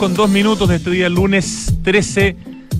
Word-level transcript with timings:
con 0.00 0.14
dos 0.14 0.30
minutos 0.30 0.66
de 0.70 0.76
este 0.76 0.90
día, 0.90 1.10
lunes 1.10 1.74
13 1.82 2.34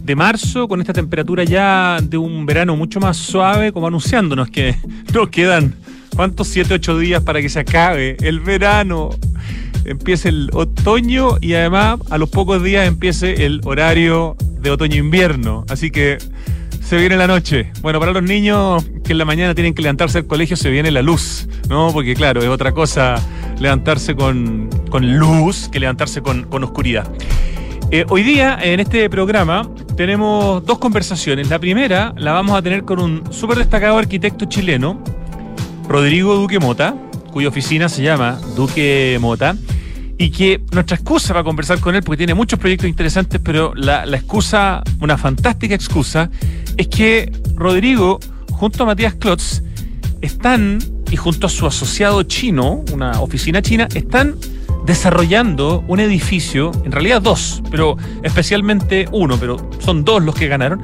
de 0.04 0.16
marzo, 0.16 0.66
con 0.68 0.80
esta 0.80 0.94
temperatura 0.94 1.44
ya 1.44 1.98
de 2.02 2.16
un 2.16 2.46
verano 2.46 2.76
mucho 2.76 2.98
más 2.98 3.18
suave, 3.18 3.72
como 3.72 3.88
anunciándonos 3.88 4.48
que 4.48 4.74
nos 5.12 5.28
quedan, 5.28 5.74
¿cuántos? 6.16 6.48
Siete, 6.48 6.72
ocho 6.72 6.98
días 6.98 7.22
para 7.22 7.42
que 7.42 7.50
se 7.50 7.60
acabe 7.60 8.16
el 8.22 8.40
verano. 8.40 9.10
Empiece 9.84 10.30
el 10.30 10.48
otoño 10.54 11.36
y 11.42 11.52
además 11.52 12.00
a 12.08 12.16
los 12.16 12.30
pocos 12.30 12.62
días 12.62 12.88
empiece 12.88 13.44
el 13.44 13.60
horario 13.64 14.34
de 14.62 14.70
otoño-invierno. 14.70 15.66
Así 15.68 15.90
que 15.90 16.16
se 16.90 16.96
viene 16.96 17.16
la 17.16 17.28
noche. 17.28 17.70
Bueno, 17.82 18.00
para 18.00 18.10
los 18.10 18.24
niños 18.24 18.84
que 19.04 19.12
en 19.12 19.18
la 19.18 19.24
mañana 19.24 19.54
tienen 19.54 19.74
que 19.74 19.80
levantarse 19.80 20.18
al 20.18 20.26
colegio, 20.26 20.56
se 20.56 20.70
viene 20.70 20.90
la 20.90 21.02
luz, 21.02 21.46
¿no? 21.68 21.92
Porque 21.92 22.16
claro, 22.16 22.42
es 22.42 22.48
otra 22.48 22.72
cosa 22.72 23.14
levantarse 23.60 24.16
con, 24.16 24.68
luz 25.00 25.68
que 25.70 25.78
levantarse 25.78 26.20
con, 26.20 26.64
oscuridad. 26.64 27.08
Eh, 27.92 28.04
hoy 28.08 28.24
día, 28.24 28.58
en 28.60 28.80
este 28.80 29.08
programa, 29.08 29.70
tenemos 29.96 30.66
dos 30.66 30.80
conversaciones. 30.80 31.48
La 31.48 31.60
primera 31.60 32.12
la 32.16 32.32
vamos 32.32 32.58
a 32.58 32.62
tener 32.62 32.82
con 32.82 32.98
un 32.98 33.22
súper 33.32 33.58
destacado 33.58 33.96
arquitecto 33.96 34.46
chileno, 34.46 35.00
Rodrigo 35.88 36.34
Duque 36.34 36.58
Mota, 36.58 36.96
cuya 37.30 37.46
oficina 37.46 37.88
se 37.88 38.02
llama 38.02 38.40
Duque 38.56 39.16
Mota 39.20 39.54
y 40.20 40.28
que 40.28 40.60
nuestra 40.70 40.96
excusa 40.96 41.28
para 41.32 41.42
conversar 41.42 41.80
con 41.80 41.94
él, 41.94 42.02
porque 42.02 42.18
tiene 42.18 42.34
muchos 42.34 42.58
proyectos 42.58 42.86
interesantes, 42.86 43.40
pero 43.42 43.72
la, 43.74 44.04
excusa, 44.04 44.82
una 45.00 45.16
fantástica 45.16 45.74
excusa, 45.74 46.30
es 46.80 46.88
que 46.88 47.30
Rodrigo, 47.56 48.20
junto 48.52 48.84
a 48.84 48.86
Matías 48.86 49.14
Klotz, 49.14 49.60
están, 50.22 50.78
y 51.10 51.16
junto 51.16 51.46
a 51.46 51.50
su 51.50 51.66
asociado 51.66 52.22
chino, 52.22 52.82
una 52.92 53.20
oficina 53.20 53.60
china, 53.60 53.86
están 53.94 54.36
desarrollando 54.86 55.84
un 55.88 56.00
edificio, 56.00 56.72
en 56.84 56.92
realidad 56.92 57.20
dos, 57.20 57.62
pero 57.70 57.98
especialmente 58.22 59.06
uno, 59.12 59.36
pero 59.38 59.58
son 59.78 60.04
dos 60.04 60.22
los 60.22 60.34
que 60.34 60.48
ganaron, 60.48 60.80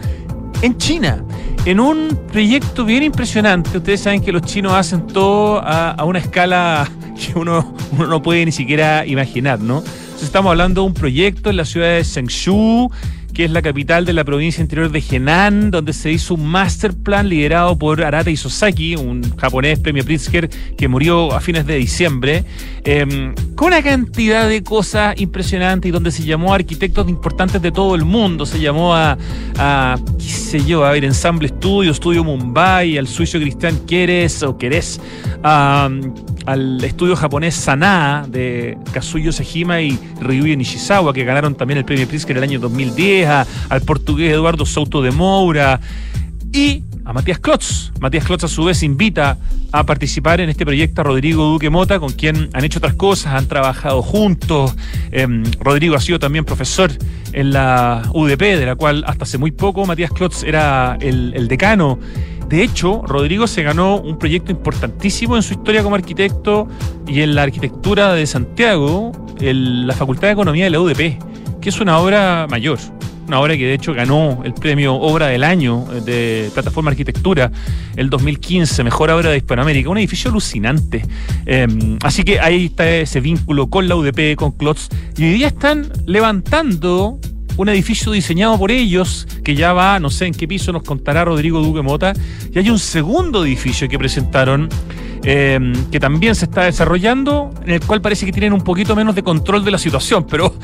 en 0.61 0.77
China, 0.77 1.25
en 1.65 1.81
un 1.81 2.19
proyecto 2.31 2.85
bien 2.85 3.03
impresionante. 3.03 3.79
Ustedes 3.79 4.03
saben 4.03 4.21
que 4.21 4.33
los 4.33 4.43
chinos 4.43 4.75
hacen 4.75 5.07
todo 5.07 5.63
a, 5.65 6.05
una 6.05 6.19
escala 6.19 6.91
que 7.17 7.39
uno, 7.39 7.75
no 7.97 8.23
puede 8.23 8.45
ni 8.45 8.53
siquiera 8.53 9.07
imaginar, 9.07 9.61
¿no? 9.61 9.83
estamos 10.23 10.51
hablando 10.51 10.83
de 10.83 10.89
un 10.89 10.95
proyecto 10.95 11.51
en 11.51 11.57
la 11.57 11.65
ciudad 11.65 11.89
de 11.89 12.05
Zhengzhou, 12.05 12.91
que 13.37 13.45
es 13.45 13.51
la 13.51 13.61
capital 13.61 14.07
de 14.07 14.15
la 14.15 14.25
provincia 14.25 14.63
interior 14.63 14.91
de 14.91 15.05
Henan, 15.11 15.71
donde 15.71 15.93
se 15.93 16.11
hizo 16.11 16.33
un 16.33 16.47
master 16.47 16.95
plan 16.95 17.29
liderado 17.29 17.77
por 17.77 18.03
Arata 18.03 18.31
Isozaki, 18.31 18.97
un 18.97 19.37
japonés 19.37 19.79
premio 19.79 20.07
Pritzker 20.07 20.49
que 20.49 20.89
murió 20.89 21.35
a 21.35 21.41
fines 21.43 21.67
de 21.67 21.77
diciembre, 21.77 22.45
em, 22.85 23.35
con 23.55 23.69
una 23.69 23.83
cantidad 23.83 24.49
de 24.49 24.63
cosas 24.63 25.21
impresionantes 25.21 25.87
y 25.87 25.93
donde 25.93 26.13
se 26.13 26.25
llamó 26.25 26.53
a 26.53 26.55
arquitectos 26.55 27.07
importantes 27.11 27.61
de 27.61 27.73
todo 27.73 27.95
el 27.95 28.07
mundo. 28.07 28.47
Se 28.47 28.59
llamó 28.59 28.95
a, 28.95 29.19
sé 30.17 30.65
yo, 30.65 30.87
a 30.87 30.93
ver, 30.93 31.05
Ensemble 31.05 31.49
Studio, 31.49 31.93
Studio 31.93 32.25
Mumbai, 32.25 32.97
al 32.97 33.07
suizo 33.07 33.39
Cristian 33.39 33.81
Queres 33.87 34.43
o 34.45 34.57
Querés, 34.57 34.99
al 35.43 36.83
estudio 36.83 37.17
japonés 37.17 37.55
Sanaa 37.55 38.25
de 38.27 38.79
Kazuyo 38.93 39.33
Sejima 39.33 39.83
y 39.83 39.99
Ryuya 40.21 40.57
Nishizawa, 40.57 41.13
que 41.13 41.25
ganaron 41.25 41.55
también 41.55 41.79
el 41.79 41.85
premio 41.85 42.09
Pritzker 42.09 42.37
el 42.37 42.43
año 42.43 42.61
2010 42.61 43.26
al 43.27 43.83
portugués 43.83 44.33
Eduardo 44.33 44.67
Souto 44.67 45.03
de 45.03 45.11
Moura 45.11 45.81
y 46.53 46.83
a 47.07 47.13
Matías 47.13 47.39
Klotz. 47.39 47.93
Matías 48.01 48.25
Klotz 48.25 48.45
a 48.45 48.49
su 48.49 48.65
vez 48.65 48.83
invita 48.83 49.39
a 49.71 49.87
participar 49.87 50.41
en 50.41 50.49
este 50.49 50.65
proyecto 50.65 51.01
a 51.01 51.05
Rodrigo 51.05 51.45
Duque 51.45 51.71
Mota, 51.71 52.01
con 52.01 52.13
quien 52.13 52.51
han 52.53 52.65
hecho 52.65 52.79
otras 52.79 52.95
cosas, 52.95 53.35
han 53.35 53.47
trabajado 53.47 54.03
juntos. 54.03 54.75
Em, 55.13 55.45
Rodrigo 55.61 55.95
ha 55.95 56.01
sido 56.01 56.19
también 56.19 56.45
profesor 56.45 56.91
en 57.33 57.53
la 57.53 58.03
UDP, 58.13 58.59
de 58.59 58.67
la 58.67 58.75
cual 58.75 59.05
hasta 59.07 59.25
hace 59.25 59.39
muy 59.39 59.53
poco 59.53 59.87
Matías 59.87 60.11
Klotz 60.11 60.43
era 60.43 60.99
el, 61.01 61.47
decano. 61.47 61.99
De 62.49 62.63
hecho, 62.63 63.03
Rodrigo 63.07 63.47
se 63.47 63.63
ganó 63.63 63.99
un 63.99 64.19
proyecto 64.19 64.51
importantísimo 64.51 65.37
en 65.37 65.43
su 65.43 65.55
historia 65.55 65.83
como 65.83 65.95
arquitecto 65.95 66.69
y 67.07 67.21
en 67.21 67.35
la 67.35 67.43
arquitectura 67.43 68.15
de 68.15 68.27
Santiago, 68.27 69.13
en 69.41 69.87
la 69.87 69.95
Facultad 69.95 70.29
de 70.29 70.33
Economía 70.33 70.65
de 70.65 70.71
la 70.71 70.81
UDP, 70.81 71.19
que 71.61 71.69
es 71.69 71.81
una 71.81 71.99
obra 71.99 72.47
mayor 72.49 72.79
una 73.27 73.41
obra 73.41 73.57
que 73.57 73.67
de 73.67 73.75
hecho 73.75 73.93
ganó 73.93 74.43
el 74.45 74.55
premio 74.55 74.95
Obra 74.95 75.27
del 75.27 75.43
Año 75.45 75.85
de 76.05 76.51
Plataforma 76.55 76.91
Arquitectura 76.91 77.51
el 77.97 78.11
2015, 78.11 78.85
mejor 78.85 79.11
obra 79.11 79.31
de 79.31 79.39
Hispanoamérica, 79.39 79.91
un 79.91 79.99
edificio 79.99 80.31
alucinante. 80.31 81.05
Em, 81.45 81.99
así 82.03 82.23
que 82.23 82.41
ahí 82.41 82.67
está 82.67 82.89
ese 82.89 83.21
vínculo 83.21 83.69
con 83.69 83.89
la 83.89 83.97
UDP, 83.97 84.37
con 84.37 84.53
Klotz, 84.53 84.89
y 85.17 85.25
hoy 85.25 85.33
día 85.33 85.49
están 85.49 85.91
levantando 86.07 87.19
un 87.57 87.69
edificio 87.71 88.13
diseñado 88.13 88.59
por 88.59 88.71
ellos, 88.71 89.27
que 89.43 89.55
ya 89.55 89.73
va, 89.73 89.99
no 89.99 90.11
sé 90.11 90.27
en 90.27 90.35
qué 90.35 90.47
piso 90.47 90.73
nos 90.73 90.83
contará 90.83 91.25
Rodrigo 91.25 91.61
Duque 91.61 91.83
Mota, 91.83 92.13
y 92.53 92.59
hay 92.59 92.69
un 92.69 92.79
segundo 92.79 93.45
edificio 93.45 93.89
que 93.89 93.99
presentaron, 93.99 94.69
em, 95.25 95.73
que 95.91 95.99
también 95.99 96.35
se 96.35 96.45
está 96.45 96.65
desarrollando, 96.65 97.53
en 97.65 97.71
el 97.71 97.81
cual 97.81 98.03
parece 98.03 98.27
que 98.27 98.33
tienen 98.33 98.53
un 98.53 98.61
poquito 98.61 98.95
menos 98.95 99.15
de 99.15 99.23
control 99.23 99.65
de 99.65 99.71
la 99.71 99.79
situación, 99.79 100.27
pero, 100.27 100.55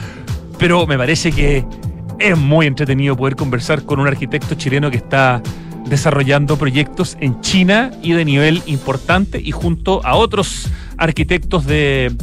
pero 0.58 0.86
me 0.86 0.98
parece 0.98 1.32
que 1.32 1.64
es 2.22 2.38
muy 2.38 2.66
entretenido 2.66 3.16
poder 3.16 3.34
conversar 3.34 3.84
con 3.84 3.98
un 3.98 4.06
arquitecto 4.06 4.54
chileno 4.54 4.90
que 4.90 4.96
está 4.96 5.42
desarrollando 5.86 6.56
proyectos 6.56 7.16
en 7.20 7.40
China 7.40 7.90
y 8.00 8.12
de 8.12 8.24
nivel 8.24 8.62
importante 8.66 9.40
y 9.40 9.50
junto 9.50 10.04
a 10.06 10.14
otros 10.14 10.68
arquitectos 10.96 11.66
de, 11.66 12.14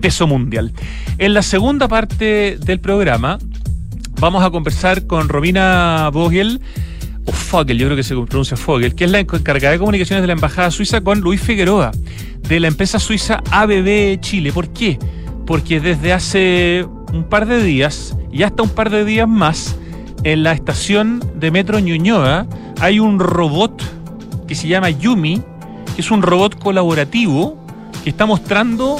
peso 0.00 0.26
mundial. 0.26 0.72
En 1.18 1.34
la 1.34 1.42
segunda 1.42 1.86
parte 1.86 2.58
del 2.58 2.80
programa 2.80 3.38
vamos 4.18 4.42
a 4.42 4.50
conversar 4.50 5.06
con 5.06 5.28
Robina 5.28 6.10
Vogel, 6.12 6.60
o 7.26 7.32
Fogel, 7.32 7.78
yo 7.78 7.86
creo 7.86 7.96
que 7.96 8.02
se 8.02 8.14
pronuncia 8.14 8.56
Fogel, 8.56 8.96
que 8.96 9.04
es 9.04 9.10
la 9.10 9.20
encargada 9.20 9.70
de 9.70 9.78
comunicaciones 9.78 10.22
de 10.22 10.26
la 10.26 10.32
Embajada 10.32 10.72
Suiza 10.72 11.00
con 11.00 11.20
Luis 11.20 11.40
Figueroa, 11.40 11.92
de 12.48 12.58
la 12.58 12.66
empresa 12.66 12.98
suiza 12.98 13.40
ABB 13.52 14.18
Chile. 14.20 14.52
¿Por 14.52 14.72
qué? 14.72 14.98
Porque 15.46 15.78
desde 15.78 16.12
hace 16.12 16.84
un 17.14 17.24
par 17.24 17.46
de 17.46 17.62
días 17.62 18.16
y 18.32 18.42
hasta 18.42 18.62
un 18.64 18.68
par 18.68 18.90
de 18.90 19.04
días 19.04 19.28
más, 19.28 19.76
en 20.24 20.42
la 20.42 20.52
estación 20.52 21.22
de 21.36 21.50
Metro 21.50 21.78
Ñuñoa 21.78 22.46
hay 22.80 22.98
un 22.98 23.20
robot 23.20 23.82
que 24.48 24.54
se 24.54 24.66
llama 24.66 24.90
Yumi, 24.90 25.40
que 25.94 26.00
es 26.00 26.10
un 26.10 26.22
robot 26.22 26.58
colaborativo 26.58 27.56
que 28.02 28.10
está 28.10 28.26
mostrando 28.26 28.96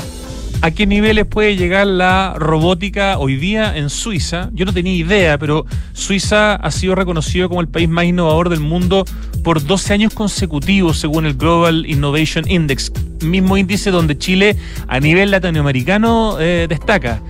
a 0.62 0.70
qué 0.70 0.86
niveles 0.86 1.26
puede 1.26 1.56
llegar 1.56 1.88
la 1.88 2.34
robótica 2.38 3.18
hoy 3.18 3.36
día 3.36 3.76
en 3.76 3.90
Suiza. 3.90 4.48
Yo 4.52 4.64
no 4.64 4.72
tenía 4.72 4.94
idea, 4.94 5.36
pero 5.36 5.66
Suiza 5.92 6.54
ha 6.54 6.70
sido 6.70 6.94
reconocido 6.94 7.48
como 7.48 7.60
el 7.60 7.68
país 7.68 7.88
más 7.88 8.04
innovador 8.04 8.48
del 8.48 8.60
mundo 8.60 9.04
por 9.42 9.62
12 9.62 9.92
años 9.92 10.14
consecutivos, 10.14 10.98
según 10.98 11.26
el 11.26 11.34
Global 11.34 11.84
Innovation 11.86 12.48
Index, 12.48 12.92
mismo 13.22 13.56
índice 13.56 13.90
donde 13.90 14.16
Chile 14.16 14.56
a 14.86 15.00
nivel 15.00 15.32
latinoamericano 15.32 16.38
eh, 16.40 16.66
destaca 16.68 17.20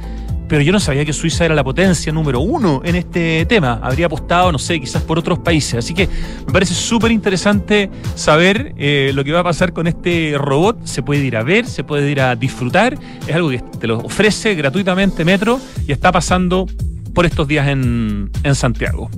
pero 0.48 0.62
yo 0.62 0.72
no 0.72 0.80
sabía 0.80 1.04
que 1.04 1.12
Suiza 1.12 1.44
era 1.44 1.54
la 1.54 1.64
potencia 1.64 2.12
número 2.12 2.40
uno 2.40 2.82
en 2.84 2.96
este 2.96 3.46
tema. 3.46 3.80
Habría 3.82 4.06
apostado, 4.06 4.52
no 4.52 4.58
sé, 4.58 4.80
quizás 4.80 5.02
por 5.02 5.18
otros 5.18 5.38
países. 5.38 5.74
Así 5.74 5.94
que 5.94 6.08
me 6.46 6.52
parece 6.52 6.74
súper 6.74 7.10
interesante 7.12 7.90
saber 8.14 8.74
eh, 8.76 9.12
lo 9.14 9.24
que 9.24 9.32
va 9.32 9.40
a 9.40 9.44
pasar 9.44 9.72
con 9.72 9.86
este 9.86 10.34
robot. 10.36 10.84
Se 10.84 11.02
puede 11.02 11.24
ir 11.24 11.36
a 11.36 11.42
ver, 11.42 11.66
se 11.66 11.84
puede 11.84 12.10
ir 12.10 12.20
a 12.20 12.36
disfrutar. 12.36 12.98
Es 13.26 13.34
algo 13.34 13.50
que 13.50 13.58
te 13.80 13.86
lo 13.86 13.98
ofrece 13.98 14.54
gratuitamente 14.54 15.24
Metro 15.24 15.60
y 15.86 15.92
está 15.92 16.12
pasando 16.12 16.66
por 17.14 17.26
estos 17.26 17.48
días 17.48 17.68
en, 17.68 18.30
en 18.42 18.54
Santiago. 18.54 19.10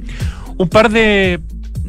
Un 0.58 0.68
par 0.68 0.90
de 0.90 1.40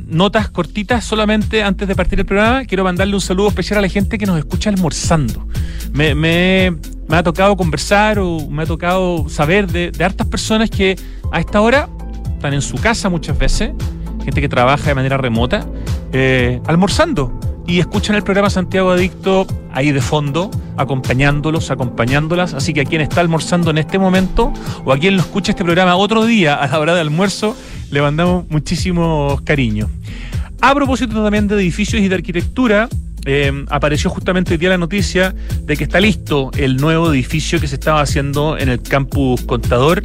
notas 0.08 0.50
cortitas 0.50 1.04
solamente 1.04 1.64
antes 1.64 1.88
de 1.88 1.96
partir 1.96 2.20
el 2.20 2.26
programa. 2.26 2.66
Quiero 2.66 2.84
mandarle 2.84 3.14
un 3.14 3.22
saludo 3.22 3.50
especial 3.50 3.80
a 3.80 3.82
la 3.82 3.90
gente 3.90 4.18
que 4.18 4.26
nos 4.26 4.38
escucha 4.38 4.70
almorzando. 4.70 5.48
Me, 5.94 6.16
me, 6.16 6.76
ha 7.16 7.24
tocado 7.24 7.56
conversar 7.56 8.20
o 8.20 8.50
me 8.50 8.64
ha 8.64 8.66
tocado 8.66 9.30
saber 9.30 9.68
de, 9.72 9.92
hartas 10.04 10.28
personas 10.28 10.70
que 10.70 10.98
a 11.32 11.40
esta 11.40 11.62
hora 11.62 11.90
están 12.34 12.54
en 12.54 12.62
su 12.62 12.76
casa 12.76 13.10
muchas 13.10 13.38
veces, 13.38 13.72
gente 14.24 14.42
que 14.42 14.50
trabaja 14.50 14.90
de 14.90 14.96
manera 14.96 15.18
remota, 15.18 15.66
eh, 16.12 16.60
almorzando 16.66 17.40
y 17.66 17.80
escuchan 17.80 18.16
el 18.16 18.24
programa 18.24 18.50
Santiago 18.50 18.92
Adicto 18.92 19.46
ahí 19.74 19.92
de 19.92 20.02
fondo, 20.02 20.50
acompañándolos, 20.78 21.70
acompañándolas. 21.70 22.54
Así 22.54 22.74
que 22.74 22.82
a 22.82 22.86
quien 22.86 23.02
está 23.02 23.22
almorzando 23.22 23.72
en 23.72 23.78
este 23.78 24.00
momento 24.00 24.54
o 24.86 24.94
a 24.94 24.98
quien 24.98 25.16
lo 25.18 25.22
escucha 25.22 25.52
este 25.52 25.64
programa 25.64 25.96
otro 25.98 26.26
día 26.26 26.56
a 26.56 26.68
la 26.68 26.80
hora 26.80 26.96
de 26.96 27.02
almuerzo, 27.02 27.56
le 27.92 28.02
mandamos 28.02 28.46
muchísimos 28.50 29.42
cariños. 29.42 29.90
A 30.62 30.74
propósito 30.74 31.22
también 31.22 31.48
de 31.48 31.56
edificios 31.56 32.02
y 32.02 32.08
de 32.08 32.16
arquitectura, 32.16 32.88
eh, 33.28 33.66
apareció 33.70 34.10
justamente 34.10 34.54
hoy 34.54 34.58
día 34.58 34.70
la 34.70 34.78
noticia 34.78 35.36
de 35.62 35.76
que 35.76 35.84
está 35.84 36.00
listo 36.00 36.50
el 36.58 36.78
nuevo 36.78 37.12
edificio 37.12 37.60
que 37.60 37.68
se 37.68 37.76
estaba 37.76 38.02
haciendo 38.02 38.58
en 38.58 38.70
el 38.70 38.82
campus 38.82 39.42
Contador 39.42 40.02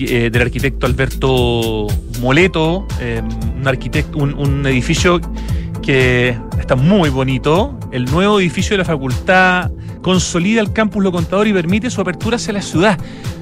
eh, 0.00 0.30
del 0.30 0.42
arquitecto 0.42 0.86
Alberto 0.86 1.86
Moleto, 2.20 2.86
eh, 3.00 3.22
un, 3.56 3.66
arquitecto, 3.66 4.18
un, 4.18 4.66
edificio 4.66 5.20
que 5.82 6.38
está 6.58 6.76
muy 6.76 7.10
bonito. 7.10 7.78
El 7.90 8.04
nuevo 8.06 8.40
edificio 8.40 8.74
de 8.74 8.78
la 8.78 8.84
facultad 8.84 9.70
consolida 10.00 10.60
el 10.60 10.72
campus 10.72 11.02
Lo 11.02 11.12
Contador 11.12 11.46
y 11.48 11.52
permite 11.52 11.90
su 11.90 12.00
apertura 12.00 12.36
hacia 12.36 12.52
la 12.52 12.62
ciudad. 12.62 12.98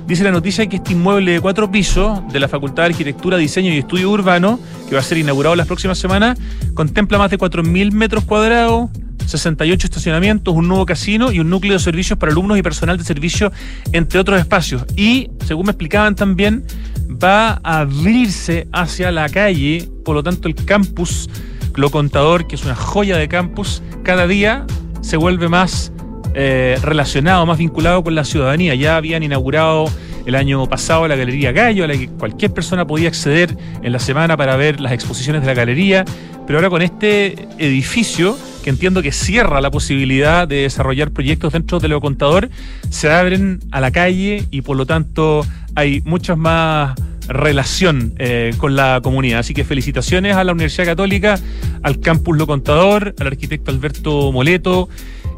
Dice 0.06 0.24
la 0.24 0.30
noticia 0.30 0.66
que 0.66 0.76
este 0.76 0.92
inmueble 0.92 1.32
de 1.32 1.40
cuatro 1.40 1.70
pisos 1.70 2.20
de 2.32 2.40
la 2.40 2.48
Facultad 2.48 2.82
de 2.84 2.90
Arquitectura, 2.90 3.36
Diseño 3.36 3.72
y 3.72 3.78
Estudio 3.78 4.10
Urbano, 4.10 4.58
que 4.88 4.94
va 4.94 5.00
a 5.00 5.04
ser 5.04 5.18
inaugurado 5.18 5.54
las 5.54 5.66
próximas 5.66 5.98
semanas, 5.98 6.38
contempla 6.74 7.18
más 7.18 7.30
de 7.30 7.38
4.000 7.38 7.92
metros 7.92 8.24
cuadrados, 8.24 8.90
68 9.24 9.86
estacionamientos, 9.86 10.54
un 10.54 10.66
nuevo 10.66 10.84
casino 10.84 11.30
y 11.30 11.38
un 11.38 11.48
núcleo 11.48 11.74
de 11.74 11.78
servicios 11.78 12.18
para 12.18 12.32
alumnos 12.32 12.58
y 12.58 12.62
personal 12.62 12.98
de 12.98 13.04
servicio, 13.04 13.52
entre 13.92 14.18
otros 14.18 14.40
espacios. 14.40 14.84
Y, 14.96 15.30
según 15.46 15.66
me 15.66 15.72
explicaban 15.72 16.16
también, 16.16 16.64
va 17.22 17.60
a 17.62 17.80
abrirse 17.80 18.66
hacia 18.72 19.12
la 19.12 19.28
calle, 19.28 19.88
por 20.04 20.16
lo 20.16 20.22
tanto 20.22 20.48
el 20.48 20.56
campus, 20.56 21.28
lo 21.76 21.90
contador, 21.90 22.46
que 22.46 22.56
es 22.56 22.64
una 22.64 22.74
joya 22.74 23.16
de 23.16 23.28
campus, 23.28 23.82
cada 24.02 24.26
día 24.26 24.66
se 25.00 25.16
vuelve 25.16 25.48
más 25.48 25.92
eh, 26.34 26.78
relacionado, 26.82 27.44
más 27.46 27.58
vinculado 27.58 28.04
con 28.04 28.14
la 28.14 28.24
ciudadanía. 28.24 28.74
Ya 28.74 28.96
habían 28.96 29.22
inaugurado 29.22 29.86
el 30.26 30.34
año 30.34 30.66
pasado 30.68 31.08
la 31.08 31.16
Galería 31.16 31.52
Gallo, 31.52 31.84
a 31.84 31.88
la 31.88 31.94
que 31.94 32.08
cualquier 32.08 32.52
persona 32.52 32.86
podía 32.86 33.08
acceder 33.08 33.56
en 33.82 33.92
la 33.92 33.98
semana 33.98 34.36
para 34.36 34.56
ver 34.56 34.80
las 34.80 34.92
exposiciones 34.92 35.42
de 35.42 35.48
la 35.48 35.54
galería, 35.54 36.04
pero 36.46 36.58
ahora 36.58 36.70
con 36.70 36.82
este 36.82 37.48
edificio, 37.58 38.36
que 38.62 38.70
entiendo 38.70 39.02
que 39.02 39.12
cierra 39.12 39.60
la 39.60 39.70
posibilidad 39.70 40.46
de 40.46 40.62
desarrollar 40.62 41.10
proyectos 41.10 41.52
dentro 41.52 41.80
de 41.80 41.88
lo 41.88 42.00
contador, 42.00 42.50
se 42.90 43.10
abren 43.10 43.60
a 43.70 43.80
la 43.80 43.90
calle 43.90 44.44
y 44.50 44.62
por 44.62 44.76
lo 44.76 44.86
tanto 44.86 45.44
hay 45.74 46.02
muchas 46.04 46.36
más 46.36 46.94
relación 47.30 48.14
eh, 48.18 48.52
con 48.58 48.76
la 48.76 49.00
comunidad. 49.02 49.40
Así 49.40 49.54
que 49.54 49.64
felicitaciones 49.64 50.36
a 50.36 50.44
la 50.44 50.52
Universidad 50.52 50.86
Católica, 50.86 51.38
al 51.82 52.00
Campus 52.00 52.36
Lo 52.36 52.46
Contador, 52.46 53.14
al 53.18 53.26
arquitecto 53.26 53.70
Alberto 53.70 54.32
Moleto 54.32 54.88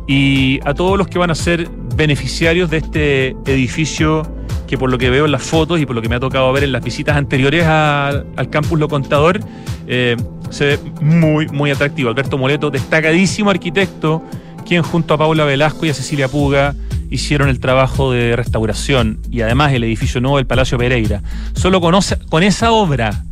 y 0.08 0.58
a 0.64 0.74
todos 0.74 0.98
los 0.98 1.06
que 1.06 1.18
van 1.18 1.30
a 1.30 1.34
ser 1.34 1.68
beneficiarios 1.94 2.70
de 2.70 2.78
este 2.78 3.36
edificio 3.46 4.22
que 4.66 4.78
por 4.78 4.90
lo 4.90 4.96
que 4.96 5.10
veo 5.10 5.26
en 5.26 5.32
las 5.32 5.42
fotos 5.42 5.80
y 5.80 5.86
por 5.86 5.94
lo 5.94 6.00
que 6.00 6.08
me 6.08 6.16
ha 6.16 6.20
tocado 6.20 6.50
ver 6.52 6.64
en 6.64 6.72
las 6.72 6.82
visitas 6.82 7.16
anteriores 7.16 7.66
al 7.66 8.48
campus 8.50 8.78
Lo 8.78 8.88
Contador, 8.88 9.38
eh, 9.86 10.16
se 10.48 10.64
ve 10.64 10.78
muy, 11.02 11.46
muy 11.48 11.70
atractivo. 11.70 12.08
Alberto 12.08 12.38
Moleto, 12.38 12.70
destacadísimo 12.70 13.50
arquitecto, 13.50 14.22
quien 14.66 14.82
junto 14.82 15.12
a 15.12 15.18
Paula 15.18 15.44
Velasco 15.44 15.84
y 15.84 15.90
a 15.90 15.94
Cecilia 15.94 16.28
Puga 16.28 16.74
hicieron 17.12 17.48
el 17.48 17.60
trabajo 17.60 18.10
de 18.10 18.34
restauración 18.34 19.20
y 19.30 19.42
además 19.42 19.72
el 19.72 19.84
edificio 19.84 20.20
nuevo 20.20 20.38
del 20.38 20.46
Palacio 20.46 20.78
Pereira. 20.78 21.22
Solo 21.54 21.80
con 21.80 22.42
esa 22.42 22.72
obra 22.72 23.22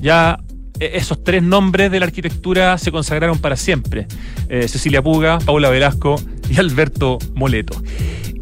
ya 0.00 0.40
e, 0.80 0.96
esos 0.96 1.22
tres 1.22 1.42
nombres 1.42 1.90
de 1.90 2.00
la 2.00 2.06
arquitectura 2.06 2.76
se 2.78 2.90
consagraron 2.90 3.38
para 3.38 3.56
siempre. 3.56 4.06
Eh, 4.48 4.66
Cecilia 4.66 5.02
Puga, 5.02 5.38
Paula 5.38 5.68
Velasco 5.70 6.20
y 6.48 6.58
Alberto 6.58 7.18
Moleto. 7.34 7.80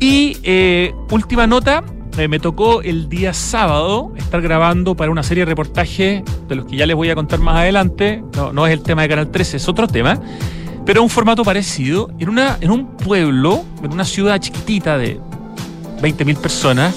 Y 0.01 0.39
eh, 0.45 0.95
última 1.11 1.47
nota, 1.49 1.83
eh, 2.17 2.29
me 2.29 2.39
tocó 2.39 2.83
el 2.83 3.09
día 3.09 3.35
sábado 3.35 4.15
estar 4.17 4.41
grabando 4.41 4.95
para 4.95 5.11
una 5.11 5.25
serie 5.25 5.45
de 5.45 5.51
reportajes 5.51 6.23
de 6.49 6.55
los 6.55 6.67
que 6.67 6.77
ya 6.77 6.87
les 6.87 6.95
voy 6.95 7.11
a 7.11 7.17
contar 7.17 7.41
más 7.41 7.57
adelante. 7.57 8.23
No, 8.37 8.53
no 8.53 8.67
es 8.67 8.73
el 8.73 8.83
tema 8.83 9.03
de 9.03 9.09
Canal 9.09 9.31
13, 9.31 9.57
es 9.57 9.69
otro 9.69 9.89
tema. 9.89 10.21
Pero 10.89 11.03
un 11.03 11.11
formato 11.11 11.45
parecido, 11.45 12.11
en, 12.19 12.31
una, 12.31 12.57
en 12.63 12.71
un 12.71 12.97
pueblo, 12.97 13.63
en 13.83 13.93
una 13.93 14.07
ciudad 14.07 14.41
chiquitita 14.41 14.97
de 14.97 15.21
20.000 16.01 16.39
personas, 16.39 16.95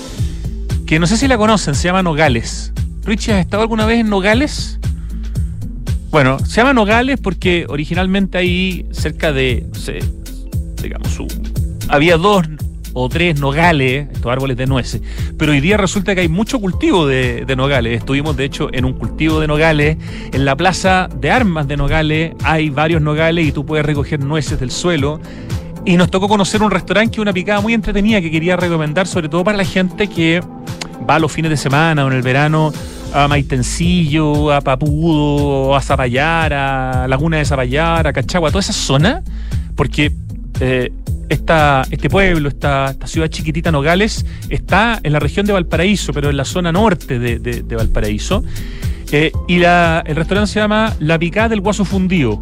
que 0.87 0.97
no 0.97 1.05
sé 1.05 1.17
si 1.17 1.27
la 1.27 1.37
conocen, 1.37 1.75
se 1.75 1.89
llama 1.89 2.01
Nogales. 2.01 2.71
Richie, 3.03 3.33
¿has 3.33 3.41
estado 3.41 3.63
alguna 3.63 3.85
vez 3.85 3.99
en 3.99 4.09
Nogales? 4.09 4.79
Bueno, 6.09 6.39
se 6.39 6.55
llama 6.55 6.71
Nogales 6.71 7.19
porque 7.21 7.65
originalmente 7.67 8.37
ahí 8.37 8.85
cerca 8.93 9.33
de, 9.33 9.67
no 9.67 9.77
sé, 9.77 9.99
digamos, 10.81 11.17
había 11.89 12.15
dos 12.15 12.47
o 12.93 13.09
tres 13.09 13.39
nogales, 13.39 14.07
estos 14.11 14.31
árboles 14.31 14.57
de 14.57 14.67
nueces, 14.67 15.01
pero 15.37 15.51
hoy 15.51 15.61
día 15.61 15.77
resulta 15.77 16.15
que 16.15 16.21
hay 16.21 16.27
mucho 16.27 16.59
cultivo 16.59 17.05
de, 17.07 17.45
nogales. 17.55 17.97
Estuvimos, 17.97 18.37
de 18.37 18.45
hecho, 18.45 18.69
en 18.71 18.85
un 18.85 18.93
cultivo 18.93 19.39
de 19.39 19.47
nogales. 19.47 19.97
En 20.31 20.45
la 20.45 20.55
plaza 20.55 21.09
de 21.13 21.31
armas 21.31 21.67
de 21.67 21.77
nogales 21.77 22.33
hay 22.43 22.69
varios 22.69 23.01
nogales 23.01 23.45
y 23.45 23.51
tú 23.51 23.65
puedes 23.65 23.85
recoger 23.85 24.19
nueces 24.19 24.59
del 24.59 24.71
suelo. 24.71 25.19
Y 25.85 25.97
nos 25.97 26.11
tocó 26.11 26.27
conocer 26.27 26.61
un 26.61 26.71
restaurante 26.71 27.15
que 27.15 27.21
una 27.21 27.33
picada 27.33 27.59
muy 27.59 27.73
entretenida 27.73 28.21
que 28.21 28.31
quería 28.31 28.55
recomendar, 28.55 29.07
sobre 29.07 29.29
todo 29.29 29.43
para 29.43 29.57
la 29.57 29.65
gente 29.65 30.07
que 30.07 30.41
va 31.09 31.19
los 31.19 31.31
fines 31.31 31.49
de 31.49 31.57
semana 31.57 32.05
o 32.05 32.07
en 32.07 32.13
el 32.13 32.21
verano 32.21 32.71
a 33.13 33.27
Maitencillo, 33.27 34.51
a 34.51 34.61
Papudo, 34.61 35.75
a 35.75 35.81
Zapallar, 35.81 36.53
a 36.53 37.07
Laguna 37.07 37.37
de 37.37 37.45
Zapallar, 37.45 38.07
a 38.07 38.13
Cachagua, 38.13 38.49
toda 38.49 38.61
esa 38.61 38.73
zona, 38.73 39.23
porque 39.75 40.11
eh, 40.61 40.91
este 41.27 42.09
pueblo, 42.09 42.49
esta, 42.49 42.95
ciudad 43.05 43.27
chiquitita 43.27 43.71
Nogales, 43.71 44.25
está 44.49 44.99
en 45.01 45.13
la 45.13 45.19
región 45.19 45.45
de 45.45 45.53
Valparaíso, 45.53 46.13
pero 46.13 46.29
en 46.29 46.37
la 46.37 46.45
zona 46.45 46.71
norte 46.71 47.17
de, 47.19 47.75
Valparaíso. 47.75 48.43
Eh, 49.11 49.31
y 49.47 49.57
la, 49.57 50.03
el 50.05 50.15
restaurante 50.15 50.51
se 50.51 50.59
llama 50.59 50.95
La 50.99 51.17
Picada 51.17 51.49
del 51.49 51.61
Guaso 51.61 51.83
Fundido. 51.83 52.39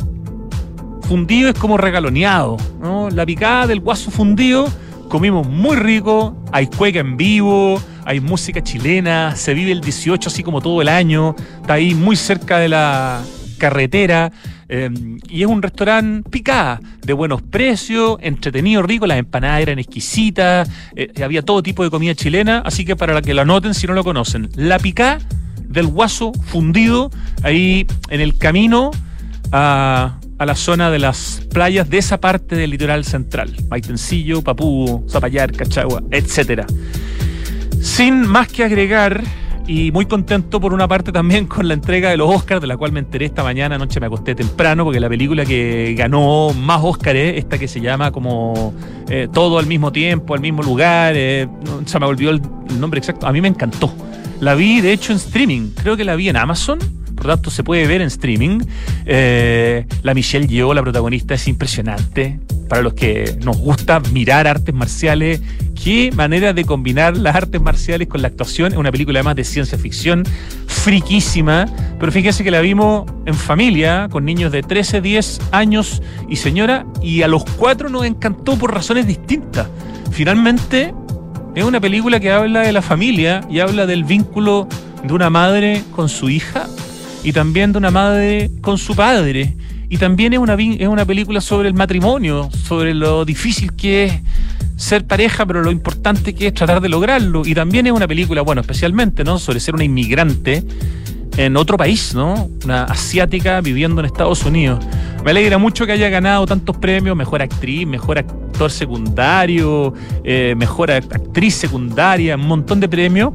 Fundido 1.03 1.49
es 1.49 1.55
como 1.55 1.77
regaloneado, 1.77 2.57
¿no? 2.81 3.09
La 3.09 3.25
Picada 3.25 3.67
del 3.67 3.79
Guaso 3.79 4.11
Fundido, 4.11 4.67
comimos 5.07 5.47
muy 5.47 5.77
rico, 5.77 6.35
hay 6.51 6.67
cueca 6.67 6.99
en 6.99 7.15
vivo, 7.15 7.81
hay 8.05 8.19
música 8.19 8.61
chilena, 8.61 9.35
se 9.35 9.53
vive 9.53 9.71
el 9.71 9.81
18 9.81 10.29
así 10.29 10.43
como 10.43 10.61
todo 10.61 10.81
el 10.81 10.89
año, 10.89 11.35
está 11.61 11.75
ahí 11.75 11.95
muy 11.95 12.15
cerca 12.15 12.57
de 12.59 12.69
la 12.69 13.21
carretera. 13.57 14.31
Em, 14.71 15.17
y 15.27 15.41
es 15.41 15.47
un 15.47 15.63
restaurante 15.63 16.29
picada, 16.29 16.79
de 17.01 17.13
buenos 17.13 17.41
precios, 17.41 18.19
entretenido, 18.21 18.83
rico, 18.83 19.07
las 19.07 19.17
empanadas 19.17 19.61
eran 19.61 19.79
exquisitas, 19.79 20.69
eh, 20.95 21.11
había 21.23 21.41
todo 21.41 21.63
tipo 21.63 21.83
de 21.83 21.89
comida 21.89 22.13
chilena, 22.13 22.61
así 22.63 22.85
que 22.85 22.95
para 22.95 23.19
que 23.23 23.33
lo 23.33 23.41
anoten 23.41 23.73
si 23.73 23.87
no 23.87 23.93
lo 23.93 24.03
conocen, 24.03 24.47
la 24.55 24.77
picada 24.77 25.17
del 25.63 25.87
guaso 25.87 26.33
fundido, 26.33 27.09
ahí 27.41 27.87
en 28.11 28.21
el 28.21 28.37
camino 28.37 28.91
a, 29.51 30.19
a, 30.37 30.45
la 30.45 30.55
zona 30.55 30.91
de 30.91 30.99
las 30.99 31.41
playas 31.51 31.89
de 31.89 31.97
esa 31.97 32.21
parte 32.21 32.55
del 32.55 32.69
litoral 32.69 33.05
central, 33.05 33.55
Maitencillo, 33.69 34.43
Papú, 34.43 35.03
Zapallar, 35.09 35.51
Cachagua, 35.51 36.03
etcétera. 36.11 36.67
Sin 37.81 38.21
más 38.21 38.47
que 38.49 38.63
agregar, 38.63 39.23
y 39.69 39.91
muy 39.91 40.07
contento 40.07 40.59
por 40.59 40.73
una 40.73 40.87
parte 40.87 41.11
también 41.11 41.45
con 41.45 41.67
la 41.67 41.75
entrega 41.75 42.09
de 42.09 42.17
los 42.17 42.27
Oscars, 42.35 42.59
de 42.59 42.65
la 42.65 42.75
cual 42.75 42.91
me 42.91 43.01
enteré 43.01 43.27
esta 43.27 43.43
mañana, 43.43 43.75
anoche 43.75 43.99
me 43.99 44.07
acosté 44.07 44.33
temprano, 44.33 44.83
porque 44.83 44.99
la 44.99 45.07
película 45.07 45.45
que 45.45 45.93
ganó 45.95 46.55
más 46.55 46.81
Oscars, 46.83 47.19
esta 47.35 47.59
que 47.59 47.67
se 47.67 47.79
llama 47.79 48.11
como 48.11 48.73
eh, 49.09 49.27
Todo 49.31 49.59
al 49.59 49.67
mismo 49.67 49.91
tiempo, 49.91 50.33
al 50.33 50.39
mismo 50.39 50.63
lugar, 50.63 51.13
eh, 51.15 51.47
se 51.85 51.99
me 51.99 52.07
olvidó 52.07 52.31
el, 52.31 52.41
nombre 52.79 52.97
exacto, 52.97 53.27
a 53.27 53.31
mí 53.31 53.41
me 53.41 53.47
encantó. 53.47 53.93
La 54.39 54.55
vi, 54.55 54.81
de 54.81 54.91
hecho, 54.91 55.11
en 55.11 55.17
streaming, 55.17 55.69
creo 55.75 55.95
que 55.95 56.03
la 56.03 56.15
vi 56.15 56.29
en 56.29 56.37
Amazon, 56.37 56.79
por 57.19 57.27
lo 57.27 57.35
tanto 57.35 57.51
se 57.51 57.65
puede 57.65 57.85
ver 57.85 57.99
en 57.99 58.07
streaming. 58.07 58.61
Eh, 59.05 59.85
la 60.03 60.13
Michelle 60.13 60.47
Yeoh, 60.47 60.73
la 60.73 60.81
protagonista, 60.81 61.33
es 61.33 61.49
impresionante. 61.49 62.39
Para 62.69 62.81
los 62.81 62.93
que 62.93 63.37
nos 63.43 63.57
gusta 63.57 63.99
mirar 64.13 64.47
artes 64.47 64.73
marciales, 64.73 65.41
qué 65.83 66.11
manera 66.15 66.53
de 66.53 66.63
combinar 66.63 67.17
las 67.17 67.35
artes 67.35 67.61
marciales 67.61 68.07
con 68.07 68.21
la 68.21 68.29
actuación. 68.29 68.71
Es 68.71 68.77
una 68.77 68.91
película 68.91 69.19
además 69.19 69.35
de 69.35 69.43
ciencia 69.43 69.77
ficción, 69.77 70.23
friquísima, 70.67 71.65
pero 71.99 72.09
fíjense 72.11 72.41
que 72.43 72.51
la 72.51 72.61
vimos 72.61 73.11
en 73.25 73.33
familia, 73.33 74.07
con 74.09 74.23
niños 74.23 74.53
de 74.53 74.63
13, 74.63 75.01
10 75.01 75.41
años 75.51 76.01
y 76.29 76.37
señora, 76.37 76.85
y 77.01 77.21
a 77.23 77.27
los 77.27 77.43
cuatro 77.43 77.89
nos 77.89 78.05
encantó 78.05 78.55
por 78.55 78.73
razones 78.73 79.07
distintas. 79.07 79.67
Finalmente, 80.11 80.93
es 81.53 81.65
una 81.65 81.81
película 81.81 82.21
que 82.21 82.31
habla 82.31 82.61
de 82.61 82.71
la 82.71 82.81
familia 82.81 83.41
y 83.49 83.59
habla 83.59 83.85
del 83.85 84.05
vínculo 84.05 84.69
de 85.03 85.13
una 85.13 85.29
madre 85.29 85.83
con 85.95 86.07
su 86.07 86.29
hija 86.29 86.67
y 87.23 87.33
también 87.33 87.71
de 87.71 87.77
una 87.77 87.91
madre 87.91 88.51
con 88.61 88.77
su 88.77 88.95
padre. 88.95 89.55
Y 89.89 89.97
también 89.97 90.33
es 90.33 90.39
una, 90.39 90.53
es 90.53 90.87
una 90.87 91.05
película 91.05 91.41
sobre 91.41 91.67
el 91.67 91.73
matrimonio, 91.73 92.49
sobre 92.51 92.93
lo 92.93 93.25
difícil 93.25 93.73
que 93.73 94.05
es 94.05 94.13
ser 94.77 95.05
pareja, 95.05 95.45
pero 95.45 95.61
lo 95.61 95.71
importante 95.71 96.33
que 96.33 96.47
es 96.47 96.53
tratar 96.53 96.79
de 96.79 96.89
lograrlo. 96.89 97.45
Y 97.45 97.55
también 97.55 97.87
es 97.87 97.93
una 97.93 98.07
película, 98.07 98.41
bueno, 98.41 98.61
especialmente, 98.61 99.23
¿no? 99.23 99.39
Sobre 99.39 99.59
ser 99.59 99.73
una 99.75 99.83
inmigrante 99.83 100.63
en 101.37 101.57
otro 101.57 101.77
país, 101.77 102.13
¿no? 102.13 102.49
Una 102.63 102.83
asiática 102.83 103.61
viviendo 103.61 104.01
en 104.01 104.05
Estados 104.05 104.45
Unidos. 104.45 104.83
Me 105.23 105.31
alegra 105.31 105.57
mucho 105.57 105.85
que 105.85 105.91
haya 105.91 106.09
ganado 106.09 106.45
tantos 106.45 106.77
premios, 106.77 107.15
mejor 107.15 107.41
actriz, 107.41 107.87
mejor 107.87 108.19
actor 108.59 108.71
secundario, 108.71 109.93
eh, 110.25 110.53
mejor 110.57 110.91
actriz 110.91 111.55
secundaria, 111.55 112.35
un 112.35 112.45
montón 112.45 112.81
de 112.81 112.89
premios. 112.89 113.31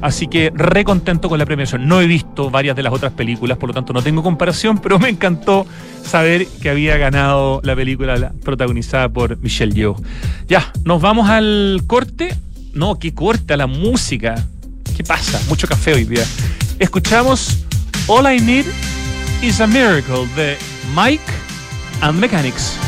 Así 0.00 0.28
que 0.28 0.50
re 0.54 0.82
contento 0.82 1.28
con 1.28 1.38
la 1.38 1.44
premiación. 1.44 1.86
No 1.86 2.00
he 2.00 2.06
visto 2.06 2.50
varias 2.50 2.74
de 2.74 2.82
las 2.82 2.90
otras 2.90 3.12
películas, 3.12 3.58
por 3.58 3.68
lo 3.68 3.74
tanto 3.74 3.92
no 3.92 4.00
tengo 4.00 4.22
comparación, 4.22 4.78
pero 4.78 4.98
me 4.98 5.10
encantó 5.10 5.66
saber 6.02 6.46
que 6.46 6.70
había 6.70 6.96
ganado 6.96 7.60
la 7.62 7.76
película 7.76 8.32
protagonizada 8.42 9.10
por 9.10 9.36
Michelle 9.42 9.74
Yeoh. 9.74 9.96
Ya, 10.48 10.72
nos 10.84 11.02
vamos 11.02 11.28
al 11.28 11.82
corte. 11.86 12.34
No, 12.72 12.98
qué 12.98 13.12
corte, 13.12 13.52
a 13.52 13.58
la 13.58 13.66
música. 13.66 14.42
¿Qué 14.96 15.04
pasa? 15.04 15.38
Mucho 15.50 15.68
café 15.68 15.92
hoy 15.92 16.04
día. 16.04 16.24
Escuchamos 16.78 17.58
All 18.06 18.24
I 18.24 18.40
Need 18.40 18.64
is 19.42 19.60
a 19.60 19.66
Miracle 19.66 20.26
de 20.34 20.56
Mike 20.94 21.30
and 22.00 22.18
Mechanics. 22.18 22.78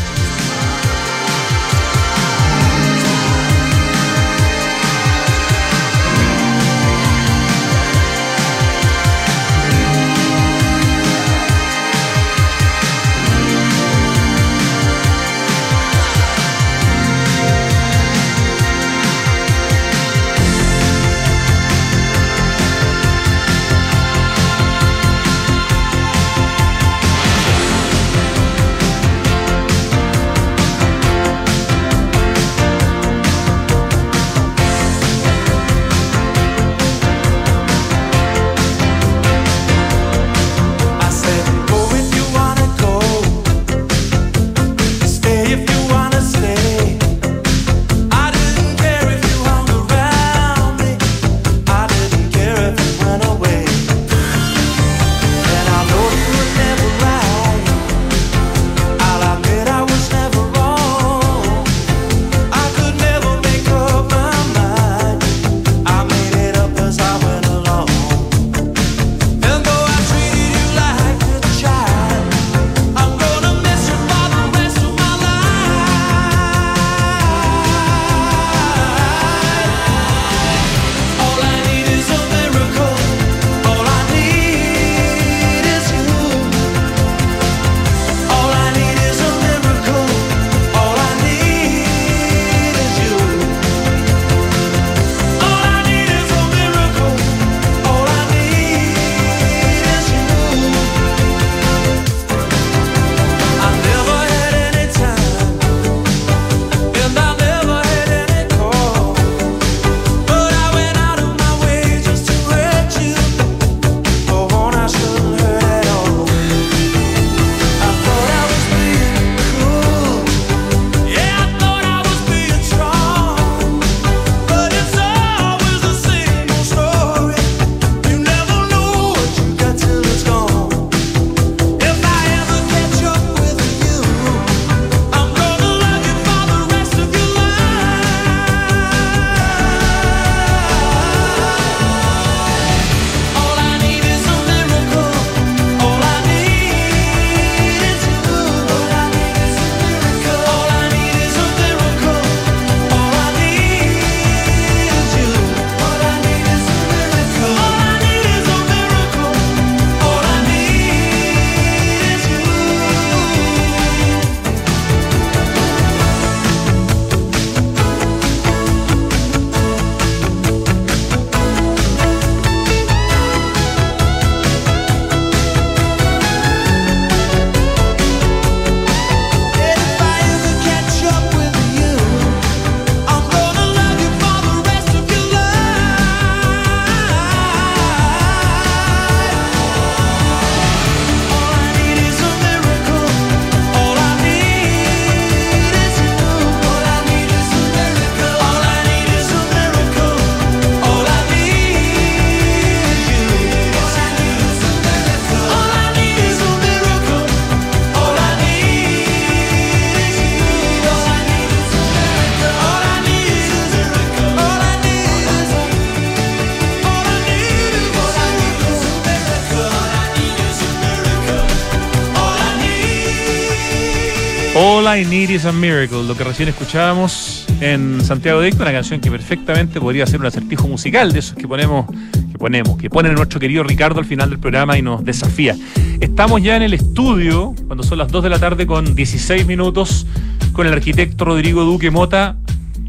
I 224.97 225.05
Need 225.05 225.31
is 225.31 225.45
a 225.45 225.51
Miracle, 225.51 226.05
lo 226.05 226.17
que 226.17 226.23
recién 226.23 226.49
escuchábamos 226.49 227.47
en 227.61 228.01
Santiago 228.05 228.41
Dicto, 228.41 228.63
una 228.63 228.71
canción 228.71 229.01
que 229.01 229.11
perfectamente 229.11 229.81
podría 229.81 230.07
ser 230.07 230.21
un 230.21 230.27
acertijo 230.27 230.69
musical 230.69 231.13
de 231.13 231.19
esos 231.19 231.35
que 231.37 231.49
ponemos, 231.49 231.87
que 232.31 232.39
ponemos, 232.39 232.79
que 232.79 232.89
pone 232.89 233.11
nuestro 233.11 233.41
querido 233.41 233.65
Ricardo 233.65 233.99
al 233.99 234.05
final 234.05 234.31
del 234.31 234.39
programa 234.39 234.79
y 234.79 234.83
nos 234.83 235.05
desafía. 235.05 235.57
Estamos 235.99 236.43
ya 236.43 236.55
en 236.55 236.63
el 236.63 236.75
estudio, 236.75 237.57
cuando 237.67 237.83
son 237.83 237.99
las 237.99 238.13
2 238.13 238.23
de 238.23 238.31
la 238.31 238.39
tarde 238.39 238.67
con 238.67 238.95
16 238.95 239.45
minutos, 239.47 240.07
con 240.53 240.69
el 240.69 240.73
arquitecto 240.73 241.25
Rodrigo 241.25 241.65
Duque 241.65 241.91
Mota. 241.91 242.37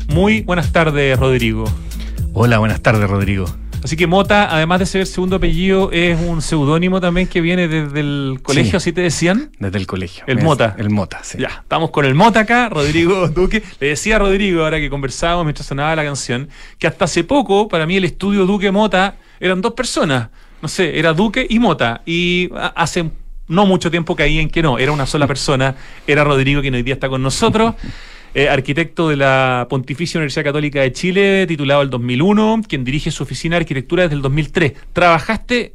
Muy 0.07 0.41
buenas 0.41 0.71
tardes, 0.71 1.17
Rodrigo. 1.17 1.65
Hola, 2.33 2.59
buenas 2.59 2.81
tardes, 2.81 3.09
Rodrigo. 3.09 3.47
Así 3.85 3.95
que 3.95 4.07
Mota, 4.07 4.47
además 4.51 4.79
de 4.79 4.87
ser 4.87 5.05
segundo 5.05 5.35
apellido, 5.35 5.91
es 5.91 6.19
un 6.19 6.41
seudónimo 6.41 6.99
también 6.99 7.27
que 7.27 7.39
viene 7.39 7.67
desde 7.67 7.99
el 7.99 8.39
colegio, 8.41 8.71
Sí. 8.71 8.77
así 8.77 8.93
te 8.93 9.01
decían. 9.01 9.51
Desde 9.59 9.77
el 9.77 9.85
colegio. 9.85 10.23
El 10.25 10.41
Mota. 10.41 10.75
El 10.79 10.89
Mota, 10.89 11.19
sí. 11.23 11.37
Ya, 11.37 11.59
estamos 11.61 11.91
con 11.91 12.03
el 12.03 12.15
Mota 12.15 12.39
acá, 12.39 12.67
Rodrigo 12.67 13.27
Duque. 13.35 13.61
Le 13.79 13.89
decía 13.89 14.15
a 14.15 14.19
Rodrigo, 14.19 14.63
ahora 14.63 14.79
que 14.79 14.89
conversábamos 14.89 15.45
mientras 15.45 15.67
sonaba 15.67 15.95
la 15.95 16.03
canción, 16.03 16.49
que 16.79 16.87
hasta 16.87 17.05
hace 17.05 17.23
poco, 17.23 17.67
para 17.67 17.85
mí, 17.85 17.95
el 17.97 18.05
estudio 18.05 18.47
Duque 18.47 18.71
Mota 18.71 19.17
eran 19.39 19.61
dos 19.61 19.73
personas. 19.73 20.29
No 20.63 20.67
sé, 20.67 20.97
era 20.97 21.13
Duque 21.13 21.45
y 21.47 21.59
Mota. 21.59 22.01
Y 22.07 22.49
hace 22.75 23.11
no 23.47 23.67
mucho 23.67 23.91
tiempo 23.91 24.15
caí 24.15 24.39
en 24.39 24.49
que 24.49 24.63
no, 24.63 24.79
era 24.79 24.93
una 24.93 25.05
sola 25.05 25.27
persona, 25.27 25.75
era 26.07 26.23
Rodrigo, 26.23 26.59
quien 26.61 26.73
hoy 26.73 26.81
día 26.81 26.95
está 26.95 27.07
con 27.07 27.21
nosotros. 27.21 27.75
eh, 28.35 28.49
arquitecto 28.49 29.09
de 29.09 29.15
la 29.15 29.65
Pontificia 29.69 30.19
Universidad 30.19 30.43
Católica 30.45 30.81
de 30.81 30.91
Chile, 30.91 31.47
titulado 31.47 31.81
el 31.81 31.89
2001, 31.89 32.61
quien 32.67 32.83
dirige 32.83 33.09
su 33.09 33.23
oficina 33.23 33.55
de 33.55 33.61
arquitectura 33.61 34.03
desde 34.03 34.15
el 34.17 34.21
2003. 34.21 34.73
Trabajaste 34.93 35.73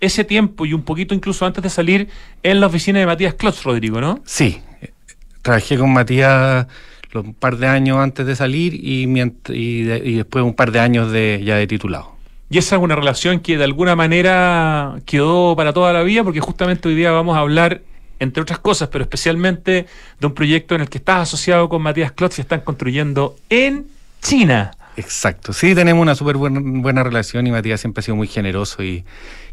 ese 0.00 0.22
tiempo 0.24 0.66
y 0.66 0.72
un 0.74 0.82
poquito 0.82 1.14
incluso 1.14 1.46
antes 1.46 1.62
de 1.62 1.70
salir 1.70 2.08
en 2.42 2.60
la 2.60 2.66
oficina 2.66 2.98
de 3.00 3.06
Matías 3.06 3.34
Klotz, 3.34 3.62
Rodrigo, 3.64 4.00
¿no? 4.00 4.20
Sí. 4.24 4.60
Trabajé 5.42 5.76
con 5.78 5.92
Matías 5.92 6.66
un 7.14 7.34
par 7.34 7.56
de 7.58 7.66
años 7.66 7.98
antes 7.98 8.24
de 8.26 8.34
salir 8.36 8.74
y, 8.74 9.06
mient- 9.06 9.48
y, 9.54 9.82
de- 9.82 10.02
y 10.04 10.14
después 10.14 10.44
un 10.44 10.54
par 10.54 10.72
de 10.72 10.80
años 10.80 11.10
de, 11.12 11.42
ya 11.44 11.56
de 11.56 11.66
titulado. 11.66 12.12
Y 12.48 12.58
esa 12.58 12.76
es 12.76 12.82
una 12.82 12.96
relación 12.96 13.40
que 13.40 13.56
de 13.58 13.64
alguna 13.64 13.96
manera 13.96 14.96
quedó 15.06 15.54
para 15.56 15.72
toda 15.72 15.92
la 15.92 16.02
vida, 16.02 16.22
porque 16.24 16.40
justamente 16.40 16.88
hoy 16.88 16.94
día 16.94 17.10
vamos 17.10 17.36
a 17.36 17.40
hablar, 17.40 17.82
entre 18.22 18.42
otras 18.42 18.58
cosas, 18.60 18.88
pero 18.88 19.02
especialmente 19.02 19.86
de 20.20 20.26
un 20.26 20.32
proyecto 20.34 20.74
en 20.74 20.80
el 20.82 20.88
que 20.88 20.98
estás 20.98 21.20
asociado 21.28 21.68
con 21.68 21.82
Matías 21.82 22.12
Klotz 22.12 22.38
y 22.38 22.42
están 22.42 22.60
construyendo 22.60 23.36
en 23.50 23.86
China. 24.22 24.70
Exacto. 24.96 25.52
Sí, 25.52 25.74
tenemos 25.74 26.02
una 26.02 26.14
súper 26.14 26.36
buena, 26.36 26.60
buena 26.62 27.02
relación 27.02 27.46
y 27.46 27.50
Matías 27.50 27.80
siempre 27.80 28.00
ha 28.00 28.02
sido 28.04 28.16
muy 28.16 28.28
generoso. 28.28 28.82
Y, 28.82 29.04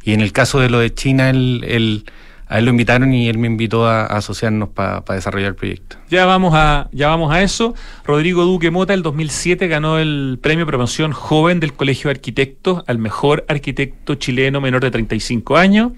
y 0.03 0.13
en 0.13 0.21
el 0.21 0.31
caso 0.31 0.59
de 0.59 0.69
lo 0.69 0.79
de 0.79 0.93
China, 0.93 1.29
él, 1.29 1.63
él- 1.67 2.05
a 2.51 2.57
él 2.57 2.65
lo 2.65 2.71
invitaron 2.71 3.13
y 3.13 3.29
él 3.29 3.37
me 3.37 3.45
invitó 3.45 3.85
a, 3.87 4.01
a 4.01 4.17
asociarnos 4.17 4.69
para 4.69 5.03
desarrollar 5.09 5.49
el 5.49 5.55
proyecto. 5.55 5.97
Ya 6.09 6.25
vamos, 6.25 6.53
a, 6.55 6.89
ya 6.91 7.07
vamos 7.07 7.31
a 7.31 7.43
eso. 7.43 7.75
Rodrigo 8.03 8.43
Duque 8.43 8.71
Mota, 8.71 8.95
el 8.95 9.03
2007, 9.03 9.67
ganó 9.67 9.99
el 9.99 10.39
premio 10.41 10.65
Promoción 10.65 11.11
Joven 11.11 11.59
del 11.59 11.73
Colegio 11.73 12.07
de 12.07 12.13
Arquitectos 12.15 12.83
al 12.87 12.97
mejor 12.97 13.45
arquitecto 13.47 14.15
chileno 14.15 14.61
menor 14.61 14.81
de 14.81 14.89
35 14.89 15.57
años. 15.57 15.91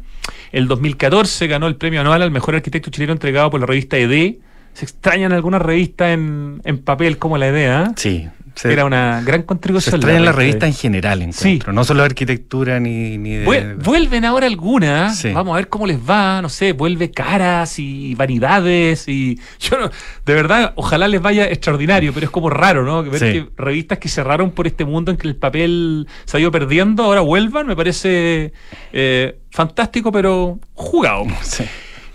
El 0.51 0.67
2014 0.67 1.47
ganó 1.47 1.67
el 1.67 1.75
premio 1.75 2.01
anual 2.01 2.21
al 2.21 2.31
mejor 2.31 2.55
arquitecto 2.55 2.91
chileno 2.91 3.13
entregado 3.13 3.49
por 3.49 3.59
la 3.59 3.65
revista 3.65 3.97
ED. 3.97 4.35
Se 4.73 4.85
extrañan 4.85 5.33
algunas 5.33 5.61
revistas 5.61 6.09
en, 6.09 6.61
en 6.63 6.77
papel 6.79 7.17
como 7.17 7.37
la 7.37 7.47
ED, 7.47 7.69
¿ah? 7.69 7.93
Sí. 7.95 8.27
Se, 8.55 8.71
Era 8.71 8.85
una 8.85 9.21
gran 9.25 9.41
se 9.41 9.45
contribución. 9.45 10.09
en 10.09 10.25
la 10.25 10.31
revista 10.31 10.67
en 10.67 10.73
general, 10.73 11.21
encuentro. 11.21 11.71
No 11.73 11.83
solo 11.83 12.01
de 12.01 12.07
arquitectura 12.07 12.79
ni, 12.79 13.17
ni 13.17 13.35
de... 13.35 13.45
Vuel- 13.45 13.75
Vuelven 13.83 14.25
ahora 14.25 14.47
algunas, 14.47 15.17
Sí. 15.17 15.31
vamos 15.31 15.53
a 15.53 15.55
ver 15.57 15.69
cómo 15.69 15.87
les 15.87 15.97
va, 15.97 16.41
no 16.41 16.49
sé, 16.49 16.73
vuelve 16.73 17.11
caras 17.11 17.79
y 17.79 18.13
vanidades 18.15 19.07
y 19.07 19.39
yo 19.59 19.79
no, 19.79 19.89
de 20.25 20.33
verdad, 20.33 20.73
ojalá 20.75 21.07
les 21.07 21.21
vaya 21.21 21.45
extraordinario, 21.45 22.13
pero 22.13 22.25
es 22.25 22.29
como 22.31 22.49
raro, 22.49 22.83
¿no? 22.83 23.03
Ver 23.03 23.19
Sí. 23.19 23.25
que 23.33 23.49
revistas 23.57 23.97
que 23.99 24.09
cerraron 24.09 24.51
por 24.51 24.67
este 24.67 24.83
mundo 24.85 25.11
en 25.11 25.17
que 25.17 25.27
el 25.27 25.35
papel 25.35 26.07
se 26.25 26.37
ha 26.37 26.39
ido 26.39 26.51
perdiendo, 26.51 27.03
ahora 27.03 27.21
vuelvan, 27.21 27.67
me 27.67 27.75
parece 27.75 28.53
eh, 28.93 29.39
fantástico, 29.51 30.11
pero 30.11 30.59
jugado. 30.73 31.25
Sí. 31.41 31.63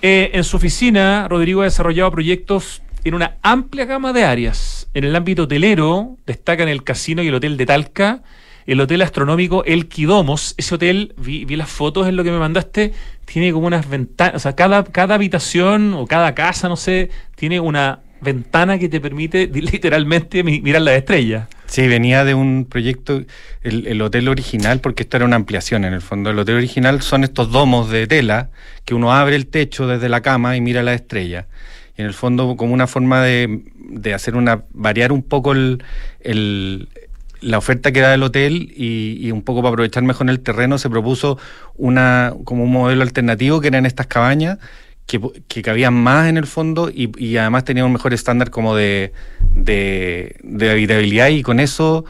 Eh, 0.03 0.31
en 0.35 0.45
su 0.45 0.57
oficina, 0.59 1.27
Rodrigo 1.29 1.63
ha 1.63 1.65
desarrollado 1.65 2.11
proyectos 2.11 2.83
en 3.05 3.15
una 3.15 3.37
amplia 3.43 3.85
gama 3.85 4.13
de 4.13 4.25
áreas. 4.25 4.86
En 4.97 5.05
el 5.05 5.15
ámbito 5.15 5.43
hotelero, 5.43 6.17
destacan 6.27 6.69
el 6.71 6.83
casino 6.83 7.23
y 7.23 7.29
el 7.29 7.35
hotel 7.35 7.59
de 7.59 7.67
Talca, 7.67 8.23
el 8.67 8.81
hotel 8.81 9.03
astronómico 9.03 9.63
El 9.67 9.89
Quidomos. 9.89 10.55
Ese 10.57 10.75
hotel, 10.75 11.13
vi, 11.19 11.45
vi 11.45 11.55
las 11.57 11.69
fotos 11.69 12.09
en 12.09 12.17
lo 12.17 12.25
que 12.25 12.31
me 12.31 12.39
mandaste, 12.39 12.95
tiene 13.27 13.53
como 13.53 13.67
unas 13.67 13.91
ventanas, 13.91 14.37
o 14.37 14.39
sea, 14.39 14.55
cada, 14.55 14.85
cada 14.85 15.17
habitación 15.17 15.93
o 15.93 16.07
cada 16.07 16.35
casa, 16.35 16.71
no 16.71 16.77
sé, 16.77 17.11
tiene 17.35 17.61
una 17.61 17.99
ventana 18.23 18.79
que 18.79 18.89
te 18.89 18.99
permite 18.99 19.47
literalmente 19.53 20.43
mi- 20.43 20.63
mirar 20.63 20.81
las 20.81 20.95
estrellas. 20.97 21.47
Sí, 21.67 21.87
venía 21.89 22.25
de 22.25 22.33
un 22.33 22.65
proyecto, 22.65 23.23
el, 23.63 23.87
el 23.89 24.01
hotel 24.01 24.29
original, 24.29 24.81
porque 24.81 25.03
esto 25.03 25.19
era 25.19 25.27
una 25.27 25.37
ampliación 25.37 25.85
en 25.85 25.93
el 25.93 26.01
fondo. 26.01 26.31
El 26.31 26.39
hotel 26.39 26.55
original 26.57 27.03
son 27.03 27.23
estos 27.23 27.53
domos 27.53 27.91
de 27.91 28.07
tela 28.07 28.49
que 28.87 28.95
uno 28.95 29.13
abre 29.13 29.37
el 29.37 29.47
techo 29.47 29.87
desde 29.87 30.09
la 30.09 30.23
cama 30.23 30.57
y 30.57 30.63
mira 30.63 30.83
la 30.83 30.95
estrella. 30.95 31.49
En 31.97 32.07
el 32.07 32.15
fondo 32.15 32.57
como 32.57 32.75
una 32.75 32.87
forma 32.87 33.23
de, 33.23 33.63
de 33.75 34.15
hacer 34.15 34.37
una, 34.37 34.65
variar 34.71 35.13
un 35.13 35.23
poco 35.23 35.53
el, 35.53 35.83
la 37.41 37.59
oferta 37.59 37.93
que 37.93 38.01
da 38.01 38.15
el 38.15 38.23
hotel 38.23 38.73
y, 38.77 39.31
un 39.31 39.43
poco 39.43 39.63
para 39.63 39.71
aprovechar 39.71 40.03
mejor 40.03 40.29
el 40.29 40.41
terreno 40.41 40.79
se 40.79 40.91
propuso 40.91 41.39
una 41.77 42.35
como 42.45 42.65
un 42.65 42.73
modelo 42.73 43.03
alternativo 43.03 43.61
que 43.61 43.69
eran 43.69 43.87
estas 43.87 44.07
cabañas 44.07 44.59
que, 45.07 45.21
que 45.47 45.63
cabían 45.63 45.95
más 45.95 46.29
en 46.29 46.37
el 46.37 46.47
fondo 46.47 46.91
y, 46.91 47.13
y 47.17 47.37
además 47.37 47.65
tenían 47.65 47.87
un 47.87 47.93
mejor 47.93 48.13
estándar 48.13 48.51
como 48.51 48.75
de, 48.75 49.13
de, 49.55 50.37
de 50.43 50.71
habitabilidad 50.71 51.29
y 51.29 51.43
con 51.43 51.61
eso 51.61 52.05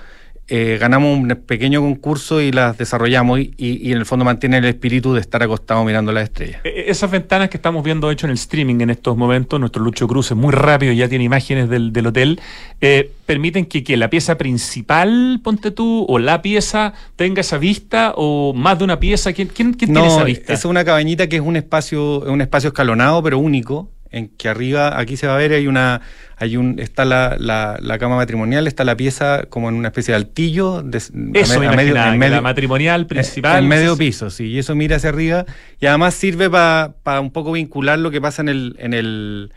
eh, 0.49 0.79
ganamos 0.81 1.19
un 1.19 1.29
pequeño 1.47 1.81
concurso 1.81 2.41
y 2.41 2.53
las 2.53 2.79
desarrollamos 2.79 3.41
y, 3.41 3.53
y- 3.57 3.89
y 3.89 3.93
en 3.93 3.99
el 3.99 4.07
fondo 4.07 4.25
mantiene 4.25 4.59
el 4.59 4.65
espíritu 4.67 5.13
de 5.15 5.21
estar 5.21 5.43
acostado 5.43 5.85
mirando 5.85 6.13
las 6.13 6.25
estrellas. 6.25 6.61
Eh, 6.65 6.85
Esas 6.89 7.11
ventanas 7.11 7.49
que 7.49 7.57
estamos 7.57 7.83
viendo 7.85 8.11
hecho 8.11 8.27
en 8.27 8.31
el 8.31 8.37
streaming 8.37 8.81
en 8.81 8.91
estos 8.91 9.17
momentos, 9.17 9.59
nuestro 9.59 9.83
Lucho 9.83 10.07
Cruz 10.07 10.31
es 10.31 10.37
muy 10.37 10.53
rápido 10.53 10.93
y 10.93 10.97
ya 10.97 11.09
tiene 11.09 11.25
imágenes 11.25 11.69
del, 11.69 11.93
del 11.93 12.07
hotel, 12.07 12.41
eh, 12.81 13.11
permiten 13.27 13.67
que, 13.67 13.83
que 13.83 13.97
la 13.97 14.09
pieza 14.09 14.39
principal, 14.39 15.41
ponte 15.43 15.71
tú, 15.71 16.05
o 16.09 16.19
la 16.19 16.43
pieza 16.43 16.93
tenga 17.17 17.41
esa 17.41 17.59
vista, 17.59 18.13
o 18.17 18.53
más 18.55 18.79
de 18.79 18.85
una 18.85 19.01
pieza. 19.01 19.33
¿Quién, 19.33 19.49
quién, 19.49 19.73
quién 19.75 19.93
tiene 19.93 20.07
esa 20.09 20.25
vista? 20.25 20.53
es 20.53 20.65
una 20.65 20.85
cabañita 20.85 21.29
que 21.29 21.37
es 21.37 21.43
un 21.43 21.57
espacio, 21.57 22.21
un 22.21 22.41
espacio 22.41 22.69
escalonado 22.69 23.23
pero 23.23 23.39
único, 23.39 23.89
en 24.11 24.29
que 24.29 24.49
arriba, 24.49 24.99
aquí 24.99 25.17
se 25.17 25.27
va 25.27 25.35
a 25.35 25.39
ver, 25.39 25.53
hay 25.53 25.67
una, 25.67 26.01
hay 26.37 26.57
un, 26.57 26.79
está 26.79 27.05
la, 27.05 27.37
la, 27.39 27.79
la 27.81 27.99
cama 27.99 28.17
matrimonial, 28.17 28.67
está 28.67 28.85
la 28.85 28.97
pieza 28.97 29.45
como 29.49 29.69
en 29.69 29.75
una 29.75 29.89
especie 29.89 30.13
de 30.13 30.17
altillo, 30.17 30.83
de- 30.83 30.99
Eso 30.99 31.13
a 31.55 31.59
me 31.61 31.67
a 31.67 31.73
medio- 31.73 31.97
en 31.97 32.19
medio- 32.19 32.35
la 32.37 32.41
matrimonial 32.43 33.07
principal. 33.07 33.63
En 33.63 33.69
medio 33.69 33.97
piso, 33.97 34.31
sí, 34.31 34.45
y 34.47 34.59
eso 34.59 34.75
mira 34.75 34.97
hacia 34.97 35.09
arriba. 35.11 35.45
Y 35.81 35.87
además 35.87 36.15
sirve 36.15 36.49
para 36.51 37.21
un 37.21 37.31
poco 37.31 37.53
vincular 37.53 37.99
lo 37.99 38.11
que 38.11 38.21
pasa 38.21 38.43
en 38.43 38.49
el, 38.49 38.77
en 38.79 38.95
el, 38.95 39.53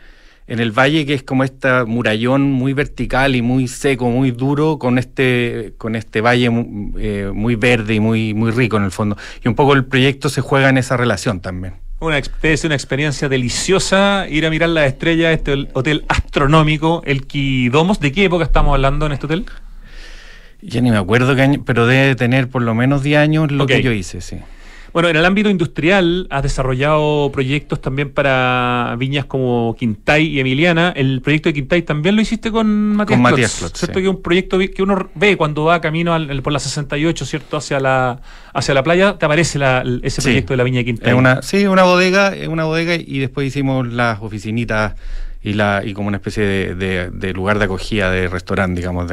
en 0.46 0.58
el 0.58 0.72
valle, 0.72 1.06
que 1.06 1.14
es 1.14 1.22
como 1.22 1.44
este 1.44 1.84
murallón 1.84 2.50
muy 2.50 2.72
vertical 2.72 3.36
y 3.36 3.42
muy 3.42 3.68
seco, 3.68 4.10
muy 4.10 4.32
duro, 4.32 4.78
con 4.80 4.98
este, 4.98 5.74
con 5.78 5.94
este 5.94 6.20
valle 6.20 6.50
eh, 6.98 7.30
muy 7.32 7.54
verde 7.54 7.94
y 7.94 8.00
muy, 8.00 8.34
muy 8.34 8.50
rico 8.50 8.76
en 8.76 8.82
el 8.84 8.90
fondo. 8.90 9.16
Y 9.44 9.48
un 9.48 9.54
poco 9.54 9.74
el 9.74 9.84
proyecto 9.84 10.28
se 10.28 10.40
juega 10.40 10.68
en 10.68 10.76
esa 10.78 10.96
relación 10.96 11.40
también. 11.40 11.74
Una, 12.00 12.18
ser 12.22 12.58
una 12.64 12.74
experiencia 12.74 13.28
deliciosa 13.28 14.26
ir 14.28 14.46
a 14.46 14.50
mirar 14.50 14.70
las 14.70 14.86
estrellas 14.86 15.34
este 15.34 15.68
hotel 15.74 16.04
astronómico, 16.08 17.02
el 17.04 17.26
Quidomos. 17.26 18.00
¿De 18.00 18.10
qué 18.10 18.24
época 18.24 18.44
estamos 18.44 18.74
hablando 18.74 19.04
en 19.04 19.12
este 19.12 19.26
hotel? 19.26 19.44
Ya 20.62 20.80
ni 20.80 20.90
me 20.90 20.96
acuerdo 20.96 21.36
qué 21.36 21.42
año, 21.42 21.62
pero 21.64 21.86
debe 21.86 22.14
tener 22.16 22.48
por 22.48 22.62
lo 22.62 22.74
menos 22.74 23.02
10 23.02 23.18
años 23.18 23.52
lo 23.52 23.66
que 23.66 23.82
yo 23.82 23.92
hice, 23.92 24.22
sí. 24.22 24.38
Bueno, 24.92 25.08
en 25.08 25.14
el 25.16 25.24
ámbito 25.24 25.48
industrial 25.48 26.26
has 26.30 26.42
desarrollado 26.42 27.30
proyectos 27.32 27.80
también 27.80 28.10
para 28.10 28.96
viñas 28.98 29.24
como 29.24 29.76
Quintay 29.78 30.26
y 30.26 30.40
Emiliana. 30.40 30.92
El 30.96 31.20
proyecto 31.22 31.48
de 31.48 31.52
Quintay 31.54 31.82
también 31.82 32.16
lo 32.16 32.22
hiciste 32.22 32.50
con 32.50 32.94
Matías 32.96 33.16
Con 33.16 33.22
Klotz, 33.24 33.30
Matías 33.32 33.54
Klotz, 33.60 33.78
¿cierto? 33.78 33.94
sí. 33.98 34.02
Que 34.02 34.08
es 34.10 34.14
un 34.16 34.22
proyecto 34.22 34.58
que 34.58 34.82
uno 34.82 35.08
ve 35.14 35.36
cuando 35.36 35.64
va 35.64 35.80
camino 35.80 36.12
al- 36.12 36.42
por 36.42 36.52
la 36.52 36.58
68, 36.58 37.24
¿cierto? 37.24 37.56
Hacia 37.56 37.78
la, 37.78 38.20
hacia 38.52 38.74
la 38.74 38.82
playa, 38.82 39.16
te 39.16 39.26
aparece 39.26 39.60
la- 39.60 39.84
ese 40.02 40.20
Sí. 40.20 40.26
proyecto 40.26 40.54
de 40.54 40.56
la 40.56 40.64
viña 40.64 40.78
de 40.78 40.84
Quintay. 40.86 41.10
Es 41.12 41.16
una, 41.18 41.42
sí, 41.42 41.66
una 41.66 41.84
bodega, 41.84 42.34
es 42.34 42.48
una 42.48 42.64
bodega 42.64 42.96
y 42.96 43.18
después 43.20 43.46
hicimos 43.46 43.86
las 43.86 44.20
oficinitas 44.20 44.94
y 45.42 45.54
la 45.54 45.82
y 45.84 45.94
como 45.94 46.08
una 46.08 46.18
especie 46.18 46.44
de, 46.44 46.74
de- 46.74 47.10
de 47.10 47.32
lugar 47.32 47.58
de 47.58 47.64
acogida 47.64 48.10
de 48.10 48.28
restaurante, 48.28 48.80
digamos, 48.80 49.10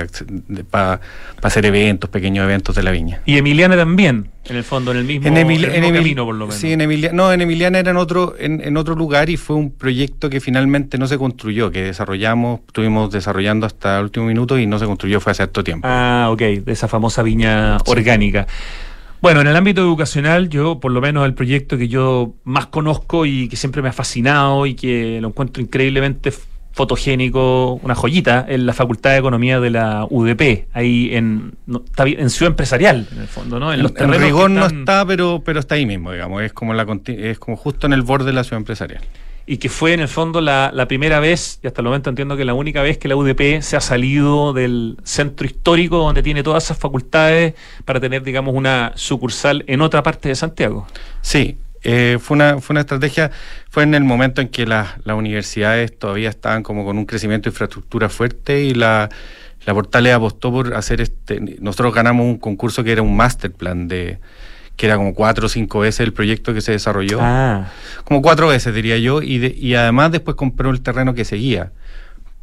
para 0.70 1.00
hacer 1.42 1.66
eventos, 1.66 2.10
pequeños 2.10 2.44
eventos 2.44 2.76
de 2.76 2.84
la 2.84 2.92
viña. 2.92 3.22
Y 3.26 3.38
Emiliana 3.38 3.78
también, 3.78 4.30
en 4.46 4.56
el 4.58 4.64
fondo, 4.66 4.92
en 4.92 4.98
el 4.98 5.04
mismo, 5.06 5.28
En, 5.28 5.36
Emil- 5.36 5.64
en 5.64 5.70
el 5.70 5.76
en 5.76 5.82
mismo 5.82 5.88
Emil- 5.90 6.02
camino, 6.02 6.26
por 6.26 6.36
lo 6.36 6.48
menos. 6.48 6.60
Sí, 6.60 6.74
en 6.74 6.82
Emilia- 6.82 7.12
no, 7.14 7.32
en 7.32 7.42
Emiliana 7.42 7.80
era 7.80 7.92
en 7.92 7.98
otro, 7.98 8.36
en, 8.38 8.60
en 8.62 8.76
otro 8.76 8.96
lugar 8.96 9.30
y 9.30 9.38
fue 9.38 9.56
un 9.56 9.72
proyecto 9.72 10.30
que 10.30 10.42
finalmente 10.42 10.98
no 10.98 11.08
se 11.08 11.18
construyó, 11.18 11.72
que 11.72 11.82
desarrollamos, 11.84 12.60
estuvimos 12.68 13.10
desarrollando 13.12 13.66
hasta 13.66 13.98
el 14.00 14.04
último 14.06 14.26
minuto 14.26 14.60
y 14.60 14.68
no 14.68 14.80
se 14.80 14.86
construyó, 14.86 15.22
fue 15.22 15.32
hace 15.32 15.44
harto 15.44 15.64
tiempo. 15.64 15.88
Ah, 15.90 16.28
ok, 16.30 16.40
de 16.42 16.72
esa 16.74 16.88
famosa 16.90 17.24
viña 17.24 17.78
orgánica. 17.86 18.48
Bueno, 19.22 19.42
en 19.42 19.48
el 19.48 19.56
ámbito 19.56 19.82
educacional, 19.82 20.50
yo, 20.50 20.80
por 20.80 20.92
lo 20.92 21.02
menos 21.02 21.26
el 21.26 21.34
proyecto 21.34 21.78
que 21.78 21.88
yo 21.88 22.36
más 22.44 22.68
conozco 22.68 23.26
y 23.26 23.50
que 23.50 23.56
siempre 23.56 23.82
me 23.82 23.90
ha 23.90 23.94
fascinado 23.94 24.66
y 24.66 24.76
que 24.76 25.20
lo 25.22 25.30
encuentro 25.30 25.62
increíblemente 25.62 26.32
fotogénico, 26.72 27.80
una 27.82 27.96
joyita, 27.96 28.46
en 28.48 28.68
la 28.68 28.74
Facultad 28.74 29.12
de 29.12 29.18
Economía 29.18 29.60
de 29.60 29.72
la 29.72 30.06
UDP, 30.08 30.68
ahí 30.74 31.10
en, 31.16 31.56
en 31.98 32.30
Ciudad 32.30 32.52
Empresarial, 32.52 33.08
en 33.12 33.22
el 33.22 33.28
fondo, 33.28 33.60
¿no? 33.60 33.74
En, 33.74 33.82
los 33.82 33.94
en 33.96 34.14
rigor 34.14 34.52
no 34.52 34.68
está, 34.68 35.04
pero, 35.04 35.42
pero 35.44 35.60
está 35.60 35.74
ahí 35.74 35.88
mismo, 35.88 36.12
digamos, 36.12 36.44
es 36.44 36.54
como, 36.54 36.76
la, 36.76 36.86
es 37.08 37.40
como 37.40 37.58
justo 37.58 37.88
en 37.88 37.94
el 37.94 38.04
borde 38.04 38.28
de 38.28 38.34
la 38.34 38.44
Ciudad 38.44 38.60
Empresarial 38.60 39.02
y 39.50 39.58
que 39.58 39.70
fue 39.70 39.94
en 39.94 40.02
el 40.02 40.10
fondo 40.10 40.42
la, 40.42 40.86
primera 40.90 41.22
vez, 41.22 41.60
y 41.64 41.68
hasta 41.68 41.80
el 41.80 41.86
momento 41.86 42.10
entiendo 42.10 42.36
que 42.36 42.44
la 42.44 42.54
única 42.54 42.82
vez 42.82 42.98
que 42.98 43.08
la 43.08 43.16
UDP 43.16 43.62
se 43.62 43.78
ha 43.78 43.82
salido 43.82 44.52
del 44.52 44.98
centro 45.04 45.48
histórico 45.48 46.00
donde 46.00 46.22
tiene 46.22 46.44
todas 46.44 46.66
esas 46.66 46.78
facultades 46.78 47.54
para 47.86 48.02
tener, 48.02 48.24
digamos, 48.24 48.54
una 48.54 48.92
sucursal 48.96 49.64
en 49.68 49.80
otra 49.80 50.04
parte 50.04 50.28
de 50.28 50.36
Santiago. 50.36 50.86
Sí, 51.22 51.58
eh, 51.82 52.18
fue, 52.20 52.36
una, 52.36 52.60
fue 52.60 52.74
una 52.74 52.82
estrategia, 52.82 53.32
fue 53.70 53.84
en 53.84 53.94
el 53.94 54.04
momento 54.04 54.42
en 54.42 54.50
que 54.50 54.66
las 54.66 54.98
universidades 55.06 55.98
todavía 55.98 56.30
estaban 56.30 56.62
como 56.62 56.84
con 56.84 56.98
un 56.98 57.06
crecimiento 57.06 57.50
de 57.50 57.54
infraestructura 57.54 58.10
fuerte 58.10 58.64
y 58.64 58.74
la, 58.74 59.08
la 59.66 59.74
Portales 59.74 60.14
apostó 60.14 60.52
por 60.52 60.74
hacer 60.74 61.00
este, 61.00 61.40
nosotros 61.62 61.94
ganamos 61.94 62.26
un 62.26 62.38
concurso 62.38 62.84
que 62.84 62.92
era 62.92 63.02
un 63.02 63.16
master 63.16 63.54
plan 63.54 63.88
de 63.88 64.20
que 64.78 64.86
era 64.86 64.96
como 64.96 65.14
cuatro 65.14 65.48
o 65.48 65.50
cinco 65.50 65.80
veces 65.80 66.02
el 66.02 66.14
proyecto 66.14 66.54
que 66.54 66.62
se 66.62 66.72
desarrolló. 66.72 67.20
Ah. 67.20 67.72
Como 68.06 68.22
cuatro 68.22 68.48
veces, 68.48 68.74
diría 68.74 68.98
yo, 68.98 69.22
y, 69.22 69.58
y 69.60 69.76
además 69.76 70.12
después 70.12 70.38
compró 70.38 70.70
el 70.70 70.82
terreno 70.82 71.14
que 71.14 71.26
seguía. 71.26 71.72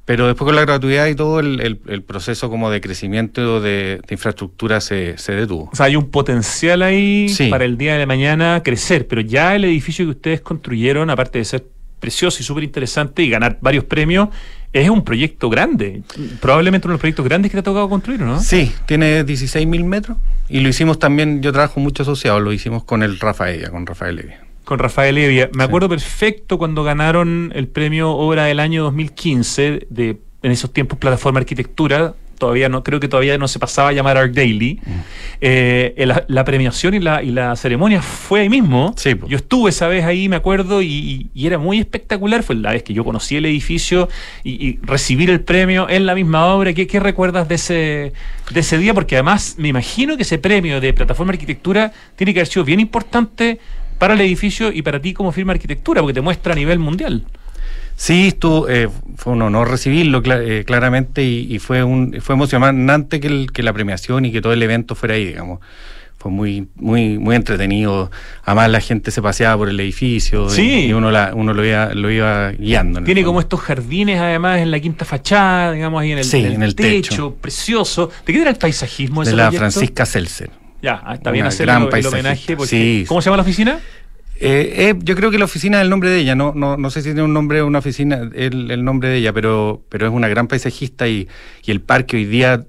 Pero 0.05 0.27
después 0.27 0.47
con 0.47 0.55
la 0.55 0.63
gratuidad 0.63 1.07
y 1.07 1.15
todo, 1.15 1.41
el, 1.41 2.03
proceso 2.07 2.51
como 2.51 2.71
de 2.71 2.83
crecimiento 2.83 3.63
de, 3.63 4.03
infraestructura 4.11 4.83
se, 4.83 5.17
se, 5.17 5.33
detuvo. 5.33 5.71
O 5.73 5.77
sea, 5.77 5.87
hay 5.87 5.97
un 5.97 6.11
potencial 6.11 6.83
ahí 6.83 7.35
para 7.49 7.65
el 7.65 7.79
día 7.79 7.97
de 7.97 8.05
mañana 8.05 8.61
crecer, 8.63 9.07
pero 9.07 9.23
ya 9.23 9.57
el 9.57 9.65
edificio 9.65 10.05
que 10.05 10.11
ustedes 10.11 10.41
construyeron, 10.43 11.09
aparte 11.09 11.39
de 11.39 11.47
ser 11.47 11.65
precioso 12.05 12.39
y 12.41 12.45
súper 12.45 12.65
interesante 12.65 13.23
y 13.23 13.31
ganar 13.31 13.57
varios 13.63 13.85
premios, 13.85 14.29
es 14.75 14.91
un 14.91 15.03
proyecto 15.03 15.49
grande. 15.49 16.03
Probablemente 16.39 16.87
uno 16.87 16.93
de 16.93 16.97
los 16.97 17.01
proyectos 17.01 17.25
grandes 17.25 17.51
que 17.51 17.57
te 17.57 17.61
ha 17.61 17.63
tocado 17.63 17.89
construir, 17.89 18.21
¿no? 18.21 18.41
Sí, 18.41 18.73
tiene 18.85 19.25
16.000 19.25 19.85
metros 19.85 20.19
y 20.51 20.61
lo 20.61 20.69
hicimos 20.69 20.99
también, 20.99 21.41
yo 21.41 21.51
trabajo 21.51 21.81
mucho 21.81 22.03
asociado, 22.03 22.41
lo 22.41 22.53
hicimos 22.53 22.85
con 22.85 23.03
el 23.03 23.19
Rafael, 23.19 23.71
con 23.71 23.87
Rafael 23.87 24.19
Evia. 24.19 24.45
Con 24.67 24.79
Rafael 24.79 25.17
Evia. 25.17 25.49
Me 25.55 25.65
acuerdo 25.65 25.89
perfecto 25.89 26.59
cuando 26.59 26.85
ganaron 26.85 27.53
el 27.55 27.69
premio 27.69 28.11
Obra 28.11 28.45
del 28.45 28.61
año 28.61 28.83
2015 28.83 29.87
de 29.89 30.19
en 30.43 30.51
esos 30.53 30.75
tiempos 30.75 30.99
Plataforma 30.99 31.41
Arquitectura 31.41 32.15
todavía 32.39 32.69
no, 32.69 32.83
creo 32.85 33.01
que 33.01 33.09
todavía 33.09 33.39
no 33.39 33.49
se 33.49 33.59
pasaba 33.59 33.89
a 33.89 33.93
llamar 33.93 34.17
Art 34.17 34.33
Daily. 34.33 34.81
Mm. 34.85 34.91
Eh, 35.41 36.07
la, 36.27 36.45
premiación 36.45 36.95
y 36.95 37.01
la, 37.01 37.23
y 37.23 37.31
la 37.31 37.57
ceremonia 37.57 38.03
fue 38.03 38.41
ahí 38.41 38.49
mismo. 38.49 38.95
yo 39.29 39.37
estuve 39.37 39.71
esa 39.71 39.89
vez 39.89 40.05
ahí, 40.05 40.29
me 40.29 40.37
acuerdo, 40.37 40.83
y, 40.83 41.31
era 41.35 41.59
muy 41.59 41.79
espectacular. 41.79 42.43
Fue 42.43 42.57
la 42.57 42.73
vez 42.73 42.83
que 42.83 42.95
yo 42.95 43.05
conocí 43.05 43.37
el 43.37 43.47
edificio 43.47 44.09
y, 44.43 44.79
recibir 44.83 45.31
el 45.31 45.41
premio 45.41 45.89
en 45.89 46.07
la 46.07 46.15
misma 46.15 46.47
obra. 46.47 46.73
¿Qué, 46.73 46.87
¿Qué, 46.87 47.01
recuerdas 47.01 47.49
de 47.49 47.55
ese, 47.55 48.13
de 48.51 48.61
ese 48.61 48.79
día? 48.79 48.95
Porque 48.95 49.17
además 49.17 49.57
me 49.59 49.69
imagino 49.69 50.17
que 50.17 50.23
ese 50.23 50.39
premio 50.39 50.81
de 50.81 50.93
Plataforma 50.93 51.33
Arquitectura 51.33 51.93
tiene 52.17 52.33
que 52.33 52.41
haber 52.41 52.49
sido 52.49 52.65
bien 52.65 52.81
importante 52.81 53.59
para 53.99 54.15
el 54.15 54.21
edificio 54.21 54.73
y 54.73 54.83
para 54.83 55.01
ti 55.01 55.15
como 55.15 55.33
firma 55.33 55.53
arquitectura, 55.53 56.01
porque 56.01 56.15
te 56.15 56.21
muestra 56.21 56.53
a 56.53 56.57
nivel 56.57 56.79
mundial. 56.79 57.25
Sí, 57.97 58.29
estuvo, 58.29 58.69
eh, 58.69 58.89
fue 59.17 59.33
un 59.33 59.43
honor 59.43 59.71
recibirlo 59.71 60.23
eh, 60.25 60.65
claramente 60.67 61.23
y, 61.23 61.59
fue 61.59 61.85
un 61.85 62.21
fue 62.21 62.35
emocionante 62.35 63.21
que, 63.21 63.47
que 63.53 63.63
la 63.63 63.73
premiación 63.73 64.25
y 64.25 64.33
que 64.33 64.41
todo 64.41 64.53
el 64.53 64.63
evento 64.63 64.95
fuera 64.95 65.15
ahí, 65.15 65.27
digamos 65.27 65.61
fue 66.25 66.33
muy 66.33 66.69
muy 66.77 67.19
muy 67.19 67.37
entretenido. 67.37 68.11
Además 68.45 68.71
la 68.71 68.81
gente 68.81 69.11
se 69.11 69.21
paseaba 69.21 69.59
por 69.59 69.69
el 69.69 69.79
edificio 69.79 70.47
y, 70.57 70.91
uno 70.95 71.11
uno 71.35 71.53
lo 71.53 71.65
iba 71.67 71.93
lo 71.93 72.11
iba 72.11 72.51
guiando. 72.53 73.03
Tiene 73.03 73.23
como 73.23 73.41
estos 73.41 73.61
jardines 73.61 74.19
además 74.19 74.61
en 74.61 74.71
la 74.71 74.81
quinta 74.81 75.05
fachada, 75.05 75.73
digamos 75.73 76.01
ahí 76.01 76.13
en 76.13 76.19
el, 76.19 76.35
en 76.35 76.63
el, 76.63 76.75
techo, 76.75 77.35
precioso. 77.35 78.11
¿De 78.25 78.33
qué 78.33 78.41
era 78.41 78.49
el 78.49 78.57
paisajismo 78.57 79.23
de 79.23 79.35
la 79.35 79.53
Francisca 79.53 80.07
Seltzer. 80.07 80.51
Ya, 80.81 81.03
ah, 81.05 81.15
está 81.15 81.31
bien 81.31 81.47
hacer 81.47 81.69
el, 81.69 82.07
homenaje 82.07 82.57
¿Cómo 83.07 83.21
se 83.21 83.27
llama 83.27 83.37
la 83.37 83.43
oficina? 83.43 83.79
Eh, 84.37 84.91
eh, 84.91 84.95
yo 85.03 85.15
creo 85.15 85.31
que 85.31 85.39
la 85.39 85.45
oficina 85.45 85.79
es 85.79 85.85
el 85.85 85.91
nombre 85.91 86.11
de 86.11 86.19
ella, 86.19 86.35
no, 86.35 86.53
no, 86.55 86.77
no 86.77 86.91
sé 86.91 87.03
si 87.03 87.09
tiene 87.09 87.23
un 87.23 87.33
nombre 87.33 87.61
o 87.61 87.67
una 87.67 87.79
oficina, 87.79 88.29
el, 88.35 88.71
el, 88.71 88.85
nombre 88.85 89.09
de 89.09 89.19
ella, 89.19 89.33
pero, 89.33 89.83
pero 89.89 90.07
es 90.09 90.13
una 90.13 90.27
gran 90.27 90.49
paisajista 90.49 91.07
y, 91.07 91.29
y 91.65 91.71
el 91.71 91.81
parque 91.81 92.17
hoy 92.17 92.25
día 92.25 92.67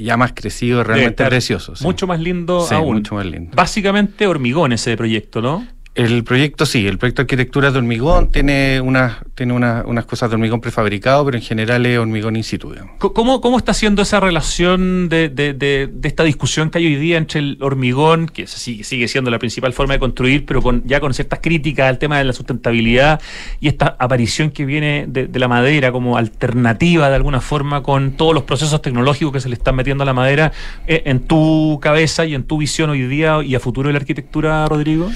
ya 0.00 0.16
más 0.16 0.32
crecido, 0.32 0.82
realmente 0.82 1.24
precioso. 1.24 1.74
Mucho 1.82 2.06
más 2.06 2.20
lindo 2.20 2.66
aún. 2.70 2.96
Mucho 2.96 3.16
más 3.16 3.26
lindo. 3.26 3.52
Básicamente 3.54 4.26
hormigón 4.26 4.72
ese 4.72 4.96
proyecto, 4.96 5.42
¿no? 5.42 5.66
El 5.94 6.24
proyecto 6.24 6.66
sí, 6.66 6.88
el 6.88 6.98
proyecto 6.98 7.22
de 7.22 7.24
arquitectura 7.24 7.70
de 7.70 7.78
hormigón 7.78 8.32
tiene 8.32 8.80
unas 8.80 9.18
tiene 9.36 9.52
unas 9.52 10.06
cosas 10.06 10.28
de 10.28 10.34
hormigón 10.34 10.60
prefabricado, 10.60 11.24
pero 11.24 11.36
en 11.36 11.42
general 11.42 11.86
es 11.86 11.98
hormigón 11.98 12.34
in 12.34 12.42
situ. 12.42 12.74
¿Cómo, 12.98 13.40
¿Cómo 13.40 13.58
está 13.58 13.74
siendo 13.74 14.02
esa 14.02 14.18
relación 14.18 15.08
de, 15.08 15.28
de, 15.28 15.54
de, 15.54 15.90
esta 16.02 16.24
discusión 16.24 16.70
que 16.70 16.78
hay 16.78 16.86
hoy 16.86 16.96
día 16.96 17.16
entre 17.16 17.40
el 17.40 17.58
hormigón, 17.60 18.26
que 18.26 18.46
sigue, 18.48 18.82
sigue 18.82 19.06
siendo 19.06 19.30
la 19.30 19.38
principal 19.38 19.72
forma 19.72 19.94
de 19.94 20.00
construir, 20.00 20.46
pero 20.46 20.62
ya 20.84 20.98
con 20.98 21.14
ciertas 21.14 21.38
críticas 21.40 21.88
al 21.88 21.98
tema 21.98 22.18
de 22.18 22.24
la 22.24 22.32
sustentabilidad 22.32 23.20
y 23.60 23.68
esta 23.68 23.96
aparición 23.98 24.50
que 24.50 24.64
viene 24.64 25.06
de, 25.08 25.28
la 25.38 25.48
madera 25.48 25.92
como 25.92 26.16
alternativa 26.16 27.08
de 27.08 27.16
alguna 27.16 27.40
forma 27.40 27.82
con 27.82 28.12
todos 28.12 28.34
los 28.34 28.44
procesos 28.44 28.82
tecnológicos 28.82 29.32
que 29.32 29.40
se 29.40 29.48
le 29.48 29.54
están 29.54 29.76
metiendo 29.76 30.02
a 30.02 30.06
la 30.06 30.14
madera 30.14 30.52
eh, 30.86 31.02
en 31.06 31.20
tu 31.20 31.78
cabeza 31.80 32.24
y 32.24 32.34
en 32.34 32.44
tu 32.44 32.58
visión 32.58 32.90
hoy 32.90 33.02
día 33.06 33.42
y 33.44 33.54
a 33.54 33.60
futuro 33.60 33.88
de 33.88 33.92
la 33.92 33.98
arquitectura, 33.98 34.66
Rodrigo? 34.66 35.10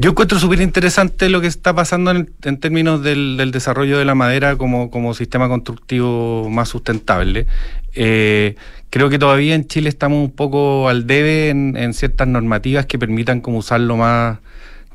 Yo 0.00 0.10
encuentro 0.10 0.38
súper 0.38 0.60
interesante 0.60 1.28
lo 1.28 1.40
que 1.40 1.48
está 1.48 1.74
pasando 1.74 2.12
en, 2.12 2.60
términos 2.60 3.02
del, 3.02 3.50
desarrollo 3.50 3.98
de 3.98 4.04
la 4.04 4.14
madera 4.14 4.54
como, 4.54 4.92
como 4.92 5.12
sistema 5.12 5.48
constructivo 5.48 6.48
más 6.48 6.68
sustentable. 6.68 7.48
Eh, 7.94 8.54
creo 8.90 9.10
que 9.10 9.18
todavía 9.18 9.56
en 9.56 9.66
Chile 9.66 9.88
estamos 9.88 10.24
un 10.24 10.30
poco 10.30 10.88
al 10.88 11.08
debe 11.08 11.48
en, 11.48 11.76
en 11.76 11.94
ciertas 11.94 12.28
normativas 12.28 12.86
que 12.86 12.96
permitan 12.96 13.40
como 13.40 13.58
usarlo 13.58 13.96
más 13.96 14.38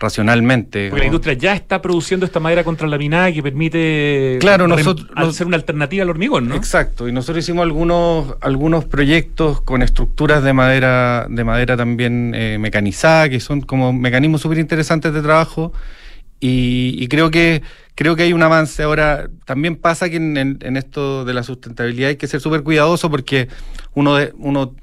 racionalmente. 0.03 0.89
Porque 0.89 1.01
la 1.01 1.05
industria 1.07 1.33
ya 1.33 1.55
está 1.55 1.81
produciendo 1.81 2.25
esta 2.25 2.39
madera 2.39 2.63
contralaminada 2.63 3.31
que 3.31 3.41
permite 3.41 4.37
claro, 4.39 4.67
nosotros, 4.67 5.07
ser 5.35 5.47
una 5.47 5.55
alternativa 5.55 6.03
al 6.03 6.09
hormigón, 6.09 6.49
¿no? 6.49 6.55
Exacto, 6.55 7.07
y 7.07 7.11
nosotros 7.11 7.43
hicimos 7.43 7.63
algunos, 7.63 8.35
algunos 8.41 8.85
proyectos 8.85 9.61
con 9.61 9.81
estructuras 9.81 10.43
de 10.43 10.53
madera, 10.53 11.25
de 11.29 11.43
madera 11.43 11.77
también 11.77 12.33
eh, 12.35 12.57
mecanizada, 12.59 13.29
que 13.29 13.39
son 13.39 13.61
como 13.61 13.93
mecanismos 13.93 14.41
súper 14.41 14.59
interesantes 14.59 15.13
de 15.13 15.21
trabajo. 15.21 15.73
Y, 16.45 17.07
creo 17.07 17.31
que 17.31 17.61
creo 17.95 18.17
que 18.17 18.23
hay 18.23 18.33
un 18.33 18.43
avance. 18.43 18.83
Ahora, 18.83 19.29
también 19.45 19.77
pasa 19.77 20.09
que 20.09 20.17
en, 20.17 20.35
en 20.35 20.75
esto 20.75 21.23
de 21.23 21.33
la 21.33 21.41
sustentabilidad 21.41 22.09
hay 22.09 22.17
que 22.17 22.27
ser 22.27 22.41
súper 22.41 22.63
cuidadoso 22.63 23.09
porque 23.09 23.47
uno, 23.93 24.15
de, 24.15 24.33
uno 24.37 24.75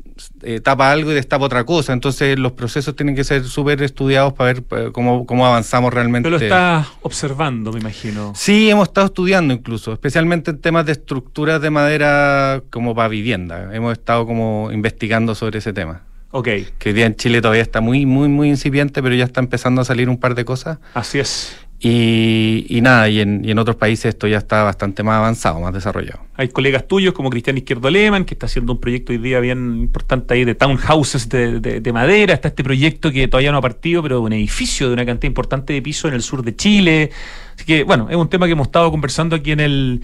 eh, 0.43 0.61
tapa 0.61 0.91
algo 0.91 1.11
y 1.11 1.15
destapa 1.15 1.45
otra 1.45 1.65
cosa. 1.65 1.93
Entonces 1.93 2.39
los 2.39 2.53
procesos 2.53 2.97
tienen 2.97 3.15
que 3.15 3.25
ser 3.25 3.45
súper 3.45 3.83
estudiados 3.83 4.33
para 4.33 4.53
ver 4.53 4.65
eh, 4.71 4.91
cómo, 4.93 5.27
cómo 5.27 5.47
avanzamos 5.47 5.93
realmente. 5.93 6.27
Pero 6.29 6.39
lo 6.39 6.45
estás 6.45 6.89
observando, 7.03 7.73
me 7.73 7.81
imagino. 7.81 8.33
Sí, 8.35 8.71
hemos 8.71 8.89
estado 8.89 9.07
estudiando 9.07 9.55
incluso, 9.55 9.93
especialmente 9.93 10.51
en 10.51 10.61
temas 10.61 10.87
de 10.87 10.93
estructuras 10.93 11.61
de 11.61 11.71
madera 11.71 12.63
como 12.71 12.95
para 12.95 13.09
vivienda. 13.09 13.75
Hemos 13.75 13.93
estado 13.93 14.27
como 14.27 14.71
investigando 14.73 15.35
sobre 15.35 15.59
ese 15.59 15.73
tema. 15.73 16.03
Ok. 16.33 16.49
Que 16.79 16.91
hoy 16.91 16.93
día 16.93 17.07
en 17.07 17.17
Chile 17.17 17.41
todavía 17.41 17.63
está 17.63 17.81
muy, 17.81 18.07
muy, 18.07 18.29
muy 18.29 18.49
incipiente, 18.49 19.03
pero 19.03 19.15
ya 19.15 19.25
está 19.25 19.41
empezando 19.41 19.81
a 19.81 19.85
salir 19.85 20.09
un 20.09 20.19
par 20.19 20.35
de 20.35 20.45
cosas. 20.45 20.79
Así 20.95 21.19
es. 21.19 21.57
Y, 21.83 22.79
nada, 22.83 23.09
y 23.09 23.21
en, 23.21 23.43
y 23.43 23.53
en, 23.53 23.59
otros 23.59 23.77
países 23.77 24.05
esto 24.07 24.29
ya 24.29 24.37
está 24.37 24.65
bastante 24.65 25.03
más 25.03 25.17
avanzado, 25.17 25.61
más 25.61 25.73
desarrollado. 25.73 26.21
Hay 26.37 26.49
colegas 26.49 26.87
tuyos 26.87 27.15
como 27.15 27.31
Cristian 27.31 27.57
Izquierdo 27.57 27.89
Lehmann, 27.89 28.27
que 28.27 28.35
está 28.35 28.45
haciendo 28.45 28.75
un 28.75 28.81
proyecto 28.81 29.13
hoy 29.13 29.19
día 29.19 29.41
bien 29.41 29.79
importante 29.79 30.35
ahí 30.35 30.45
de 30.45 30.55
townhouses 30.55 31.31
de, 31.31 31.59
de, 31.59 31.93
madera. 31.95 32.35
Está 32.35 32.49
este 32.49 32.63
proyecto 32.63 33.11
que 33.11 33.29
todavía 33.29 33.51
no 33.51 33.59
ha 33.59 33.63
partido, 33.63 34.03
pero 34.03 34.17
de 34.17 34.23
un 34.23 34.33
edificio 34.35 34.89
de 34.89 34.93
una 34.93 35.07
cantidad 35.07 35.29
importante 35.29 35.73
de 35.73 35.81
pisos 35.81 36.11
en 36.11 36.17
el 36.17 36.23
sur 36.23 36.43
de 36.43 36.55
Chile. 36.55 37.13
Así 37.57 37.65
que, 37.65 37.83
bueno, 37.85 38.09
es 38.11 38.17
un 38.17 38.29
tema 38.29 38.45
que 38.45 38.53
hemos 38.53 38.67
estado 38.67 38.91
conversando 38.91 39.35
aquí 39.35 39.53
en 39.53 39.61
el 39.61 40.03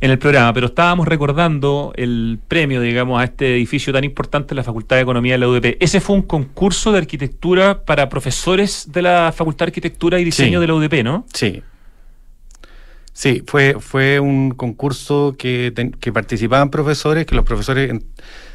en 0.00 0.10
el 0.10 0.18
programa, 0.18 0.52
pero 0.52 0.66
estábamos 0.66 1.08
recordando 1.08 1.92
el 1.96 2.38
premio, 2.48 2.80
digamos, 2.80 3.20
a 3.20 3.24
este 3.24 3.54
edificio 3.56 3.92
tan 3.92 4.04
importante 4.04 4.50
de 4.50 4.56
la 4.56 4.62
Facultad 4.62 4.96
de 4.96 5.02
Economía 5.02 5.34
de 5.34 5.38
la 5.38 5.48
UDP. 5.48 5.76
Ese 5.80 6.00
fue 6.00 6.16
un 6.16 6.22
concurso 6.22 6.92
de 6.92 6.98
arquitectura 6.98 7.84
para 7.84 8.08
profesores 8.08 8.90
de 8.92 9.02
la 9.02 9.32
Facultad 9.34 9.66
de 9.66 9.70
Arquitectura 9.70 10.20
y 10.20 10.24
Diseño 10.24 10.60
de 10.60 10.66
la 10.66 10.74
UDP, 10.74 11.02
¿no? 11.02 11.24
Sí. 11.32 11.62
Sí, 13.12 13.42
fue, 13.46 13.76
fue 13.80 14.20
un 14.20 14.50
concurso 14.50 15.36
que, 15.38 15.72
que 16.00 16.12
participaban 16.12 16.70
profesores, 16.70 17.24
que 17.24 17.34
los 17.34 17.46
profesores 17.46 17.94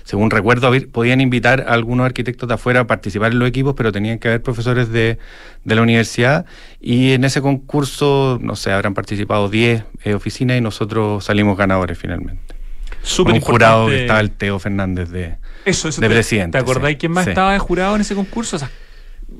según 0.04 0.32
recuerdo, 0.32 0.72
podían 0.92 1.22
invitar 1.22 1.66
a 1.68 1.74
algunos 1.74 2.06
arquitectos 2.06 2.48
de 2.48 2.56
afuera 2.56 2.82
a 2.82 2.88
participar 2.88 3.32
en 3.32 3.40
los 3.40 3.48
equipos, 3.48 3.76
pero 3.76 3.92
tenían 3.92 4.20
que 4.20 4.28
haber 4.28 4.42
profesores 4.42 4.92
de, 4.92 5.18
la 5.64 5.82
universidad. 5.82 6.46
Y 6.80 7.12
en 7.12 7.24
ese 7.24 7.42
concurso, 7.42 8.40
no 8.42 8.56
sé, 8.56 8.72
habrán 8.72 8.94
participado 8.94 9.50
10 9.50 9.84
eh, 10.04 10.14
oficinas 10.14 10.58
y 10.58 10.62
nosotros 10.62 11.26
salimos 11.26 11.58
ganadores 11.58 11.98
finalmente. 11.98 12.56
Súper 13.04 13.36
un 13.36 13.42
jurado 13.42 13.88
que 13.88 14.02
estaba 14.02 14.20
el 14.20 14.32
Teo 14.32 14.60
Fernández 14.60 15.10
de, 15.10 15.38
eso, 15.66 15.90
de 15.90 16.10
presidente. 16.10 16.58
¿Te 16.58 16.62
acordáis 16.62 16.98
quién 16.98 17.12
más 17.12 17.26
estaba 17.26 17.54
de 17.54 17.60
jurado 17.60 17.96
en 17.96 18.02
ese 18.02 18.16
concurso? 18.16 18.58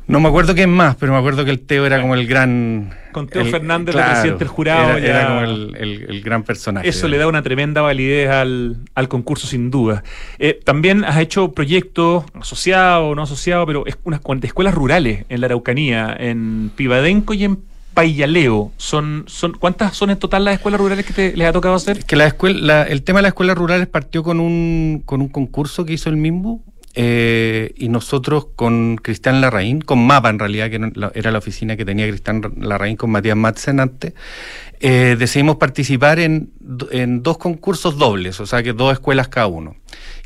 no 0.08 0.20
me 0.20 0.30
acuerdo 0.30 0.56
quién 0.56 0.70
más, 0.70 0.96
pero 0.96 1.12
me 1.12 1.20
acuerdo 1.20 1.46
que 1.46 1.52
el 1.52 1.60
Teo 1.60 1.86
era 1.86 2.02
como 2.02 2.16
el 2.16 2.28
gran 2.28 2.94
con 3.12 3.28
Teo 3.28 3.46
Fernández, 3.46 3.96
el 3.96 4.04
presidente 4.04 4.40
del 4.40 4.48
jurado. 4.48 4.98
Era, 4.98 5.28
como 5.28 5.42
el, 5.42 6.22
gran 6.24 6.44
personaje. 6.44 6.88
Eso 6.88 7.08
le 7.08 7.18
da 7.18 7.28
una 7.28 7.42
tremenda 7.42 7.82
validez 7.82 8.30
al, 8.30 9.08
concurso, 9.10 9.48
sin 9.48 9.72
duda. 9.72 10.04
Eh, 10.40 10.60
también 10.64 11.04
has 11.04 11.18
hecho 11.18 11.52
proyectos 11.52 12.26
asociados, 12.34 13.16
no 13.16 13.24
asociados, 13.24 13.66
pero 13.66 13.86
es 13.86 13.98
unas 14.04 14.22
escuelas 14.44 14.74
rurales 14.74 15.26
en 15.30 15.42
la 15.42 15.48
Araucanía, 15.48 16.16
en 16.18 16.72
Pibadenco 16.76 17.34
y 17.34 17.44
en 17.44 17.60
Payaleo. 17.94 18.72
Son, 18.78 19.26
son, 19.28 19.54
¿Cuántas 19.54 19.96
son 19.96 20.10
en 20.12 20.18
total 20.18 20.46
las 20.46 20.56
escuelas 20.56 20.80
rurales 20.80 21.06
que 21.06 21.14
te, 21.14 21.36
les 21.36 21.48
ha 21.48 21.54
tocado 21.54 21.76
hacer? 21.76 22.06
Que 22.06 22.16
la 22.16 22.28
escuela, 22.28 22.84
el 22.84 23.04
tema 23.04 23.20
de 23.20 23.24
las 23.24 23.30
escuelas 23.30 23.58
rurales 23.58 23.88
partió 23.88 24.24
con 24.24 24.40
un, 24.40 25.02
con 25.06 25.22
un 25.22 25.28
concurso 25.28 25.86
que 25.86 25.94
hizo 25.94 26.10
el 26.10 26.18
MIMBU 26.18 26.64
eh, 26.94 27.74
y 27.78 27.88
nosotros 27.88 28.48
con 28.56 28.98
Cristian 28.98 29.40
Larraín, 29.40 29.80
con 29.80 30.06
MAPA 30.06 30.30
en 30.30 30.40
realidad, 30.40 30.70
que 30.70 30.92
era 31.14 31.32
la 31.32 31.38
oficina 31.38 31.78
que 31.78 31.86
tenía 31.86 32.08
Cristian 32.08 32.42
Larraín 32.58 32.98
con 32.98 33.12
Matías 33.12 33.38
Madsen 33.38 33.80
antes, 33.80 34.14
eh, 34.82 35.16
decidimos 35.18 35.56
participar 35.56 36.20
en, 36.20 36.52
dos 36.60 37.38
concursos 37.38 37.98
dobles, 37.98 38.42
o 38.42 38.46
sea 38.46 38.62
que 38.62 38.74
dos 38.74 38.92
escuelas 38.92 39.30
cada 39.30 39.48
uno. 39.48 39.76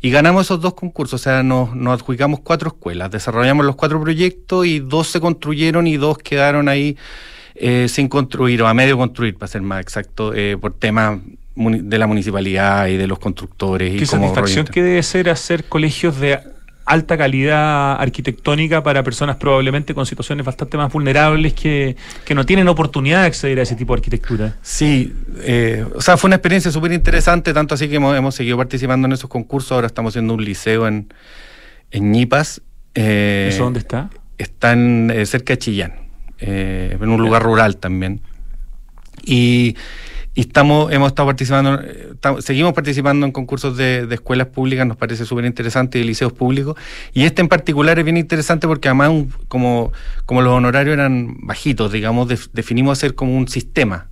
Y 0.02 0.10
ganamos 0.10 0.46
esos 0.46 0.60
dos 0.60 0.74
concursos, 0.74 1.20
o 1.20 1.22
sea, 1.22 1.44
nos, 1.44 1.70
adjudicamos 1.86 2.40
cuatro 2.40 2.68
escuelas, 2.68 3.12
desarrollamos 3.12 3.64
los 3.64 3.76
cuatro 3.76 4.00
proyectos 4.00 4.66
y 4.66 4.80
dos 4.80 5.06
se 5.08 5.20
construyeron 5.20 5.86
y 5.86 5.96
dos 5.96 6.18
quedaron 6.18 6.68
ahí 6.68 6.96
eh, 7.54 7.86
sin 7.88 8.08
construir 8.08 8.60
o 8.62 8.66
a 8.66 8.74
medio 8.74 8.96
construir, 8.96 9.36
para 9.36 9.46
ser 9.46 9.62
más 9.62 9.80
exacto, 9.80 10.32
por 10.60 10.74
temas 10.74 11.20
de 11.54 11.98
la 11.98 12.06
municipalidad 12.06 12.88
y 12.88 12.96
de 12.96 13.06
los 13.06 13.20
constructores. 13.20 13.96
Qué 13.96 14.02
y 14.02 14.06
satisfacción 14.06 14.66
que 14.66 14.82
debe 14.82 15.02
ser 15.04 15.30
hacer 15.30 15.64
colegios 15.64 16.18
de 16.18 16.55
alta 16.86 17.18
calidad 17.18 18.00
arquitectónica 18.00 18.82
para 18.82 19.02
personas 19.02 19.36
probablemente 19.36 19.92
con 19.92 20.06
situaciones 20.06 20.46
bastante 20.46 20.76
más 20.76 20.92
vulnerables 20.92 21.52
que, 21.52 21.96
no 22.34 22.46
tienen 22.46 22.68
oportunidad 22.68 23.22
de 23.22 23.26
acceder 23.26 23.58
a 23.58 23.62
ese 23.62 23.74
tipo 23.74 23.92
de 23.92 23.98
arquitectura. 23.98 24.56
Sí, 24.62 25.12
eh, 25.40 25.84
o 25.94 26.00
sea, 26.00 26.16
fue 26.16 26.28
una 26.28 26.36
experiencia 26.36 26.70
súper 26.70 26.92
interesante, 26.92 27.52
tanto 27.52 27.74
así 27.74 27.88
que 27.88 27.96
hemos, 27.96 28.34
seguido 28.34 28.56
participando 28.56 29.06
en 29.06 29.12
esos 29.12 29.28
concursos, 29.28 29.72
ahora 29.72 29.88
estamos 29.88 30.12
haciendo 30.12 30.34
un 30.34 30.44
liceo 30.44 30.86
en, 30.86 31.12
en 31.90 32.12
Ñipas. 32.12 32.62
Eh, 32.94 33.48
¿Eso 33.50 33.64
dónde 33.64 33.80
está? 33.80 34.08
Está 34.38 34.72
en, 34.72 35.10
eh, 35.10 35.26
cerca 35.26 35.54
de 35.54 35.58
Chillán, 35.58 35.94
en 36.38 37.08
un 37.08 37.20
lugar 37.20 37.42
rural 37.42 37.78
también. 37.78 38.20
Y 39.24 39.76
y 40.36 40.42
estamos, 40.42 40.92
hemos 40.92 41.08
estado 41.08 41.28
participando, 41.28 41.80
eh, 41.82 42.14
seguimos 42.40 42.74
participando 42.74 43.24
en 43.24 43.32
concursos 43.32 43.74
de, 43.74 44.06
escuelas 44.10 44.48
públicas, 44.48 44.86
nos 44.86 44.98
parece 44.98 45.24
súper 45.24 45.46
interesante, 45.46 45.96
y 45.96 46.02
de 46.02 46.06
liceos 46.06 46.30
públicos. 46.34 46.76
Y 47.14 47.24
este 47.24 47.40
en 47.40 47.48
particular 47.48 47.98
es 47.98 48.04
bien 48.04 48.18
interesante 48.18 48.66
porque 48.68 48.88
además, 48.88 49.12
como, 49.48 49.94
como 50.26 50.42
los 50.42 50.52
honorarios 50.52 50.92
eran 50.92 51.38
bajitos, 51.40 51.90
digamos, 51.90 52.28
definimos 52.52 52.98
hacer 52.98 53.14
como 53.14 53.34
un 53.34 53.48
sistema. 53.48 54.08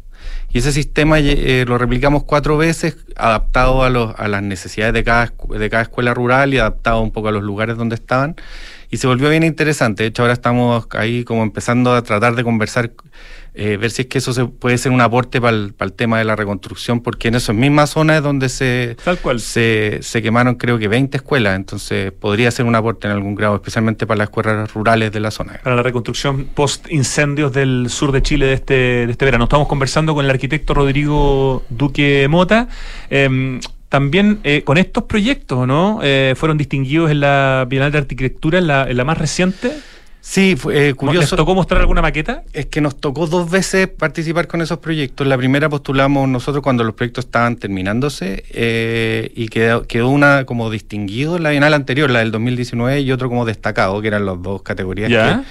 Y 0.50 0.58
ese 0.58 0.72
sistema 0.72 1.18
eh, 1.18 1.66
lo 1.68 1.76
replicamos 1.76 2.24
cuatro 2.24 2.56
veces, 2.56 2.96
adaptado 3.16 3.82
a, 3.82 3.90
los, 3.90 4.18
a 4.18 4.26
las 4.26 4.42
necesidades 4.42 4.94
de 4.94 5.04
cada, 5.04 5.30
de 5.50 5.68
cada 5.68 5.82
escuela 5.82 6.14
rural 6.14 6.54
y 6.54 6.58
adaptado 6.58 7.02
un 7.02 7.10
poco 7.10 7.28
a 7.28 7.32
los 7.32 7.42
lugares 7.42 7.76
donde 7.76 7.96
estaban. 7.96 8.34
Y 8.90 8.96
se 8.96 9.06
volvió 9.06 9.28
bien 9.28 9.42
interesante. 9.42 10.04
De 10.04 10.08
hecho, 10.08 10.22
ahora 10.22 10.32
estamos 10.32 10.86
ahí 10.92 11.24
como 11.24 11.42
empezando 11.42 11.92
a 11.92 12.02
tratar 12.02 12.34
de 12.34 12.44
conversar 12.44 12.92
eh, 13.54 13.76
ver 13.76 13.90
si 13.90 14.02
es 14.02 14.08
que 14.08 14.18
eso 14.18 14.32
se 14.32 14.46
puede 14.46 14.78
ser 14.78 14.90
un 14.90 15.00
aporte 15.00 15.40
para 15.40 15.56
el, 15.56 15.74
tema 15.96 16.18
de 16.18 16.24
la 16.24 16.34
reconstrucción, 16.34 17.00
porque 17.00 17.28
en 17.28 17.36
esas 17.36 17.54
mismas 17.54 17.90
zonas 17.90 18.16
es 18.16 18.22
donde 18.22 18.48
se, 18.48 18.96
Tal 19.04 19.18
cual. 19.18 19.38
se, 19.40 20.00
se 20.02 20.22
quemaron 20.22 20.56
creo 20.56 20.78
que 20.78 20.88
20 20.88 21.16
escuelas, 21.16 21.54
entonces 21.54 22.10
podría 22.12 22.50
ser 22.50 22.66
un 22.66 22.74
aporte 22.74 23.06
en 23.06 23.12
algún 23.12 23.34
grado, 23.34 23.54
especialmente 23.54 24.06
para 24.06 24.18
las 24.18 24.26
escuelas 24.26 24.72
rurales 24.72 25.12
de 25.12 25.20
la 25.20 25.30
zona. 25.30 25.60
Para 25.62 25.76
la 25.76 25.82
reconstrucción 25.82 26.46
post 26.46 26.90
incendios 26.90 27.52
del 27.52 27.86
sur 27.90 28.10
de 28.10 28.22
Chile 28.22 28.46
de 28.46 28.54
este, 28.54 28.74
de 28.74 29.10
este 29.10 29.24
verano. 29.24 29.44
Estamos 29.44 29.68
conversando 29.68 30.14
con 30.14 30.24
el 30.24 30.30
arquitecto 30.30 30.74
Rodrigo 30.74 31.62
Duque 31.68 32.26
Mota. 32.28 32.68
Em, 33.10 33.60
también 33.88 34.40
eh, 34.42 34.62
con 34.64 34.76
estos 34.76 35.04
proyectos, 35.04 35.68
¿no? 35.68 36.00
Eh, 36.02 36.34
fueron 36.36 36.58
distinguidos 36.58 37.12
en 37.12 37.20
la 37.20 37.64
Bienal 37.68 37.92
de 37.92 37.98
Arquitectura, 37.98 38.58
en 38.58 38.66
la, 38.66 38.90
en 38.90 38.96
la 38.96 39.04
más 39.04 39.16
reciente. 39.16 39.70
Sí, 40.26 40.56
fue 40.56 40.88
eh, 40.88 40.94
curioso. 40.94 41.20
¿Les 41.20 41.30
tocó 41.36 41.54
mostrar 41.54 41.82
alguna 41.82 42.00
maqueta? 42.00 42.44
Es 42.54 42.64
que 42.66 42.80
nos 42.80 42.98
tocó 42.98 43.26
dos 43.26 43.50
veces 43.50 43.88
participar 43.88 44.46
con 44.46 44.62
esos 44.62 44.78
proyectos. 44.78 45.26
La 45.26 45.36
primera 45.36 45.68
postulamos 45.68 46.26
nosotros 46.30 46.62
cuando 46.62 46.82
los 46.82 46.94
proyectos 46.94 47.26
estaban 47.26 47.56
terminándose 47.56 48.42
eh, 48.48 49.30
y 49.36 49.48
quedó, 49.48 49.82
quedó, 49.82 50.08
una 50.08 50.46
como 50.46 50.70
distinguido 50.70 51.38
la 51.38 51.50
bienal 51.50 51.74
anterior, 51.74 52.10
la 52.10 52.20
del 52.20 52.30
2019, 52.30 53.02
y 53.02 53.12
otro 53.12 53.28
como 53.28 53.44
destacado, 53.44 54.00
que 54.00 54.08
eran 54.08 54.24
las 54.24 54.40
dos 54.40 54.62
categorías 54.62 55.44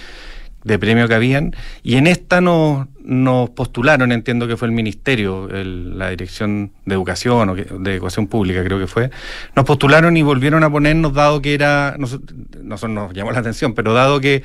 de 0.64 0.80
premio 0.80 1.08
que 1.08 1.14
habían. 1.14 1.56
Y 1.84 1.96
en 1.96 2.08
esta 2.08 2.42
nos, 2.42 2.88
nos 3.04 3.50
postularon, 3.50 4.12
entiendo 4.12 4.48
que 4.48 4.58
fue 4.58 4.68
el 4.68 4.74
Ministerio, 4.74 5.48
la 5.50 6.10
Dirección 6.10 6.72
de 6.86 6.96
Educación 6.96 7.50
o 7.50 7.56
de 7.56 7.94
Educación 7.94 8.28
Pública, 8.28 8.64
creo 8.64 8.80
que 8.80 8.88
fue. 8.88 9.10
Nos 9.56 9.66
postularon 9.66 10.16
y 10.18 10.22
volvieron 10.22 10.64
a 10.64 10.72
ponernos, 10.72 11.14
dado 11.14 11.42
que 11.42 11.54
era. 11.54 11.96
Nosotros, 11.98 12.38
nos 12.64 13.14
llamó 13.14 13.32
la 13.32 13.40
atención, 13.40 13.74
pero 13.74 13.94
dado 13.94 14.20
que 14.20 14.44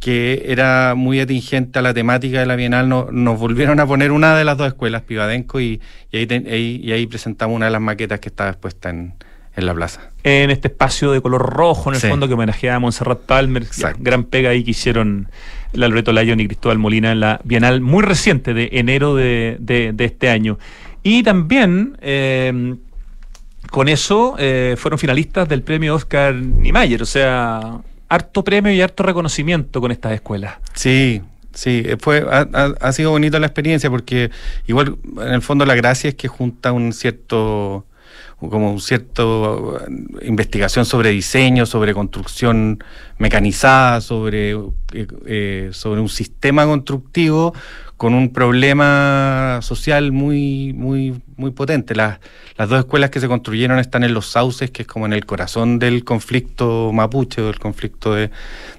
que 0.00 0.44
era 0.48 0.94
muy 0.94 1.20
atingente 1.20 1.78
a 1.78 1.82
la 1.82 1.94
temática 1.94 2.38
de 2.38 2.46
la 2.46 2.54
Bienal, 2.54 2.86
nos 2.88 3.38
volvieron 3.38 3.80
a 3.80 3.86
poner 3.86 4.12
una 4.12 4.36
de 4.36 4.44
las 4.44 4.58
dos 4.58 4.68
escuelas, 4.68 5.02
Pivadenco, 5.02 5.58
y, 5.58 5.80
y, 6.12 6.18
ahí, 6.18 6.80
y 6.82 6.92
ahí 6.92 7.06
presentamos 7.06 7.56
una 7.56 7.64
de 7.64 7.72
las 7.72 7.80
maquetas 7.80 8.20
que 8.20 8.28
estaba 8.28 8.50
expuesta 8.50 8.90
en, 8.90 9.14
en 9.56 9.66
la 9.66 9.74
plaza. 9.74 10.10
En 10.22 10.50
este 10.50 10.68
espacio 10.68 11.12
de 11.12 11.20
color 11.20 11.42
rojo, 11.42 11.90
en 11.90 11.96
el 11.96 12.00
fondo, 12.02 12.28
que 12.28 12.34
homenajeaba 12.34 12.76
a 12.76 12.80
Montserrat 12.80 13.20
Palmer. 13.20 13.66
gran 13.98 14.24
pega 14.24 14.50
ahí 14.50 14.62
que 14.62 14.72
hicieron 14.72 15.28
la 15.72 15.88
Loreto 15.88 16.12
Lyon 16.12 16.40
y 16.40 16.46
Cristóbal 16.46 16.78
Molina 16.78 17.12
en 17.12 17.20
la 17.20 17.40
Bienal 17.44 17.80
muy 17.80 18.02
reciente 18.02 18.54
de 18.54 18.70
enero 18.72 19.14
de, 19.14 19.94
este 19.98 20.28
año. 20.28 20.58
Y 21.02 21.22
también 21.22 21.96
eh, 22.00 22.74
con 23.70 23.88
eso 23.88 24.36
eh, 24.38 24.74
fueron 24.78 24.98
finalistas 24.98 25.48
del 25.48 25.62
premio 25.62 25.94
Oscar 25.94 26.34
Niemeyer, 26.34 27.02
o 27.02 27.06
sea, 27.06 27.80
harto 28.08 28.44
premio 28.44 28.72
y 28.72 28.80
harto 28.80 29.02
reconocimiento 29.02 29.80
con 29.80 29.90
estas 29.90 30.12
escuelas. 30.12 30.56
Sí, 30.74 31.22
Sí, 31.56 31.86
fue, 32.00 32.22
ha, 32.30 32.46
ha, 32.82 32.92
sido 32.92 33.12
bonita 33.12 33.38
la 33.38 33.46
experiencia 33.46 33.88
porque 33.88 34.30
igual 34.66 34.98
en 35.16 35.32
el 35.32 35.40
fondo 35.40 35.64
la 35.64 35.74
gracia 35.74 36.08
es 36.08 36.14
que 36.14 36.28
junta 36.28 36.70
un 36.70 36.92
cierto 36.92 37.86
como 38.38 38.70
un 38.70 38.80
cierto 38.80 39.78
uh, 39.80 40.24
investigación 40.24 40.84
sobre 40.84 41.10
diseño, 41.10 41.66
sobre 41.66 41.94
construcción 41.94 42.82
mecanizada, 43.18 44.00
sobre, 44.00 44.52
eh, 44.52 45.06
eh, 45.26 45.68
sobre 45.72 46.00
un 46.00 46.08
sistema 46.08 46.66
constructivo 46.66 47.54
con 47.96 48.12
un 48.12 48.30
problema 48.32 49.60
social 49.62 50.12
muy, 50.12 50.74
muy, 50.74 51.22
muy 51.36 51.50
potente. 51.52 51.94
Las, 51.94 52.20
las 52.58 52.68
dos 52.68 52.80
escuelas 52.80 53.08
que 53.08 53.20
se 53.20 53.28
construyeron 53.28 53.78
están 53.78 54.04
en 54.04 54.12
los 54.12 54.26
sauces, 54.26 54.70
que 54.70 54.82
es 54.82 54.88
como 54.88 55.06
en 55.06 55.14
el 55.14 55.24
corazón 55.24 55.78
del 55.78 56.04
conflicto 56.04 56.92
mapuche 56.92 57.40
o 57.40 57.46
del 57.46 57.58
conflicto 57.58 58.14
de, 58.14 58.30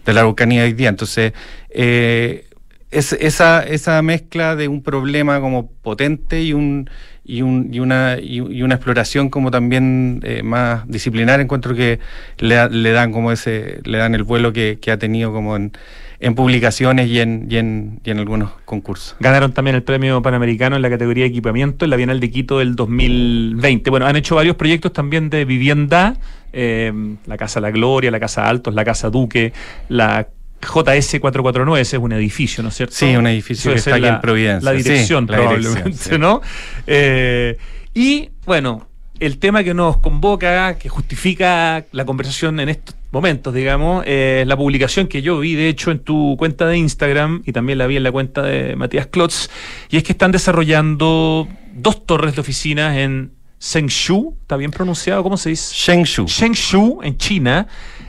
de 0.05 0.13
la 0.13 0.19
Araucanía 0.19 0.63
hoy 0.63 0.73
día. 0.73 0.89
Entonces, 0.89 1.33
eh, 1.69 2.47
es, 2.91 3.13
esa, 3.13 3.63
esa 3.63 4.01
mezcla 4.01 4.55
de 4.55 4.67
un 4.67 4.83
problema 4.83 5.41
como 5.41 5.71
potente 5.71 6.41
y 6.41 6.53
un 6.53 6.89
y, 7.27 7.41
un, 7.41 7.69
y, 7.71 7.79
una, 7.79 8.17
y, 8.19 8.39
una 8.39 8.75
exploración 8.75 9.29
como 9.29 9.51
también 9.51 10.21
eh, 10.23 10.41
más 10.43 10.87
disciplinar 10.87 11.41
encuentro 11.41 11.75
que 11.75 11.99
le, 12.39 12.91
dan 12.91 13.11
como 13.11 13.31
ese 13.31 13.81
le 13.83 13.97
dan 13.97 14.15
el 14.15 14.23
vuelo 14.23 14.53
que, 14.53 14.79
que 14.81 14.91
ha 14.91 14.97
tenido 14.97 15.33
como 15.33 15.57
en, 15.57 15.73
en 16.19 16.35
publicaciones 16.35 17.07
y 17.09 17.19
en, 17.19 17.47
y 17.49 17.57
en, 17.57 17.99
y, 18.03 18.09
en, 18.09 18.19
algunos 18.19 18.51
concursos. 18.65 19.15
Ganaron 19.19 19.51
también 19.51 19.75
el 19.75 19.83
premio 19.83 20.21
panamericano 20.21 20.75
en 20.75 20.81
la 20.81 20.89
categoría 20.89 21.25
de 21.25 21.29
equipamiento 21.29 21.85
en 21.85 21.91
la 21.91 21.97
Bienal 21.97 22.19
de 22.19 22.31
Quito 22.31 22.59
del 22.59 22.75
2020. 22.75 23.89
Bueno, 23.89 24.07
han 24.07 24.15
hecho 24.15 24.35
varios 24.35 24.55
proyectos 24.55 24.93
también 24.93 25.29
de 25.29 25.45
vivienda, 25.45 26.15
eh, 26.53 26.93
la 27.25 27.37
Casa 27.37 27.59
La 27.59 27.71
Gloria, 27.71 28.09
la 28.09 28.19
Casa 28.19 28.47
Altos, 28.47 28.73
la 28.73 28.85
Casa 28.85 29.09
Duque, 29.09 29.53
la 29.89 30.27
JS 30.61 31.19
449, 31.19 31.81
ese 31.81 31.97
es 31.97 32.01
un 32.01 32.11
edificio, 32.13 32.63
¿no 32.63 32.69
es 32.69 32.75
cierto? 32.75 32.95
Sí, 32.95 33.15
un 33.15 33.27
edificio 33.27 33.71
que 33.71 33.77
está 33.77 33.95
aquí 33.95 34.07
en 34.07 34.21
Providencia. 34.21 34.71
La 34.71 34.77
dirección, 34.77 35.27
probablemente, 35.27 36.17
¿no? 36.17 36.41
Eh, 36.85 37.57
y 37.93 38.29
bueno, 38.45 38.87
el 39.19 39.37
tema 39.37 39.63
que 39.63 39.73
nos 39.73 39.97
convoca, 39.97 40.77
que 40.77 40.89
justifica 40.89 41.85
la 41.91 42.05
conversación 42.05 42.59
en 42.59 42.69
estos 42.69 42.95
momentos, 43.11 43.53
digamos, 43.53 44.03
es 44.05 44.45
la 44.45 44.57
publicación 44.57 45.07
que 45.07 45.21
yo 45.21 45.39
vi, 45.39 45.55
de 45.55 45.69
hecho, 45.69 45.91
en 45.91 45.99
tu 45.99 46.35
cuenta 46.37 46.67
de 46.67 46.77
Instagram 46.77 47.43
y 47.45 47.51
también 47.51 47.77
la 47.77 47.87
vi 47.87 47.97
en 47.97 48.03
la 48.03 48.11
cuenta 48.11 48.41
de 48.41 48.75
Matías 48.75 49.07
Klotz, 49.07 49.49
y 49.89 49.97
es 49.97 50.03
que 50.03 50.11
están 50.11 50.31
desarrollando 50.31 51.47
dos 51.73 52.05
torres 52.05 52.35
de 52.35 52.41
oficinas 52.41 52.97
en 52.97 53.31
Shengshu, 53.59 54.35
¿está 54.41 54.57
bien 54.57 54.71
pronunciado? 54.71 55.23
¿Cómo 55.23 55.37
se 55.37 55.49
dice? 55.49 55.73
Shengshu. 55.73 56.25
Shengshu, 56.25 56.99
en 57.01 57.17
China. 57.17 57.67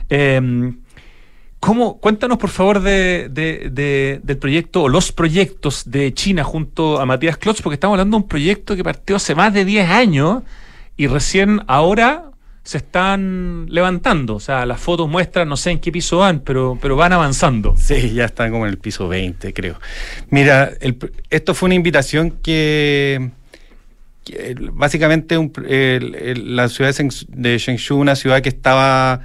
Eh, 0.09 0.73
¿Cómo, 1.59 1.99
cuéntanos 1.99 2.37
por 2.37 2.49
favor 2.49 2.81
de, 2.81 3.29
del 4.23 4.37
proyecto 4.37 4.83
o 4.83 4.89
los 4.89 5.11
proyectos 5.11 5.83
de 5.91 6.13
China 6.13 6.43
junto 6.43 6.99
a 6.99 7.05
Matías 7.05 7.37
Klotz, 7.37 7.61
porque 7.61 7.73
estamos 7.73 7.95
hablando 7.95 8.17
de 8.17 8.23
un 8.23 8.29
proyecto 8.29 8.75
que 8.75 8.83
partió 8.83 9.17
hace 9.17 9.35
más 9.35 9.53
de 9.53 9.65
10 9.65 9.89
años 9.89 10.43
y 10.95 11.07
recién 11.07 11.61
ahora 11.67 12.29
se 12.63 12.77
están 12.77 13.65
levantando. 13.69 14.35
O 14.35 14.39
sea, 14.39 14.65
las 14.65 14.79
fotos 14.79 15.09
muestran, 15.09 15.49
no 15.49 15.57
sé 15.57 15.71
en 15.71 15.79
qué 15.79 15.91
piso 15.91 16.19
van, 16.19 16.41
pero, 16.41 16.77
pero 16.81 16.95
van 16.95 17.11
avanzando. 17.11 17.75
Sí, 17.75 18.13
ya 18.13 18.25
están 18.25 18.51
como 18.51 18.65
en 18.65 18.71
el 18.71 18.77
piso 18.77 19.07
20, 19.07 19.53
creo. 19.53 19.79
Mira, 20.29 20.71
esto 21.29 21.53
fue 21.55 21.67
una 21.67 21.75
invitación 21.75 22.31
que, 22.43 23.31
básicamente 24.71 25.35
la 26.35 26.69
ciudad 26.69 26.95
de 27.27 27.57
Shengshu, 27.57 27.97
una 27.97 28.15
ciudad 28.15 28.41
que 28.41 28.49
estaba 28.49 29.21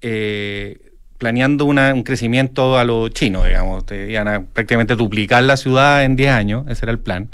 eh, 0.00 0.78
planeando 1.22 1.66
un 1.66 2.02
crecimiento 2.02 2.76
a 2.76 2.82
lo 2.82 3.08
chino, 3.08 3.44
digamos, 3.44 3.84
iban 3.92 4.26
a 4.26 4.42
prácticamente 4.42 4.96
duplicar 4.96 5.44
la 5.44 5.56
ciudad 5.56 6.02
en 6.02 6.16
10 6.16 6.32
años, 6.32 6.64
ese 6.68 6.84
era 6.84 6.90
el 6.90 6.98
plan. 6.98 7.28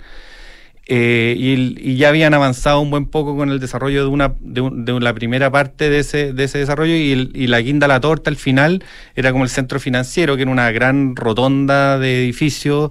Eh, 0.84 1.34
y, 1.38 1.96
ya 1.96 2.10
habían 2.10 2.34
avanzado 2.34 2.80
un 2.80 2.90
buen 2.90 3.06
poco 3.06 3.34
con 3.34 3.48
el 3.48 3.60
desarrollo 3.60 4.02
de 4.02 4.08
una 4.10 4.34
de, 4.40 5.00
la 5.00 5.14
primera 5.14 5.50
parte 5.50 5.88
de 5.88 6.00
ese, 6.00 6.34
de 6.34 6.44
ese 6.44 6.58
desarrollo 6.58 6.92
y, 6.92 7.46
la 7.46 7.62
guinda 7.62 7.88
la 7.88 7.98
torta 7.98 8.28
al 8.28 8.36
final 8.36 8.84
era 9.16 9.32
como 9.32 9.44
el 9.44 9.50
centro 9.50 9.80
financiero, 9.80 10.36
que 10.36 10.42
era 10.42 10.50
una 10.50 10.70
gran 10.70 11.16
rotonda 11.16 11.98
de 11.98 12.24
edificios 12.24 12.90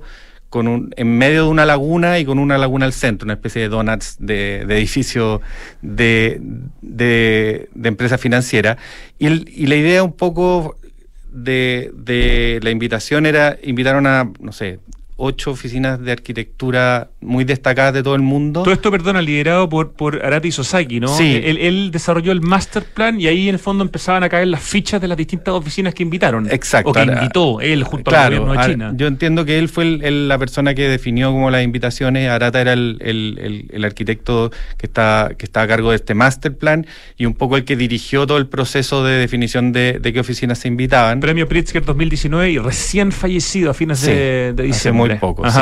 con 0.49 0.67
un, 0.67 0.95
en 0.97 1.15
medio 1.15 1.43
de 1.43 1.49
una 1.49 1.67
laguna 1.67 2.17
y 2.17 2.25
con 2.25 2.39
una 2.39 2.57
laguna 2.57 2.87
al 2.87 2.93
centro, 2.93 3.27
una 3.27 3.33
especie 3.35 3.61
de 3.61 3.69
donuts 3.69 4.15
de, 4.17 4.65
de 4.65 4.77
edificio 4.77 5.41
de, 5.83 6.41
de, 6.81 7.69
empresa 7.83 8.17
financiera. 8.17 8.79
Y, 9.19 9.27
y, 9.27 9.67
la 9.67 9.75
idea 9.75 10.01
un 10.01 10.13
poco 10.13 10.75
de, 11.37 11.91
de 11.93 12.59
la 12.63 12.71
invitación 12.71 13.25
era, 13.25 13.57
invitaron 13.63 14.07
a, 14.07 14.31
no 14.39 14.51
sé, 14.51 14.79
ocho 15.17 15.51
oficinas 15.51 15.99
de 15.99 16.11
arquitectura 16.11 17.09
muy 17.21 17.43
destacadas 17.43 17.93
de 17.93 18.03
todo 18.03 18.15
el 18.15 18.21
mundo. 18.21 18.61
Todo 18.61 18.73
esto, 18.73 18.91
perdona, 18.91 19.21
liderado 19.21 19.67
por, 19.67 19.91
por 19.91 20.23
Arati 20.23 20.51
Sosaki, 20.51 20.99
¿no? 20.99 21.07
Sí. 21.09 21.41
Él, 21.43 21.89
desarrolló 21.91 22.31
el 22.31 22.41
master 22.41 22.83
plan 22.83 23.19
y 23.19 23.27
ahí 23.27 23.49
en 23.49 23.55
el 23.55 23.59
fondo 23.59 23.83
empezaban 23.83 24.23
a 24.23 24.29
caer 24.29 24.47
las 24.47 24.61
fichas 24.61 25.01
de 25.01 25.07
las 25.07 25.17
distintas 25.17 25.53
oficinas 25.55 25.93
que 25.95 26.03
invitaron. 26.03 26.47
Exacto. 26.51 26.91
O 26.91 26.93
que 26.93 27.01
invitó 27.01 27.59
él 27.61 27.83
junto 27.83 28.11
al 28.11 28.25
gobierno 28.37 28.53
de 28.53 28.71
China. 28.71 28.93
Yo 28.95 29.07
entiendo 29.07 29.43
que 29.43 29.57
él 29.57 29.69
fue 29.69 29.85
la 29.85 30.37
persona 30.37 30.75
que 30.75 30.87
definió 30.87 31.31
como 31.31 31.49
las 31.49 31.63
invitaciones. 31.63 32.29
Arata 32.29 32.61
era 32.61 32.73
el, 32.73 33.81
arquitecto 33.83 34.51
que 34.77 34.85
está, 34.85 35.31
que 35.37 35.45
está 35.45 35.63
a 35.63 35.67
cargo 35.67 35.89
de 35.89 35.95
este 35.95 36.13
master 36.13 36.55
plan 36.55 36.85
y 37.17 37.25
un 37.25 37.33
poco 37.33 37.57
el 37.57 37.65
que 37.65 37.75
dirigió 37.75 38.27
todo 38.27 38.37
el 38.37 38.47
proceso 38.47 39.03
de 39.03 39.13
definición 39.13 39.71
de, 39.71 39.99
qué 40.03 40.19
oficinas 40.19 40.59
se 40.59 40.67
invitaban. 40.67 41.19
Premio 41.19 41.47
Pritzker 41.47 41.83
2019 41.83 42.51
y 42.51 42.57
recién 42.59 43.11
fallecido 43.11 43.71
a 43.71 43.73
fines 43.73 44.01
de, 44.01 44.53
de 44.53 44.63
diciembre 44.63 45.06
poco, 45.15 45.49
sí. 45.49 45.61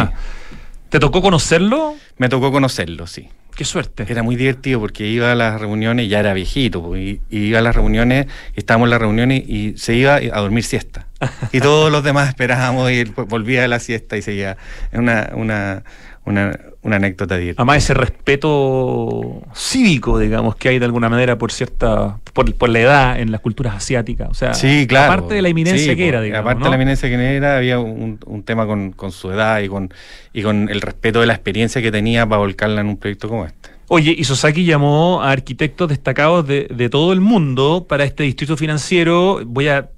¿Te 0.90 1.00
tocó 1.00 1.22
conocerlo? 1.22 1.96
Me 2.18 2.30
tocó 2.30 2.52
conocerlo, 2.52 3.08
sí. 3.08 3.30
Qué 3.56 3.64
suerte. 3.64 4.06
Era 4.10 4.22
muy 4.22 4.36
divertido 4.36 4.82
porque 4.82 5.08
iba 5.08 5.32
a 5.32 5.36
las 5.36 5.60
reuniones, 5.60 6.10
ya 6.10 6.20
era 6.20 6.34
viejito, 6.34 6.96
y, 6.98 7.22
iba 7.30 7.60
a 7.60 7.62
las 7.62 7.74
reuniones, 7.74 8.28
estábamos 8.56 8.88
en 8.88 8.90
las 8.92 9.00
reuniones 9.00 9.44
y 9.48 9.78
se 9.78 9.96
iba 9.96 10.16
a 10.16 10.40
dormir 10.42 10.64
siesta. 10.64 11.08
Y 11.54 11.62
todos 11.62 11.92
los 11.92 12.04
demás 12.04 12.28
esperábamos 12.28 12.92
y 12.92 13.06
volvía 13.06 13.64
a 13.64 13.68
la 13.68 13.80
siesta 13.80 14.18
y 14.18 14.22
seguía. 14.22 14.58
Una, 14.92 15.32
una, 15.34 15.84
una, 16.26 16.60
una 16.82 16.96
anécdota 16.98 17.38
directa. 17.38 17.62
Además, 17.62 17.78
ese 17.78 17.94
respeto 17.94 19.42
cívico, 19.54 20.20
digamos, 20.20 20.56
que 20.56 20.70
hay 20.70 20.80
de 20.80 20.86
alguna 20.86 21.10
manera 21.10 21.38
por 21.38 21.52
cierta, 21.52 22.20
por, 22.34 22.70
la 22.70 22.80
edad 22.80 23.20
en 23.20 23.32
las 23.32 23.42
culturas 23.42 23.76
asiáticas. 23.76 24.30
O 24.30 24.34
sea, 24.34 24.54
sí, 24.54 24.86
claro. 24.88 25.14
aparte 25.14 25.36
de 25.36 25.42
la 25.42 25.50
eminencia 25.50 25.96
que 25.96 26.08
era, 26.08 26.22
digamos. 26.22 26.46
Aparte 26.46 26.64
de 26.64 26.70
la 26.70 26.76
eminencia 26.76 27.10
que 27.10 27.36
era, 27.36 27.58
había 27.58 27.80
un, 27.80 28.44
tema 28.46 28.66
con, 28.66 28.92
con, 28.92 29.12
su 29.12 29.32
edad 29.32 29.62
y 29.62 29.68
con, 29.68 29.94
y 30.34 30.42
con 30.42 30.70
el 30.70 30.82
respeto 30.82 31.22
de 31.22 31.28
la 31.28 31.34
experiencia 31.34 31.82
que 31.82 31.92
tenía 31.92 32.26
para 32.26 32.40
volcarla 32.40 32.82
en 32.82 32.88
un 32.88 32.98
proyecto 32.98 33.30
como 33.30 33.46
este. 33.46 33.75
Oye, 33.88 34.16
Isosaki 34.18 34.66
llamó 34.66 35.22
a 35.22 35.32
arquitectos 35.32 35.90
destacados 35.90 36.48
de, 36.48 36.90
todo 36.90 37.14
el 37.14 37.22
mundo 37.22 37.86
para 37.88 38.04
este 38.04 38.24
distrito 38.24 38.58
financiero. 38.58 39.42
Voy 39.46 39.68
a 39.68 39.92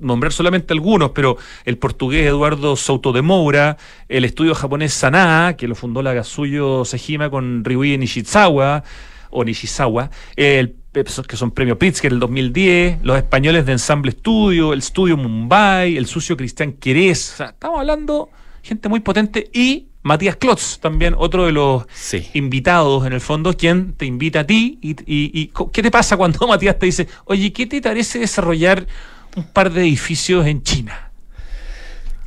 nombrar 0.00 0.32
solamente 0.32 0.72
algunos, 0.72 1.10
pero 1.10 1.36
el 1.66 1.76
portugués 1.76 2.26
Eduardo 2.26 2.74
Souto 2.74 3.12
de 3.12 3.20
Moura, 3.20 3.76
el 4.08 4.24
estudio 4.24 4.54
japonés 4.54 4.94
Sanaa, 4.94 5.56
que 5.56 5.68
lo 5.68 5.74
fundó 5.74 6.02
la 6.02 6.14
Gasuyo 6.14 6.86
Sejima 6.86 7.28
con 7.28 7.64
Ryuichi 7.64 7.98
Nishizawa, 7.98 8.82
o 9.28 9.44
Nishizawa, 9.44 10.10
el, 10.36 10.76
que 10.92 11.36
son 11.36 11.50
premio 11.50 11.78
Pritzker 11.78 12.12
el 12.12 12.20
2010, 12.20 13.00
los 13.02 13.18
españoles 13.18 13.66
de 13.66 13.72
Ensamble 13.72 14.12
Studio, 14.12 14.72
el 14.72 14.78
estudio 14.78 15.18
Mumbai, 15.18 15.98
el 15.98 16.06
sucio 16.06 16.36
Cristian 16.36 16.72
Querés. 16.72 17.34
O 17.34 17.36
sea, 17.36 17.46
estamos 17.48 17.80
hablando 17.80 18.30
gente 18.62 18.88
muy 18.88 19.00
potente 19.00 19.50
y 19.52 19.88
Matías 20.04 20.36
Klotz, 20.36 20.80
también 20.80 21.14
otro 21.16 21.46
de 21.46 21.52
los 21.52 21.86
invitados 22.34 23.06
en 23.06 23.14
el 23.14 23.22
fondo, 23.22 23.56
quien 23.56 23.94
te 23.94 24.04
invita 24.04 24.40
a 24.40 24.44
ti 24.44 24.78
y, 24.82 25.46
¿qué 25.72 25.82
te 25.82 25.90
pasa 25.90 26.18
cuando 26.18 26.46
Matías 26.46 26.78
te 26.78 26.84
dice, 26.84 27.08
oye, 27.24 27.54
¿qué 27.54 27.66
te 27.66 27.80
parece 27.80 28.18
desarrollar 28.18 28.86
un 29.34 29.44
par 29.44 29.72
de 29.72 29.80
edificios 29.80 30.46
en 30.46 30.62
China? 30.62 31.10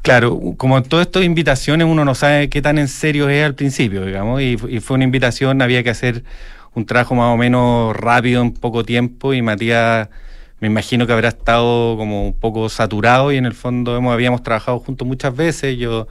Claro, 0.01 0.39
como 0.57 0.75
en 0.75 0.85
todas 0.85 1.05
estas 1.05 1.23
invitaciones 1.23 1.85
uno 1.87 2.03
no 2.03 2.15
sabe 2.15 2.49
qué 2.49 2.63
tan 2.63 2.79
en 2.79 2.87
serio 2.87 3.29
es 3.29 3.45
al 3.45 3.53
principio, 3.53 4.03
digamos, 4.05 4.41
y, 4.41 4.57
fue 4.57 4.95
una 4.95 5.03
invitación, 5.03 5.61
había 5.61 5.83
que 5.83 5.91
hacer 5.91 6.23
un 6.73 6.87
trabajo 6.87 7.13
más 7.13 7.31
o 7.31 7.37
menos 7.37 7.95
rápido 7.95 8.41
en 8.41 8.53
poco 8.53 8.83
tiempo 8.85 9.35
y 9.35 9.43
Matías 9.43 10.09
me 10.59 10.67
imagino 10.67 11.05
que 11.05 11.13
habrá 11.13 11.29
estado 11.29 11.95
como 11.95 12.25
un 12.25 12.33
poco 12.33 12.69
saturado 12.69 13.31
y 13.31 13.37
en 13.37 13.45
el 13.45 13.53
fondo 13.53 13.95
hemos, 13.95 14.11
habíamos 14.13 14.41
trabajado 14.41 14.79
juntos 14.79 15.07
muchas 15.07 15.35
veces, 15.35 15.77
yo 15.77 16.07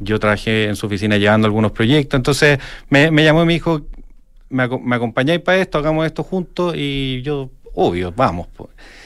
yo 0.00 0.18
trabajé 0.18 0.64
en 0.64 0.76
su 0.76 0.86
oficina 0.86 1.16
llevando 1.16 1.46
algunos 1.46 1.72
proyectos, 1.72 2.18
entonces 2.18 2.58
me, 2.88 3.10
llamó 3.10 3.42
y 3.42 3.46
me 3.46 3.52
dijo, 3.54 3.82
me, 4.48 4.68
me 4.68 4.96
acompañáis 4.96 5.40
para 5.40 5.58
esto, 5.58 5.78
hagamos 5.78 6.06
esto 6.06 6.22
juntos 6.22 6.74
y 6.76 7.22
yo, 7.22 7.50
obvio, 7.74 8.12
vamos. 8.14 8.48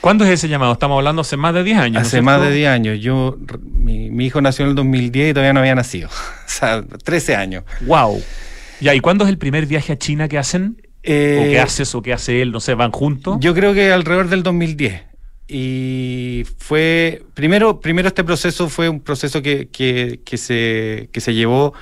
¿Cuándo 0.01 0.25
es 0.25 0.31
ese 0.31 0.49
llamado? 0.49 0.73
Estamos 0.73 0.97
hablando 0.97 1.23
hace 1.23 1.37
más 1.37 1.55
de 1.55 1.63
10 1.63 1.79
años. 1.79 2.03
Hace 2.03 2.23
más 2.23 2.41
de 2.41 2.51
10 2.53 2.69
años. 2.69 3.01
Yo, 3.01 3.37
mi, 3.63 4.25
hijo 4.25 4.41
nació 4.41 4.65
en 4.65 4.71
el 4.71 4.75
2010 4.77 5.31
y 5.31 5.35
todavía 5.35 5.53
no 5.53 5.61
había 5.61 5.75
nacido. 5.75 6.09
o 6.47 6.49
sea, 6.49 6.83
13 6.83 7.37
años. 7.37 7.65
¡Wow! 7.83 8.23
Ya, 8.81 8.95
¿y 8.95 9.01
cuándo 9.01 9.25
es 9.25 9.31
el 9.31 9.39
primer 9.39 9.67
viaje 9.67 9.93
a 9.93 9.99
China 9.99 10.27
que 10.27 10.39
hacen? 10.39 10.77
¿O 10.79 10.85
qué 11.05 11.53
eh, 11.55 11.61
haces 11.61 11.95
o 11.95 12.03
qué 12.03 12.13
hace 12.13 12.43
él? 12.43 12.51
No 12.51 12.61
sé, 12.61 12.75
¿van 12.75 12.93
juntos? 12.93 13.37
Yo 13.41 13.55
creo 13.55 13.75
que 13.75 13.93
alrededor 13.93 14.29
del 14.29 14.43
2010 14.43 15.12
y 15.55 16.45
fue, 16.57 17.23
primero, 17.35 17.81
primero 17.81 18.09
este 18.09 18.25
proceso 18.25 18.71
fue 18.71 18.89
un 18.89 19.01
proceso 19.01 19.43
que, 19.43 19.69
que, 19.69 20.37
se, 20.39 21.11
que 21.13 21.21
se 21.21 21.35
llevó 21.35 21.75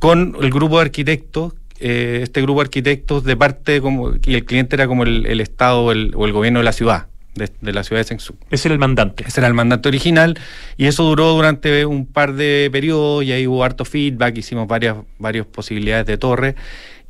con 0.00 0.36
el 0.42 0.50
grupo 0.50 0.78
de 0.78 0.86
arquitectos, 0.86 1.52
eh, 1.78 2.20
este 2.24 2.42
grupo 2.42 2.60
de 2.60 2.64
arquitectos 2.64 3.22
de 3.22 3.36
parte, 3.36 3.80
como, 3.80 4.14
y 4.26 4.34
el 4.34 4.44
cliente 4.44 4.74
era 4.74 4.88
como 4.88 5.04
el, 5.04 5.40
Estado 5.40 5.84
o 5.84 5.92
el, 5.92 6.10
gobierno 6.10 6.58
de 6.58 6.64
la 6.64 6.72
ciudad. 6.72 7.06
De, 7.36 7.72
la 7.72 7.84
ciudad 7.84 8.00
de 8.00 8.04
Sensú. 8.04 8.36
Ese 8.50 8.68
era 8.68 8.74
el 8.74 8.80
mandante. 8.80 9.24
Ese 9.26 9.40
era 9.40 9.46
el 9.46 9.54
mandante 9.54 9.88
original 9.88 10.38
y 10.76 10.86
eso 10.86 11.04
duró 11.04 11.32
durante 11.32 11.84
un 11.84 12.06
par 12.06 12.34
de 12.34 12.68
periodos 12.72 13.24
y 13.24 13.32
ahí 13.32 13.46
hubo 13.46 13.64
harto 13.64 13.84
feedback, 13.84 14.38
hicimos 14.38 14.68
varias, 14.68 14.96
varias 15.18 15.46
posibilidades 15.46 16.06
de 16.06 16.16
torre 16.16 16.54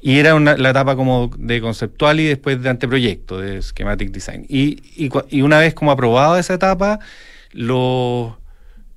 y 0.07 0.19
era 0.19 0.35
una, 0.35 0.55
la 0.59 0.69
etapa 0.69 0.97
como 0.97 1.31
de 1.39 1.63
conceptual 1.63 2.21
y 2.21 2.27
después 2.27 2.63
de 2.63 2.69
anteproyecto, 2.69 3.41
de 3.41 3.63
schematic 3.63 4.11
design. 4.11 4.45
Y, 4.51 4.83
y, 5.31 5.41
una 5.41 5.59
vez 5.59 5.73
como 5.73 5.91
aprobado 5.91 6.37
esa 6.37 6.53
etapa, 6.53 6.99
lo, 7.53 8.39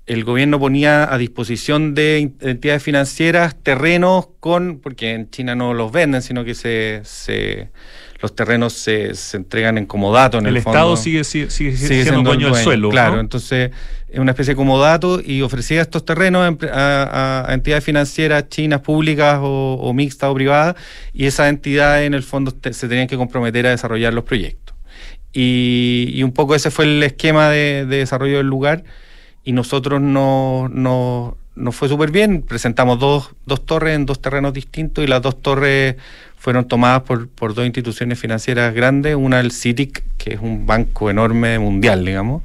el 0.06 0.26
gobierno 0.26 0.60
ponía 0.60 1.10
a 1.10 1.18
disposición 1.18 1.96
de 1.96 2.34
entidades 2.42 2.84
financieras 2.84 3.56
terrenos 3.56 4.28
con, 4.42 4.80
porque 4.80 5.14
en 5.14 5.30
China 5.30 5.56
no 5.56 5.74
los 5.74 5.94
venden, 5.94 6.22
sino 6.22 6.44
que 6.44 6.56
se 6.56 7.70
los 8.20 8.36
terrenos 8.36 8.74
se, 8.74 9.14
se 9.16 9.38
entregan 9.38 9.78
en 9.78 9.86
comodato. 9.86 10.40
En 10.40 10.46
el, 10.46 10.54
el 10.54 10.58
Estado 10.58 10.98
sigue, 10.98 11.24
sigue, 11.24 11.50
siendo, 11.50 12.24
dueño, 12.24 12.54
del 12.54 12.64
suelo. 12.64 12.90
Claro, 12.90 13.20
entonces 13.20 13.72
es 14.10 14.20
una 14.20 14.32
especie 14.32 14.54
de 14.54 14.56
comodato 14.56 15.20
y 15.24 15.42
ofrecía 15.42 15.82
estos 15.82 16.06
terrenos 16.06 16.58
a, 16.72 17.48
entidades 17.50 17.84
financieras 17.84 18.50
chinas, 18.50 18.82
públicas 18.82 19.40
o, 19.42 19.92
mixtas 19.94 20.30
o 20.30 20.34
privadas, 20.34 20.76
y 21.14 21.26
esas 21.26 21.50
entidades 21.50 22.08
en 22.08 22.14
el 22.14 22.24
fondo 22.24 22.54
se 22.72 22.88
tenían 22.88 23.08
que 23.08 23.18
comprometer 23.18 23.68
a 23.68 23.72
desarrollar 23.72 24.14
los 24.14 24.24
proyectos. 24.24 24.76
Y, 25.34 26.22
un 26.24 26.32
poco 26.32 26.56
ese 26.56 26.72
fue 26.72 26.86
el 26.86 27.04
esquema 27.04 27.50
de, 27.50 27.86
desarrollo 27.86 28.38
del 28.38 28.48
lugar, 28.48 28.84
y 29.44 29.52
nosotros 29.52 30.02
no, 30.02 30.68
no 30.70 31.38
nos 31.56 31.76
fue 31.76 31.90
súper 31.90 32.12
bien. 32.12 32.42
Presentamos 32.42 33.00
dos, 33.00 33.32
dos 33.46 33.66
torres 33.66 33.96
en 33.96 34.06
dos 34.06 34.22
terrenos 34.22 34.54
distintos 34.54 35.04
y 35.04 35.08
las 35.08 35.22
dos 35.22 35.42
torres 35.42 35.96
fueron 36.38 36.68
tomadas 36.68 37.02
por, 37.04 37.28
por 37.28 37.54
dos 37.54 37.66
instituciones 37.66 38.20
financieras 38.20 38.74
grandes, 38.74 39.16
una 39.16 39.40
el 39.40 39.52
CITIC, 39.52 40.04
que 40.18 40.36
es 40.36 40.40
un 40.40 40.66
banco 40.66 41.10
enorme 41.10 41.58
mundial, 41.60 42.06
digamos. 42.06 42.44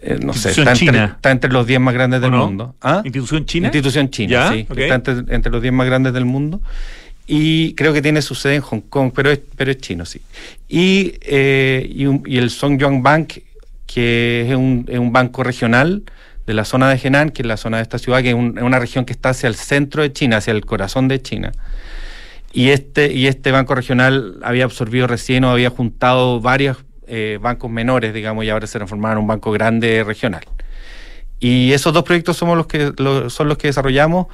Eh, 0.00 0.18
no 0.20 0.32
sé, 0.32 0.50
está 0.50 0.72
entre, 0.72 1.04
está 1.04 1.30
entre, 1.30 1.52
los 1.52 1.66
10 1.66 1.80
más 1.80 1.94
grandes 1.94 2.20
del 2.20 2.32
mundo. 2.32 2.74
¿Ah? 2.80 3.02
¿Institución 3.04 3.44
china? 3.44 3.66
Institución 3.68 4.10
china, 4.10 4.50
sí. 4.52 4.66
Está 4.76 4.94
entre, 4.94 5.52
los 5.52 5.62
10 5.62 5.74
más 5.74 5.86
grandes 5.86 6.12
del 6.12 6.24
mundo. 6.24 6.60
Y 7.26 7.74
creo 7.74 7.92
que 7.92 8.02
tiene 8.02 8.20
su 8.20 8.34
sede 8.34 8.56
en 8.56 8.62
Hong 8.62 8.80
Kong, 8.80 9.12
pero 9.14 9.30
es, 9.30 9.40
pero 9.56 9.70
es 9.70 9.78
chino, 9.78 10.04
sí. 10.04 10.20
Y, 10.68 11.14
eh, 11.22 11.88
y, 11.88 12.36
el 12.36 12.50
Songyuan 12.50 13.02
Bank, 13.02 13.34
que 13.86 14.46
es 14.48 14.56
un, 14.56 14.86
es 14.88 14.98
un, 14.98 15.12
banco 15.12 15.44
regional 15.44 16.02
de 16.46 16.54
la 16.54 16.64
zona 16.64 16.88
de 16.88 16.96
Henan, 16.96 17.30
que 17.30 17.42
es 17.42 17.46
la 17.46 17.56
zona 17.56 17.76
de 17.76 17.84
esta 17.84 17.98
ciudad, 17.98 18.22
que 18.22 18.30
es 18.30 18.34
una 18.34 18.78
región 18.80 19.04
que 19.04 19.12
está 19.12 19.28
hacia 19.28 19.48
el 19.48 19.54
centro 19.54 20.02
de 20.02 20.12
China, 20.12 20.38
hacia 20.38 20.52
el 20.52 20.64
corazón 20.66 21.06
de 21.06 21.22
China 21.22 21.52
Y 22.52 22.68
este, 22.68 23.12
y 23.12 23.26
este 23.26 23.50
banco 23.50 23.74
regional 23.74 24.36
había 24.42 24.64
absorbido 24.64 25.06
recién 25.06 25.44
o 25.44 25.50
había 25.50 25.70
juntado 25.70 26.40
varios 26.40 26.84
eh, 27.06 27.38
bancos 27.40 27.70
menores, 27.70 28.12
digamos, 28.12 28.44
y 28.44 28.50
ahora 28.50 28.66
se 28.66 28.78
transformaron 28.78 29.18
en 29.18 29.22
un 29.22 29.28
banco 29.28 29.52
grande 29.52 30.04
regional. 30.04 30.44
Y 31.40 31.72
esos 31.72 31.92
dos 31.92 32.04
proyectos 32.04 32.36
somos 32.36 32.56
los 32.56 32.66
que, 32.66 32.92
son 33.28 33.48
los 33.48 33.58
que 33.58 33.68
desarrollamos. 33.68 34.26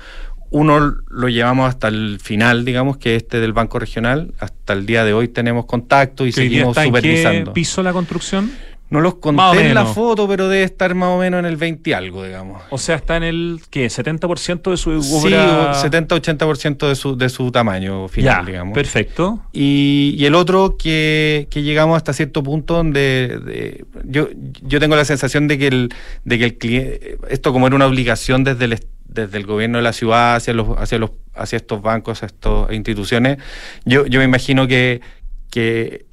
Uno 0.51 0.97
lo 1.09 1.29
llevamos 1.29 1.69
hasta 1.69 1.89
el 1.89 2.21
final, 2.23 2.65
digamos, 2.65 2.99
que 2.99 3.17
este 3.17 3.41
del 3.41 3.53
Banco 3.53 3.79
Regional. 3.79 4.35
Hasta 4.39 4.75
el 4.75 4.85
día 4.85 5.05
de 5.05 5.13
hoy 5.13 5.29
tenemos 5.29 5.67
contacto 5.67 6.27
y 6.27 6.33
seguimos 6.33 6.77
supervisando. 6.77 7.39
¿En 7.39 7.45
qué 7.47 7.51
piso 7.53 7.83
la 7.83 7.93
construcción? 7.93 8.51
No 8.91 9.01
los 9.03 9.17
conté 9.17 9.67
en 9.67 9.75
la 9.75 9.85
foto, 9.85 10.27
pero 10.27 10.49
debe 10.49 10.65
estar 10.65 10.95
más 10.95 11.11
o 11.11 11.19
menos 11.19 11.41
en 11.41 11.45
el 11.45 11.57
20 11.57 11.91
y 11.91 11.93
algo, 11.93 12.25
digamos. 12.25 12.63
O 12.71 12.79
sea, 12.79 12.97
está 12.97 13.19
en 13.19 13.23
el, 13.23 13.61
¿qué? 13.69 13.89
¿70% 13.89 14.71
de 14.71 14.77
su 14.79 14.91
obra? 14.91 15.75
Sí, 15.75 15.87
70-80% 15.89 16.89
de 16.89 16.95
su, 16.95 17.17
de 17.17 17.29
su 17.29 17.53
tamaño 17.53 18.09
final, 18.09 18.47
digamos. 18.47 18.75
perfecto. 18.75 19.41
Y, 19.53 20.15
y, 20.17 20.25
el 20.25 20.35
otro 20.35 20.77
que, 20.79 21.49
que, 21.51 21.63
llegamos 21.63 21.99
hasta 21.99 22.15
cierto 22.15 22.43
punto 22.43 22.75
donde 22.75 23.85
yo, 24.05 24.29
yo 24.63 24.81
tengo 24.81 24.97
la 24.97 25.05
sensación 25.05 25.49
de 25.49 25.59
que 25.59 25.67
el, 25.67 25.89
de 26.25 26.39
que 26.39 26.45
el 26.45 26.57
cliente, 26.57 27.19
esto 27.29 27.53
como 27.53 27.67
era 27.67 27.77
una 27.77 27.87
obligación 27.87 28.43
desde 28.43 28.65
el, 28.65 28.81
desde 29.07 29.37
el 29.37 29.45
gobierno 29.45 29.79
de 29.79 29.85
la 29.85 29.93
ciudad 29.93 30.37
hacia 30.37 30.55
los, 30.55 30.79
hacia 30.79 30.99
los, 30.99 31.11
hacia 31.35 31.57
estos 31.57 31.83
bancos, 31.83 32.19
hacia 32.19 32.27
estas 32.35 32.73
instituciones, 32.73 33.37
yo, 33.85 34.07
yo 34.07 34.19
me 34.19 34.25
imagino 34.25 34.67
que, 34.67 35.03
que 35.51 36.07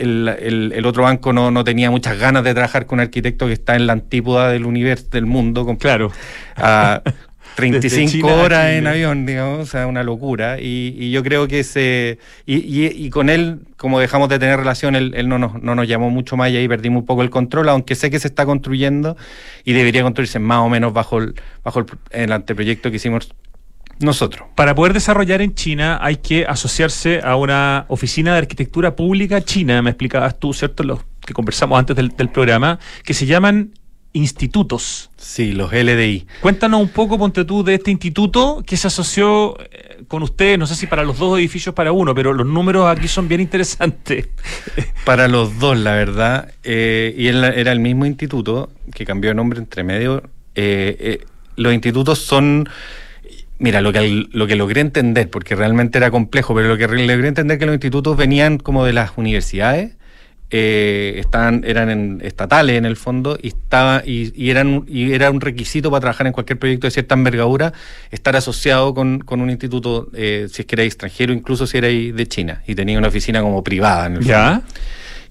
el, 0.00 0.72
el, 0.74 0.86
otro 0.86 1.04
banco 1.04 1.32
no, 1.32 1.50
no, 1.50 1.64
tenía 1.64 1.90
muchas 1.90 2.18
ganas 2.18 2.44
de 2.44 2.54
trabajar 2.54 2.86
con 2.86 2.98
un 2.98 3.02
arquitecto 3.02 3.46
que 3.46 3.52
está 3.52 3.76
en 3.76 3.86
la 3.86 3.92
antípoda 3.92 4.50
del 4.50 4.66
universo, 4.66 5.06
del 5.10 5.26
mundo. 5.26 5.64
Con, 5.64 5.76
claro. 5.76 6.10
A 6.56 7.02
35 7.56 8.26
horas 8.26 8.72
en 8.72 8.86
avión, 8.86 9.26
digamos, 9.26 9.60
o 9.60 9.66
sea, 9.66 9.86
una 9.86 10.02
locura. 10.02 10.60
Y, 10.60 10.94
y 10.98 11.10
yo 11.10 11.22
creo 11.22 11.48
que 11.48 11.64
se. 11.64 12.18
Y, 12.46 12.56
y, 12.56 12.86
y, 12.86 13.10
con 13.10 13.28
él, 13.28 13.60
como 13.76 14.00
dejamos 14.00 14.28
de 14.28 14.38
tener 14.38 14.58
relación, 14.58 14.96
él, 14.96 15.12
él 15.14 15.28
no, 15.28 15.38
nos, 15.38 15.60
no 15.62 15.74
nos 15.74 15.86
llamó 15.86 16.10
mucho 16.10 16.36
más 16.36 16.50
y 16.50 16.56
ahí 16.56 16.68
perdimos 16.68 17.00
un 17.00 17.06
poco 17.06 17.22
el 17.22 17.30
control, 17.30 17.68
aunque 17.68 17.94
sé 17.94 18.10
que 18.10 18.18
se 18.18 18.28
está 18.28 18.46
construyendo 18.46 19.16
y 19.64 19.72
debería 19.72 20.02
construirse 20.02 20.38
más 20.38 20.60
o 20.60 20.68
menos 20.68 20.92
bajo 20.92 21.18
el, 21.18 21.34
bajo 21.64 21.80
el, 21.80 21.86
el 22.10 22.32
anteproyecto 22.32 22.90
que 22.90 22.96
hicimos 22.96 23.34
nosotros. 24.00 24.48
Para 24.54 24.74
poder 24.74 24.92
desarrollar 24.92 25.42
en 25.42 25.54
China 25.54 25.98
hay 26.00 26.16
que 26.16 26.44
asociarse 26.46 27.20
a 27.22 27.36
una 27.36 27.84
oficina 27.88 28.32
de 28.32 28.38
arquitectura 28.38 28.96
pública 28.96 29.42
china, 29.42 29.82
me 29.82 29.90
explicabas 29.90 30.38
tú, 30.38 30.52
¿cierto? 30.52 30.82
Los 30.82 31.00
que 31.24 31.34
conversamos 31.34 31.78
antes 31.78 31.96
del, 31.96 32.10
programa, 32.30 32.78
que 33.04 33.14
se 33.14 33.26
llaman 33.26 33.72
institutos. 34.12 35.10
Sí, 35.16 35.52
los 35.52 35.72
LDI. 35.72 36.26
Cuéntanos 36.40 36.80
un 36.80 36.88
poco, 36.88 37.18
ponte 37.18 37.44
tú, 37.44 37.62
de 37.62 37.74
este 37.74 37.90
instituto 37.90 38.62
que 38.66 38.76
se 38.76 38.88
asoció 38.88 39.56
eh, 39.60 40.02
con 40.08 40.22
ustedes, 40.22 40.58
no 40.58 40.66
sé 40.66 40.74
si 40.74 40.86
para 40.86 41.04
los 41.04 41.18
dos 41.18 41.38
edificios 41.38 41.74
para 41.74 41.92
uno, 41.92 42.14
pero 42.14 42.32
los 42.32 42.46
números 42.46 42.88
aquí 42.88 43.06
son 43.06 43.28
bien 43.28 43.40
interesantes. 43.40 44.28
Para 45.04 45.28
los 45.28 45.58
dos, 45.58 45.78
la 45.78 45.92
verdad. 45.92 46.52
Eh, 46.62 47.14
y 47.16 47.28
era 47.28 47.72
el 47.72 47.80
mismo 47.80 48.06
instituto 48.06 48.70
que 48.94 49.04
cambió 49.04 49.30
de 49.30 49.34
nombre 49.34 49.58
entre 49.58 49.82
medio. 49.82 50.22
Eh, 50.54 51.24
los 51.56 51.72
institutos 51.72 52.18
son 52.18 52.68
Mira, 53.60 53.82
lo 53.82 53.92
que, 53.92 54.26
lo 54.32 54.46
que 54.46 54.56
logré 54.56 54.80
entender, 54.80 55.28
porque 55.28 55.54
realmente 55.54 55.98
era 55.98 56.10
complejo, 56.10 56.54
pero 56.54 56.66
lo 56.66 56.78
que 56.78 56.88
logré 56.88 57.28
entender 57.28 57.58
que 57.58 57.66
los 57.66 57.74
institutos 57.74 58.16
venían 58.16 58.56
como 58.56 58.86
de 58.86 58.94
las 58.94 59.12
universidades, 59.16 59.92
eh, 60.50 61.16
estaban, 61.18 61.62
eran 61.66 62.22
estatales 62.22 62.78
en 62.78 62.86
el 62.86 62.96
fondo, 62.96 63.38
y, 63.40 63.48
estaba, 63.48 64.02
y, 64.02 64.48
eran, 64.48 64.86
y 64.88 65.12
era 65.12 65.30
un 65.30 65.42
requisito 65.42 65.90
para 65.90 66.00
trabajar 66.00 66.26
en 66.26 66.32
cualquier 66.32 66.58
proyecto 66.58 66.86
de 66.86 66.90
cierta 66.90 67.14
envergadura, 67.14 67.74
estar 68.10 68.34
asociado 68.34 68.94
con, 68.94 69.22
un 69.28 69.50
instituto, 69.50 70.08
eh, 70.14 70.46
si 70.50 70.62
es 70.62 70.66
que 70.66 70.76
era 70.76 70.84
extranjero, 70.84 71.34
incluso 71.34 71.66
si 71.66 71.76
era 71.76 71.88
de 71.88 72.26
China, 72.28 72.62
y 72.66 72.74
tenía 72.74 72.96
una 72.96 73.08
oficina 73.08 73.42
como 73.42 73.62
privada 73.62 74.06
en 74.06 74.16
el 74.16 74.24
¿Ya? 74.24 74.62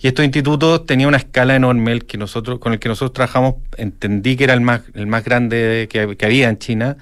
Y 0.01 0.07
estos 0.07 0.23
institutos 0.23 0.85
tenían 0.85 1.07
una 1.07 1.17
escala 1.17 1.55
enorme 1.55 1.93
el 1.93 2.05
que 2.05 2.19
nosotros, 2.19 2.59
con 2.59 2.73
el 2.73 2.79
que 2.79 2.89
nosotros 2.89 3.11
trabajamos, 3.13 3.55
entendí 3.75 4.35
que 4.35 4.43
era 4.43 4.53
el 4.53 4.61
más, 4.61 4.83
el 4.93 5.07
más 5.07 5.23
grande 5.23 5.87
que, 5.89 6.15
que 6.15 6.25
había 6.27 6.47
en 6.47 6.59
China 6.59 6.95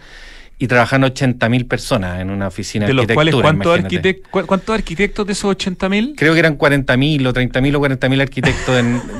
y 0.59 0.67
trabajan 0.67 1.03
80.000 1.03 1.67
personas 1.67 2.19
en 2.19 2.31
una 2.31 2.47
oficina 2.47 2.87
de, 2.87 2.93
de 2.93 2.99
arquitectura. 3.01 3.15
Cuales, 3.15 3.35
¿cuántos, 3.35 3.79
arquitectos, 3.79 4.45
¿Cuántos 4.45 4.75
arquitectos 4.75 5.27
de 5.27 5.33
esos 5.33 5.55
80.000? 5.55 6.15
Creo 6.17 6.33
que 6.33 6.39
eran 6.39 6.57
40.000 6.57 7.27
o 7.27 7.33
30.000 7.33 7.75
o 7.75 7.81
40.000 7.81 8.21
arquitectos 8.21 8.75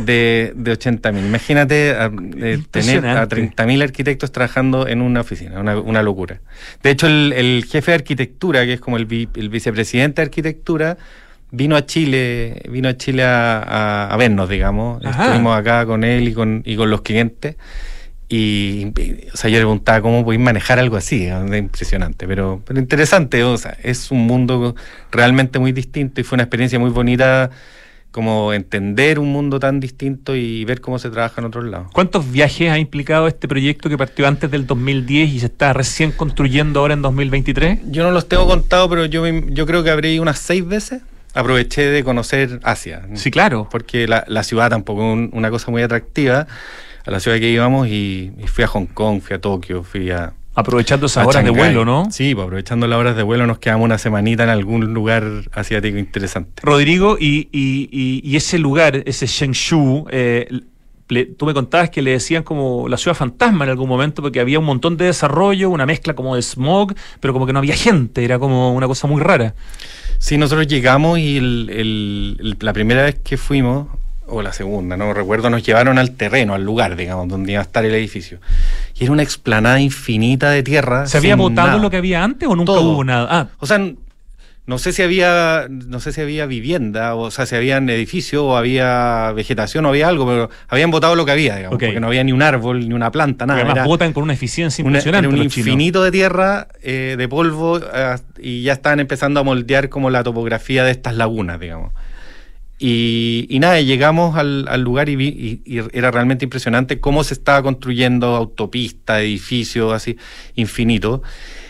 de, 0.05 0.53
de 0.55 0.79
80.000. 0.79 1.19
Imagínate 1.19 1.91
eh, 1.91 2.59
tener 2.71 3.05
a 3.05 3.27
30.000 3.27 3.83
arquitectos 3.83 4.31
trabajando 4.31 4.87
en 4.87 5.01
una 5.01 5.21
oficina, 5.21 5.59
una, 5.59 5.79
una 5.79 6.01
locura. 6.01 6.41
De 6.81 6.89
hecho, 6.89 7.05
el, 7.05 7.65
jefe 7.69 7.91
de 7.91 7.95
arquitectura, 7.95 8.65
que 8.65 8.73
es 8.73 8.79
como 8.79 8.97
el, 8.97 9.29
el 9.35 9.49
vicepresidente 9.49 10.21
de 10.21 10.25
arquitectura, 10.25 10.97
vino 11.51 11.75
a 11.75 11.85
Chile, 11.85 12.63
vino 12.69 12.89
a 12.89 12.97
Chile 12.97 13.23
a, 13.23 14.07
a, 14.11 14.17
vernos, 14.17 14.49
digamos. 14.49 15.03
Estuvimos 15.03 15.55
acá 15.55 15.85
con 15.85 16.03
él 16.03 16.29
y 16.29 16.33
con, 16.33 16.63
y 16.65 16.75
con 16.75 16.89
los 16.89 17.01
clientes. 17.01 17.57
Y, 18.29 18.87
o 19.33 19.37
sea, 19.37 19.49
yo 19.49 19.57
le 19.57 19.61
preguntaba 19.61 20.01
cómo 20.01 20.25
podéis 20.25 20.41
manejar 20.41 20.79
algo 20.79 20.97
así, 20.97 21.27
es 21.27 21.57
impresionante, 21.57 22.27
pero, 22.27 22.61
pero 22.65 22.79
interesante, 22.79 23.41
o 23.43 23.57
sea, 23.57 23.77
es 23.83 24.11
un 24.11 24.27
mundo 24.27 24.75
realmente 25.11 25.59
muy 25.59 25.71
distinto 25.71 26.19
y 26.19 26.25
fue 26.25 26.35
una 26.35 26.43
experiencia 26.43 26.77
muy 26.77 26.89
bonita 26.89 27.49
como 28.11 28.51
entender 28.51 29.19
un 29.19 29.31
mundo 29.31 29.59
tan 29.59 29.79
distinto 29.79 30.35
y 30.35 30.65
ver 30.65 30.81
cómo 30.81 30.97
se 30.99 31.09
trabaja 31.09 31.39
en 31.39 31.45
otros 31.45 31.65
lados. 31.65 31.87
¿Cuántos 31.93 32.29
viajes 32.29 32.69
ha 32.71 32.79
implicado 32.79 33.27
este 33.27 33.47
proyecto 33.47 33.89
que 33.89 33.97
partió 33.97 34.27
antes 34.27 34.49
del 34.49 34.65
2010 34.65 35.29
y 35.29 35.39
se 35.39 35.45
está 35.45 35.71
recién 35.71 36.11
construyendo 36.11 36.79
ahora 36.79 36.95
en 36.95 37.03
2023? 37.03 37.79
Yo 37.91 38.03
no 38.03 38.11
los 38.11 38.27
tengo 38.27 38.47
contados, 38.47 38.89
pero 38.89 39.05
yo, 39.05 39.25
yo 39.27 39.65
creo 39.65 39.83
que 39.83 39.91
habré 39.91 40.13
ido 40.13 40.23
unas 40.23 40.39
seis 40.39 40.65
veces. 40.65 41.01
Aproveché 41.33 41.83
de 41.83 42.03
conocer 42.03 42.59
Asia. 42.63 43.03
Sí, 43.13 43.29
claro. 43.29 43.67
Porque 43.69 44.07
la, 44.07 44.23
la 44.27 44.43
ciudad 44.43 44.71
tampoco 44.71 45.13
es 45.13 45.29
una 45.31 45.51
cosa 45.51 45.69
muy 45.69 45.83
atractiva 45.83 46.47
a 47.07 47.11
la 47.11 47.19
ciudad 47.21 47.37
que 47.39 47.49
íbamos 47.49 47.87
y, 47.87 48.33
fui 48.47 48.65
a 48.65 48.67
Hong 48.67 48.85
Kong, 48.85 49.21
fui 49.21 49.35
a 49.35 49.39
Tokio, 49.39 49.81
fui 49.83 50.11
a... 50.11 50.33
Aprovechando 50.55 51.05
esas 51.05 51.25
horas 51.25 51.43
de 51.43 51.51
vuelo, 51.51 51.85
¿no? 51.85 52.09
Sí, 52.11 52.33
pues 52.33 52.43
aprovechando 52.43 52.87
las 52.87 52.99
horas 52.99 53.15
de 53.15 53.23
vuelo 53.23 53.45
nos 53.45 53.59
quedamos 53.59 53.85
una 53.85 53.97
semanita 53.97 54.43
en 54.43 54.49
algún 54.49 54.93
lugar 54.93 55.23
asiático 55.53 55.97
interesante. 55.97 56.61
Rodrigo, 56.63 57.17
y, 57.19 57.47
y, 57.51 58.21
y 58.23 58.35
ese 58.35 58.57
lugar, 58.57 59.03
ese 59.05 59.27
Shengshu, 59.27 60.07
eh, 60.09 60.49
tú 61.37 61.45
me 61.45 61.53
contabas 61.53 61.91
que 61.91 62.01
le 62.01 62.11
decían 62.11 62.43
como 62.43 62.89
la 62.89 62.97
ciudad 62.97 63.15
fantasma 63.15 63.65
en 63.65 63.69
algún 63.69 63.87
momento 63.87 64.21
porque 64.21 64.39
había 64.39 64.59
un 64.59 64.65
montón 64.65 64.97
de 64.97 65.05
desarrollo, 65.05 65.69
una 65.69 65.85
mezcla 65.85 66.15
como 66.15 66.35
de 66.35 66.41
smog, 66.41 66.93
pero 67.19 67.33
como 67.33 67.45
que 67.45 67.53
no 67.53 67.59
había 67.59 67.75
gente, 67.75 68.25
era 68.25 68.39
como 68.39 68.73
una 68.73 68.87
cosa 68.87 69.07
muy 69.07 69.21
rara. 69.21 69.53
Sí, 70.17 70.37
nosotros 70.37 70.67
llegamos 70.67 71.19
y 71.19 71.39
la 72.59 72.73
primera 72.73 73.03
vez 73.03 73.19
que 73.23 73.37
fuimos 73.37 73.87
o 74.27 74.41
la 74.41 74.53
segunda, 74.53 74.97
no 74.97 75.13
recuerdo, 75.13 75.49
nos 75.49 75.63
llevaron 75.63 75.97
al 75.97 76.11
terreno, 76.11 76.53
al 76.53 76.63
lugar, 76.63 76.95
digamos, 76.95 77.27
donde 77.27 77.53
iba 77.53 77.61
a 77.61 77.63
estar 77.63 77.85
el 77.85 77.95
edificio. 77.95 78.39
Y 78.95 79.03
era 79.03 79.13
una 79.13 79.23
explanada 79.23 79.79
infinita 79.79 80.49
de 80.49 80.63
tierra. 80.63 81.07
¿Se 81.07 81.17
había 81.17 81.35
votado 81.35 81.79
lo 81.79 81.89
que 81.89 81.97
había 81.97 82.23
antes 82.23 82.47
o 82.47 82.55
nunca 82.55 82.73
hubo 82.73 83.03
nada? 83.03 83.27
Ah. 83.29 83.47
O 83.59 83.65
sea, 83.65 83.79
no 84.67 84.77
sé 84.79 84.91
si 84.91 85.01
había, 85.01 85.67
no 85.69 86.01
sé 86.01 86.11
si 86.11 86.19
había 86.19 86.45
vivienda, 86.45 87.15
o 87.15 87.31
sea, 87.31 87.45
si 87.45 87.55
había 87.55 87.77
edificio 87.77 88.45
o 88.45 88.57
había 88.57 89.31
vegetación 89.31 89.85
o 89.85 89.89
había 89.89 90.09
algo, 90.09 90.27
pero 90.27 90.49
habían 90.67 90.91
votado 90.91 91.15
lo 91.15 91.25
que 91.25 91.31
había, 91.31 91.55
digamos, 91.55 91.79
porque 91.79 92.01
no 92.01 92.07
había 92.07 92.21
ni 92.25 92.33
un 92.33 92.41
árbol, 92.41 92.87
ni 92.87 92.93
una 92.93 93.09
planta, 93.09 93.45
nada. 93.45 93.61
además 93.61 93.85
votan 93.85 94.11
con 94.11 94.23
una 94.23 94.33
eficiencia 94.33 94.83
impresionante. 94.83 95.29
un 95.29 95.41
infinito 95.41 96.03
de 96.03 96.11
tierra, 96.11 96.67
eh, 96.81 97.15
de 97.17 97.27
polvo, 97.29 97.79
eh, 97.79 98.15
y 98.39 98.63
ya 98.63 98.73
estaban 98.73 98.99
empezando 98.99 99.39
a 99.39 99.43
moldear 99.43 99.87
como 99.87 100.09
la 100.09 100.21
topografía 100.21 100.83
de 100.83 100.91
estas 100.91 101.15
lagunas, 101.15 101.61
digamos. 101.61 101.93
Y, 102.79 103.57
nada, 103.59 103.81
llegamos 103.81 104.35
al, 104.35 104.81
lugar 104.81 105.09
y, 105.09 105.15
vi, 105.15 105.61
y, 105.65 105.79
era 105.93 106.11
realmente 106.11 106.45
impresionante 106.45 106.99
cómo 106.99 107.23
se 107.23 107.33
estaba 107.33 107.63
construyendo 107.63 108.35
autopista, 108.35 109.21
edificios 109.21 109.93
así, 109.93 110.17
infinito. 110.55 111.23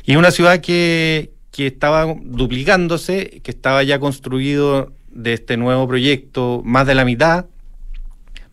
Y 0.05 0.17
una 0.17 0.31
ciudad 0.31 0.59
que, 0.59 1.31
que 1.51 1.67
estaba 1.67 2.13
duplicándose, 2.21 3.41
que 3.41 3.51
estaba 3.51 3.83
ya 3.83 3.99
construido 3.99 4.91
de 5.11 5.33
este 5.33 5.57
nuevo 5.57 5.87
proyecto 5.87 6.61
más 6.65 6.85
de 6.85 6.95
la 6.95 7.05
mitad, 7.05 7.45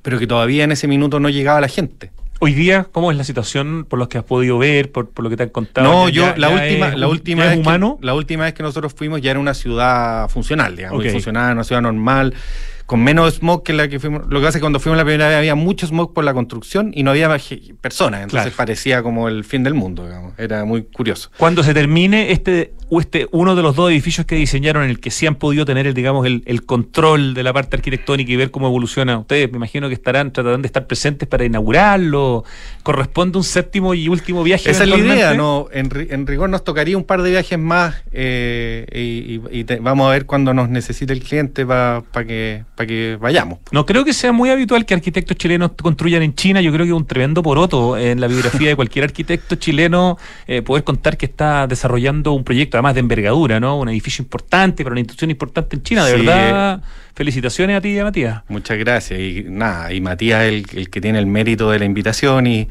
pero 0.03 0.19
que 0.19 0.27
todavía 0.27 0.65
en 0.65 0.73
ese 0.73 0.87
minuto 0.87 1.19
no 1.19 1.29
llegaba 1.31 1.61
la 1.61 1.69
gente. 1.69 2.13
Hoy 2.41 2.53
día, 2.53 2.87
¿cómo 2.91 3.11
es 3.11 3.17
la 3.17 3.25
situación 3.25 3.87
por 3.89 3.99
lo 3.99 4.09
que 4.09 4.19
has 4.19 4.25
podido 4.25 4.59
ver, 4.59 4.91
por, 4.91 5.09
lo 5.19 5.31
que 5.31 5.37
te 5.37 5.45
han 5.45 5.49
contado? 5.51 5.91
No, 5.91 6.09
yo 6.09 6.35
la 6.37 6.49
última, 6.49 6.97
la 6.97 7.09
última 7.09 7.47
vez 7.47 7.59
que, 7.61 7.89
la 8.01 8.15
última 8.15 8.45
vez 8.45 8.55
que 8.55 8.63
nosotros 8.63 8.93
fuimos 8.95 9.21
ya 9.21 9.31
era 9.31 9.41
una 9.41 9.55
ciudad 9.55 10.29
funcional, 10.29 10.77
digamos, 10.77 11.07
funcional, 11.11 11.55
una 11.55 11.65
ciudad 11.65 11.81
normal, 11.81 12.35
con 12.87 13.03
menos 13.03 13.35
smog 13.35 13.63
que 13.63 13.73
la 13.73 13.89
que 13.89 13.99
fuimos. 13.99 14.23
Lo 14.29 14.41
que 14.41 14.47
pasa 14.47 14.49
es 14.49 14.55
que 14.57 14.61
cuando 14.61 14.81
fuimos 14.81 14.99
la 14.99 15.05
primera 15.05 15.29
vez 15.29 15.39
había 15.39 15.55
mucho 15.55 15.87
smog 15.87 16.13
por 16.13 16.25
la 16.25 16.35
construcción 16.35 16.93
y 16.95 17.03
no 17.03 17.13
había 17.13 17.35
personas, 17.81 18.23
entonces 18.23 18.53
parecía 18.53 19.03
como 19.03 19.29
el 19.29 19.45
fin 19.45 19.63
del 19.63 19.75
mundo, 19.75 20.05
digamos. 20.05 20.35
Era 20.39 20.65
muy 20.65 20.83
curioso. 20.83 21.31
Cuando 21.39 21.63
se 21.63 21.73
termine 21.73 22.33
este, 22.33 22.75
este 23.01 23.29
uno 23.33 23.55
de 23.55 23.63
los 23.63 23.77
dos 23.77 23.91
edificios 23.91 24.27
que 24.27 24.37
diseñaron 24.37 24.85
en 24.85 24.91
el 24.91 25.01
que 25.01 25.11
sí 25.11 25.27
han 25.27 25.37
podido 25.37 25.65
tener 25.65 25.87
el, 25.87 25.95
digamos, 25.95 26.27
el, 26.27 26.43
el 26.47 26.65
control 26.65 27.35
de 27.35 27.43
la 27.43 27.53
parte 27.53 27.77
arquitectónica 27.77 28.33
y 28.33 28.37
ver 28.37 28.51
cómo 28.51 28.67
evoluciona, 28.67 29.19
ustedes 29.19 29.51
me 29.51 29.57
imagino 29.57 29.89
que 29.89 29.95
estarán 29.95 30.33
tratando 30.33 30.59
de 30.59 30.67
estar 30.67 30.87
presentes 30.87 31.29
para 31.29 31.45
inaugurarlo. 31.45 32.45
¿Corresponde 32.83 33.39
un 33.39 33.45
séptimo 33.45 33.95
y 33.95 34.09
último 34.09 34.43
viaje? 34.43 34.71
Esa 34.71 34.85
es 34.85 34.91
la 34.91 34.97
idea, 34.97 35.35
¿no? 35.35 35.69
En, 35.73 35.91
en, 36.11 36.27
rigor 36.27 36.51
nos 36.51 36.65
tocaría 36.65 36.97
un 36.97 37.05
par 37.05 37.23
de 37.23 37.31
viajes 37.31 37.59
más 37.59 37.95
eh, 38.13 38.87
y, 38.93 39.65
vamos 39.81 40.09
a 40.09 40.11
ver 40.11 40.27
cuándo 40.27 40.53
nos 40.55 40.69
necesite 40.69 41.13
el 41.13 41.23
cliente 41.23 41.67
para 41.67 42.03
que, 42.27 42.65
que 42.87 43.19
vayamos. 43.21 43.59
No 43.73 43.87
creo 43.87 44.05
que 44.05 44.13
sea 44.13 44.33
muy 44.33 44.51
habitual 44.51 44.85
que 44.85 44.95
arquitectos 44.95 45.37
chilenos 45.37 45.73
construyan 45.81 46.23
en 46.23 46.35
China. 46.35 46.61
Yo 46.61 46.73
creo 46.73 46.85
que 46.85 46.91
es 46.91 46.97
un 46.97 47.07
tremendo 47.07 47.43
poroto 47.43 47.97
en 47.97 48.21
la 48.21 48.27
biografía 48.27 48.69
de 48.69 48.77
cualquier 48.77 49.05
arquitecto 49.05 49.57
chileno 49.57 50.19
eh, 50.47 50.63
poder 50.63 50.85
contar 50.85 51.17
que 51.17 51.27
está 51.27 51.67
desarrollando 51.67 52.33
un 52.33 52.45
proyecto, 52.45 52.79
además 52.85 52.95
de 52.95 53.01
envergadura, 53.01 53.61
¿no? 53.61 53.79
Un 53.79 53.89
edificio 53.89 54.23
importante 54.23 54.85
para 54.85 54.93
una 54.93 55.01
institución 55.01 55.31
importante 55.31 55.77
en 55.77 55.83
China. 55.83 56.05
De 56.05 56.17
verdad, 56.17 56.83
felicitaciones 57.15 57.77
a 57.77 57.81
ti 57.81 57.91
y 57.91 57.99
a 57.99 58.05
Matías. 58.05 58.43
Muchas 58.49 58.79
gracias. 58.79 59.19
Y 59.19 59.45
nada, 59.49 59.93
y 59.93 60.01
Matías 60.01 60.45
es 60.45 60.65
el, 60.75 60.91
que 60.91 61.01
tiene 61.01 61.19
el 61.19 61.27
mérito 61.27 61.71
de 61.71 61.79
la 61.79 61.85
invitación 61.85 62.47
y, 62.47 62.69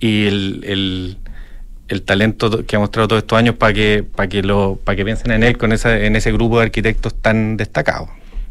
y 0.00 0.26
el 0.26 1.18
el 1.88 2.02
talento 2.02 2.64
que 2.66 2.76
ha 2.76 2.78
mostrado 2.78 3.08
todos 3.08 3.22
estos 3.22 3.38
años 3.38 3.54
para 3.56 3.72
que, 3.72 4.02
para 4.02 4.28
que, 4.28 4.42
lo, 4.42 4.78
para 4.82 4.96
que 4.96 5.04
piensen 5.04 5.30
en 5.32 5.42
él 5.42 5.56
con 5.56 5.72
esa, 5.72 5.98
en 5.98 6.16
ese 6.16 6.32
grupo 6.32 6.58
de 6.58 6.64
arquitectos 6.64 7.14
tan 7.14 7.56
destacados. 7.56 8.08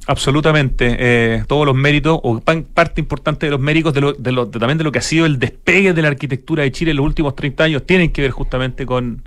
Absolutamente. 0.07 0.95
Eh, 0.99 1.43
todos 1.47 1.65
los 1.65 1.75
méritos, 1.75 2.19
o 2.21 2.39
parte 2.39 3.01
importante 3.01 3.47
de 3.47 3.51
los 3.51 3.59
méritos 3.59 3.93
de, 3.93 4.01
lo, 4.01 4.13
de, 4.13 4.31
lo, 4.31 4.47
también 4.47 4.77
de 4.77 4.83
lo 4.83 4.91
que 4.91 4.99
ha 4.99 5.01
sido 5.01 5.25
el 5.25 5.39
despegue 5.39 5.93
de 5.93 6.01
la 6.01 6.09
arquitectura 6.09 6.63
de 6.63 6.71
Chile 6.71 6.91
en 6.91 6.97
los 6.97 7.05
últimos 7.05 7.35
30 7.35 7.63
años, 7.63 7.85
tienen 7.85 8.11
que 8.11 8.21
ver 8.21 8.31
justamente 8.31 8.85
con, 8.85 9.23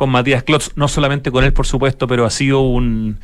con 0.00 0.08
Matías 0.08 0.42
Klotz, 0.44 0.70
no 0.76 0.88
solamente 0.88 1.30
con 1.30 1.44
él, 1.44 1.52
por 1.52 1.66
supuesto, 1.66 2.06
pero 2.06 2.24
ha 2.24 2.30
sido 2.30 2.60
un 2.62 3.18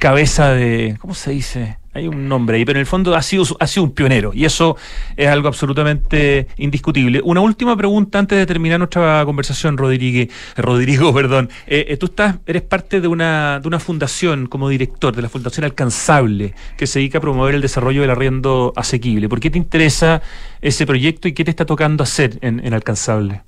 cabeza 0.00 0.50
de, 0.50 0.96
¿cómo 1.00 1.14
se 1.14 1.30
dice? 1.30 1.78
Hay 1.94 2.08
un 2.08 2.28
nombre 2.28 2.56
ahí, 2.56 2.64
pero 2.64 2.78
en 2.78 2.80
el 2.80 2.86
fondo 2.86 3.14
ha 3.14 3.22
sido, 3.22 3.44
ha 3.60 3.66
sido 3.68 3.84
un 3.84 3.92
pionero 3.92 4.32
y 4.34 4.44
eso 4.44 4.76
es 5.16 5.28
algo 5.28 5.46
absolutamente 5.46 6.48
indiscutible. 6.56 7.20
Una 7.22 7.40
última 7.42 7.76
pregunta 7.76 8.18
antes 8.18 8.36
de 8.36 8.44
terminar 8.44 8.80
nuestra 8.80 9.24
conversación, 9.24 9.78
Rodrigo. 9.78 10.30
Rodrigo, 10.56 11.14
perdón. 11.14 11.48
Eh, 11.68 11.86
eh, 11.90 11.96
tú 11.96 12.06
estás, 12.06 12.38
eres 12.44 12.62
parte 12.62 13.00
de 13.00 13.06
una, 13.06 13.60
de 13.60 13.68
una 13.68 13.78
fundación 13.78 14.48
como 14.48 14.68
director, 14.68 15.14
de 15.14 15.22
la 15.22 15.28
Fundación 15.28 15.62
Alcanzable, 15.62 16.54
que 16.76 16.88
se 16.88 16.98
dedica 16.98 17.18
a 17.18 17.20
promover 17.20 17.54
el 17.54 17.60
desarrollo 17.60 18.00
del 18.00 18.10
arriendo 18.10 18.72
asequible. 18.74 19.28
¿Por 19.28 19.38
qué 19.38 19.50
te 19.50 19.58
interesa 19.58 20.22
ese 20.60 20.86
proyecto 20.86 21.28
y 21.28 21.34
qué 21.34 21.44
te 21.44 21.50
está 21.50 21.66
tocando 21.66 22.02
hacer 22.02 22.36
en, 22.40 22.66
en 22.66 22.74
Alcanzable? 22.74 23.42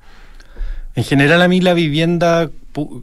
En 0.94 1.04
general 1.04 1.42
a 1.42 1.48
mí 1.48 1.60
la 1.60 1.74
vivienda 1.74 2.50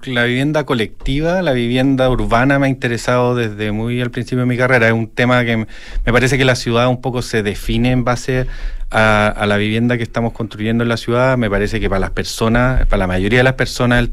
la 0.05 0.23
vivienda 0.23 0.65
colectiva, 0.65 1.41
la 1.41 1.51
vivienda 1.51 2.09
urbana 2.09 2.59
me 2.59 2.67
ha 2.67 2.69
interesado 2.69 3.35
desde 3.35 3.71
muy 3.71 4.01
al 4.01 4.11
principio 4.11 4.41
de 4.41 4.45
mi 4.45 4.57
carrera. 4.57 4.87
Es 4.87 4.93
un 4.93 5.07
tema 5.07 5.43
que 5.43 5.57
me 5.57 6.13
parece 6.13 6.37
que 6.37 6.45
la 6.45 6.55
ciudad 6.55 6.87
un 6.87 7.01
poco 7.01 7.21
se 7.21 7.43
define 7.43 7.91
en 7.91 8.03
base 8.03 8.47
a, 8.91 9.45
la 9.47 9.57
vivienda 9.57 9.97
que 9.97 10.03
estamos 10.03 10.33
construyendo 10.33 10.83
en 10.83 10.89
la 10.89 10.97
ciudad. 10.97 11.37
Me 11.37 11.49
parece 11.49 11.79
que 11.79 11.89
para 11.89 11.99
las 11.99 12.11
personas, 12.11 12.85
para 12.85 12.99
la 12.99 13.07
mayoría 13.07 13.39
de 13.39 13.43
las 13.43 13.53
personas, 13.53 14.09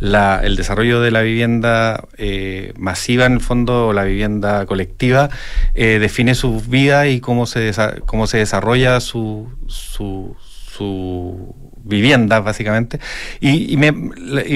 el, 0.00 0.56
desarrollo 0.56 1.00
de 1.00 1.10
la 1.10 1.22
vivienda 1.22 2.04
eh, 2.16 2.72
masiva 2.78 3.26
en 3.26 3.34
el 3.34 3.40
fondo, 3.40 3.88
o 3.88 3.92
la 3.92 4.04
vivienda 4.04 4.66
colectiva, 4.66 5.30
eh, 5.74 5.98
define 5.98 6.34
su 6.34 6.60
vida 6.60 7.08
y 7.08 7.20
cómo 7.20 7.46
se, 7.46 7.72
cómo 8.06 8.26
se 8.26 8.38
desarrolla 8.38 9.00
su, 9.00 9.48
su, 9.66 10.36
su 10.70 11.65
viviendas, 11.86 12.44
básicamente. 12.44 12.98
Y, 13.40 13.76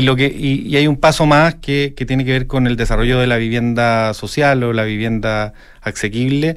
lo 0.03 0.17
que, 0.17 0.27
y, 0.27 0.77
hay 0.77 0.87
un 0.87 0.97
paso 0.97 1.27
más 1.27 1.55
que, 1.55 1.95
tiene 2.07 2.25
que 2.25 2.33
ver 2.33 2.47
con 2.47 2.67
el 2.67 2.77
desarrollo 2.77 3.19
de 3.19 3.27
la 3.27 3.37
vivienda 3.37 4.13
social 4.15 4.63
o 4.63 4.73
la 4.73 4.85
vivienda 4.85 5.55
asequible. 5.81 6.57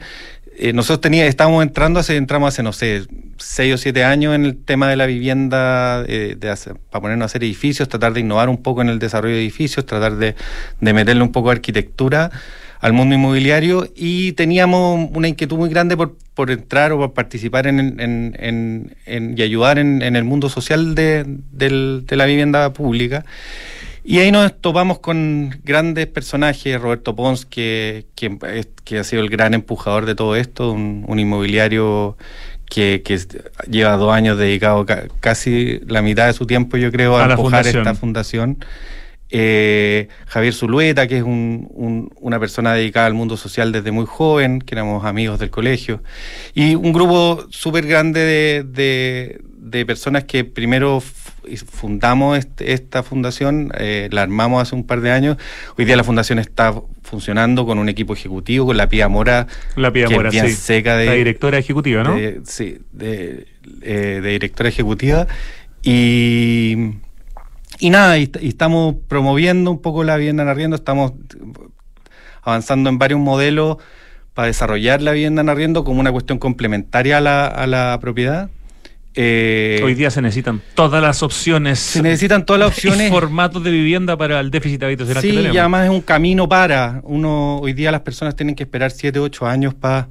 Eh, 0.56 0.74
nosotros 0.74 1.02
tenía, 1.02 1.26
estábamos 1.26 1.64
entrando 1.64 2.00
hace, 2.00 2.16
entramos 2.16 2.50
hace, 2.50 2.62
no 2.62 2.74
sé, 2.74 3.06
seis 3.38 3.74
o 3.74 3.78
siete 3.78 4.04
años 4.04 4.36
en 4.36 4.46
el 4.46 4.58
tema 4.58 4.88
de 4.88 4.96
la 4.96 5.06
vivienda, 5.08 6.04
eh, 6.08 6.36
de 6.38 6.56
para 6.92 7.02
ponernos 7.02 7.24
a 7.24 7.26
hacer 7.26 7.44
edificios, 7.44 7.90
tratar 7.90 8.14
de 8.14 8.20
innovar 8.20 8.50
un 8.50 8.62
poco 8.62 8.82
en 8.82 8.90
el 8.90 9.00
desarrollo 9.00 9.34
de 9.34 9.42
edificios, 9.42 9.86
tratar 9.86 10.18
de, 10.18 10.36
de 10.80 10.94
meterle 10.94 11.24
un 11.24 11.32
poco 11.32 11.50
de 11.50 11.56
arquitectura 11.56 12.32
al 12.84 12.92
mundo 12.92 13.16
inmobiliario 13.16 13.88
y 13.96 14.34
teníamos 14.34 15.10
una 15.14 15.30
inquietud 15.30 15.56
muy 15.56 15.70
grande 15.70 15.96
por, 15.96 16.18
por 16.34 16.52
entrar 16.52 16.92
o 16.92 16.98
por 16.98 17.14
participar 17.14 17.66
en, 17.66 17.80
en, 17.80 18.94
en, 19.06 19.36
y 19.38 19.42
ayudar 19.42 19.80
en, 19.80 20.02
el 20.02 20.24
mundo 20.26 20.50
social 20.50 20.94
de, 20.94 21.24
de 21.26 22.16
la 22.18 22.26
vivienda 22.26 22.74
pública. 22.74 23.24
Y 24.04 24.20
ahí 24.20 24.34
nos 24.34 24.60
topamos 24.60 25.00
con 25.00 25.58
grandes 25.64 26.08
personajes, 26.08 26.80
Roberto 26.82 27.16
Pons, 27.16 27.46
que, 27.46 28.06
que, 28.16 29.00
ha 29.00 29.04
sido 29.06 29.22
el 29.22 29.30
gran 29.30 29.54
empujador 29.54 30.06
de 30.06 30.14
todo 30.14 30.36
esto, 30.36 30.74
un, 30.74 31.18
inmobiliario 31.18 32.18
que, 32.66 33.02
que, 33.02 33.18
lleva 33.70 33.96
dos 33.96 34.12
años 34.12 34.38
dedicado 34.38 34.86
casi 35.22 35.80
la 35.88 36.02
mitad 36.02 36.28
de 36.28 36.34
su 36.34 36.46
tiempo, 36.46 36.76
yo 36.76 36.92
creo, 36.92 37.18
a, 37.18 37.32
empujar 37.32 37.66
esta 37.66 37.96
fundación. 37.96 38.58
Eh, 39.36 40.10
Javier 40.28 40.54
Zulueta, 40.54 41.08
que 41.08 41.18
es 41.18 41.24
una 41.24 42.40
persona 42.40 42.76
dedicada 42.76 43.08
al 43.08 43.16
mundo 43.16 43.36
social 43.36 43.72
desde 43.72 43.92
muy 43.92 44.06
joven, 44.06 44.60
que 44.60 44.76
éramos 44.76 45.06
amigos 45.06 45.40
del 45.40 45.50
colegio, 45.50 46.04
y 46.54 46.76
un 46.76 46.94
grupo 46.94 47.44
súper 47.50 47.88
grande 47.88 48.64
de, 48.64 49.86
personas 49.88 50.26
que 50.26 50.46
primero 50.46 51.02
fundamos 51.02 52.38
este, 52.38 52.74
esta 52.74 53.02
fundación, 53.02 53.72
eh, 53.80 54.08
la 54.12 54.22
armamos 54.22 54.62
hace 54.62 54.76
un 54.76 54.86
par 54.86 55.02
de 55.02 55.10
años. 55.10 55.38
Hoy 55.80 55.86
día 55.86 55.96
la 55.96 56.04
fundación 56.04 56.38
está 56.38 56.72
funcionando 57.02 57.66
con 57.66 57.80
un 57.80 57.90
equipo 57.90 58.14
ejecutivo, 58.14 58.68
con 58.68 58.78
la 58.78 58.88
Pía 58.88 59.10
Mora, 59.10 59.48
la 59.76 59.92
Pía 59.92 60.10
Mora, 60.10 60.30
bien 60.30 60.56
seca 60.56 60.96
de... 60.96 61.08
La 61.08 61.14
directora 61.14 61.58
ejecutiva, 61.58 62.04
¿no? 62.04 62.16
sí, 62.46 62.78
de, 62.92 63.48
eh, 63.82 64.20
de 64.22 64.30
directora 64.30 64.70
ejecutiva. 64.70 65.26
Y 65.82 66.94
y 67.84 67.90
nada, 67.90 68.18
y, 68.18 68.32
estamos 68.44 68.96
promoviendo 69.10 69.70
un 69.70 69.82
poco 69.82 70.06
la 70.06 70.16
vivienda 70.16 70.44
en 70.44 70.48
arriendo, 70.48 70.78
estamos 70.78 71.12
avanzando 72.42 72.90
en 72.90 72.98
varios 72.98 73.20
modelos 73.20 73.76
para 74.34 74.48
desarrollar 74.48 75.02
la 75.02 75.12
vivienda 75.12 75.42
en 75.42 75.50
arriendo 75.50 75.84
como 75.84 76.00
una 76.00 76.10
cuestión 76.10 76.40
complementaria 76.40 77.18
a 77.18 77.22
la, 77.22 77.46
a 77.46 77.68
la 77.68 78.00
propiedad. 78.00 78.50
Eh, 79.16 79.82
hoy 79.84 79.96
día 79.96 80.10
se 80.12 80.22
necesitan 80.22 80.62
todas 80.76 81.04
las 81.04 81.24
opciones. 81.24 81.78
Se 81.78 82.02
necesitan 82.02 82.46
todas 82.46 82.62
las 82.62 82.70
opciones. 82.78 83.12
formatos 83.12 83.62
de 83.66 83.72
vivienda 83.72 84.16
para 84.16 84.40
el 84.40 84.50
déficit 84.50 84.82
habitacional 84.82 85.22
sí, 85.22 85.50
y 85.54 85.58
además 85.58 85.84
es 85.84 85.90
un 85.90 86.02
camino 86.02 86.48
para. 86.48 87.02
Uno, 87.04 87.58
hoy 87.58 87.74
día 87.74 87.92
las 87.92 88.02
personas 88.02 88.34
tienen 88.38 88.56
que 88.56 88.64
esperar 88.64 88.92
7, 88.92 89.20
8 89.20 89.46
años 89.46 89.74
para 89.74 90.08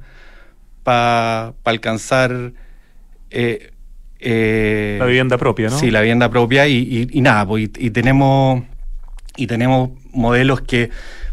pa, 0.83 1.55
alcanzar 1.63 2.53
eh, 3.31 3.72
eh, 4.25 4.95
la 4.99 5.05
vivienda 5.05 5.37
propia, 5.37 5.69
¿no? 5.69 5.77
Sí, 5.77 5.91
la 5.91 5.99
vivienda 5.99 6.29
propia 6.29 6.65
y, 6.67 7.09
nada, 7.15 7.45
pues, 7.45 7.69
y, 7.77 7.89
tenemos, 7.89 8.63
y 9.35 9.47
tenemos 9.47 9.89
modelos 10.13 10.61
que 10.61 10.89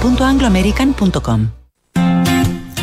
chile.angloamerican.com. 0.00 1.50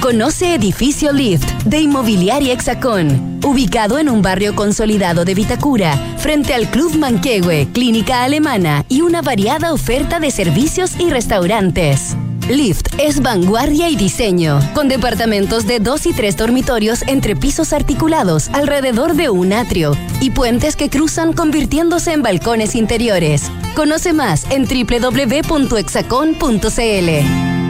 Conoce 0.01 0.53
Edificio 0.53 1.14
Lift 1.14 1.49
de 1.64 1.80
Inmobiliaria 1.80 2.51
Hexacón, 2.51 3.39
ubicado 3.41 3.97
en 3.99 4.09
un 4.09 4.22
barrio 4.22 4.53
consolidado 4.53 5.24
de 5.24 5.34
Vitacura, 5.34 5.95
frente 6.18 6.53
al 6.53 6.70
Club 6.70 6.97
Manquehue, 6.97 7.70
clínica 7.72 8.24
alemana 8.24 8.84
y 8.89 9.01
una 9.01 9.22
variada 9.22 9.72
oferta 9.72 10.20
de 10.20 10.30
servicios 10.30 10.99
y 10.99 11.09
restaurantes. 11.09 12.18
Lift 12.50 13.00
es 13.00 13.22
vanguardia 13.22 13.89
y 13.89 13.96
diseño, 13.96 14.60
con 14.74 14.89
departamentos 14.89 15.66
de 15.66 15.80
dos 15.80 16.06
y 16.06 16.14
tres 16.14 16.36
dormitorios 16.36 17.04
entre 17.08 17.38
pisos 17.38 17.72
articulados 17.72 18.50
alrededor 18.50 19.16
de 19.16 19.30
un 19.30 19.54
atrio 19.54 19.96
y 20.20 20.32
puentes 20.32 20.76
que 20.76 20.89
cruzan 20.89 21.32
convirtiéndose 21.32 22.12
en 22.12 22.22
balcones 22.22 22.76
interiores. 22.76 23.50
Conoce 23.76 24.12
más 24.12 24.46
en 24.52 24.66
www.exacon.cl. 24.66 27.62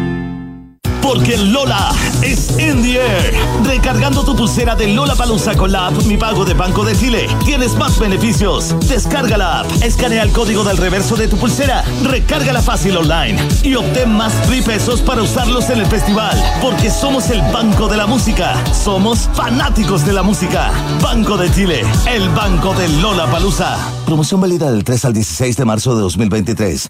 Porque 1.04 1.38
Lola 1.38 1.92
es 2.22 2.58
in 2.58 2.82
the 2.82 2.96
air. 2.96 3.34
Recargando 3.66 4.24
tu 4.24 4.36
pulsera 4.36 4.74
de 4.76 4.88
Lola 4.88 5.16
Palusa 5.16 5.54
con 5.54 5.72
la 5.72 5.88
app 5.88 6.04
Mi 6.06 6.16
Pago 6.16 6.46
de 6.46 6.54
Banco 6.54 6.86
de 6.86 6.96
Chile, 6.96 7.28
tienes 7.46 7.76
más 7.76 8.00
beneficios. 8.00 8.74
Descarga 8.88 9.38
la 9.38 9.60
app, 9.60 9.72
escanea 9.84 10.24
el 10.24 10.32
código 10.32 10.64
del 10.64 10.78
reverso 10.78 11.16
de 11.18 11.28
tu 11.28 11.38
pulsera, 11.38 11.84
recárgala 12.04 12.62
fácil 12.62 12.98
online 12.98 13.38
y 13.64 13.76
obtén 13.76 14.14
más 14.14 14.34
free 14.48 14.62
pesos 14.62 15.02
para 15.02 15.22
usarlos 15.22 15.70
en 15.70 15.80
el 15.80 15.86
festival. 15.88 16.42
Porque 16.62 16.90
somos 16.90 17.30
el 17.30 17.42
Banco 17.52 17.90
de 17.90 17.98
la 17.98 18.08
Música. 18.08 18.56
Somos 18.74 19.30
fanáticos 19.34 20.06
de 20.06 20.14
la 20.14 20.24
música. 20.24 20.72
Banco 21.02 21.36
de 21.38 21.52
Chile, 21.52 21.82
el 22.08 22.30
banco 22.30 22.74
de 22.74 22.88
Lola 22.88 23.28
Palusa. 23.28 23.78
Promoción 24.06 24.40
válida 24.40 24.72
del 24.72 24.84
3 24.84 25.06
al 25.06 25.14
16 25.14 25.58
de 25.58 25.66
marzo 25.66 25.96
de 25.96 26.02
2023. 26.02 26.90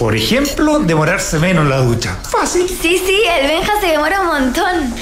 Por 0.00 0.16
ejemplo, 0.16 0.78
demorarse 0.78 1.38
menos 1.38 1.64
en 1.64 1.68
la 1.68 1.82
ducha. 1.82 2.16
Fácil. 2.22 2.66
Sí, 2.66 2.96
sí, 3.04 3.20
el 3.38 3.46
Benja 3.46 3.78
se 3.82 3.88
demora 3.88 4.22
un 4.22 4.28
montón. 4.28 4.94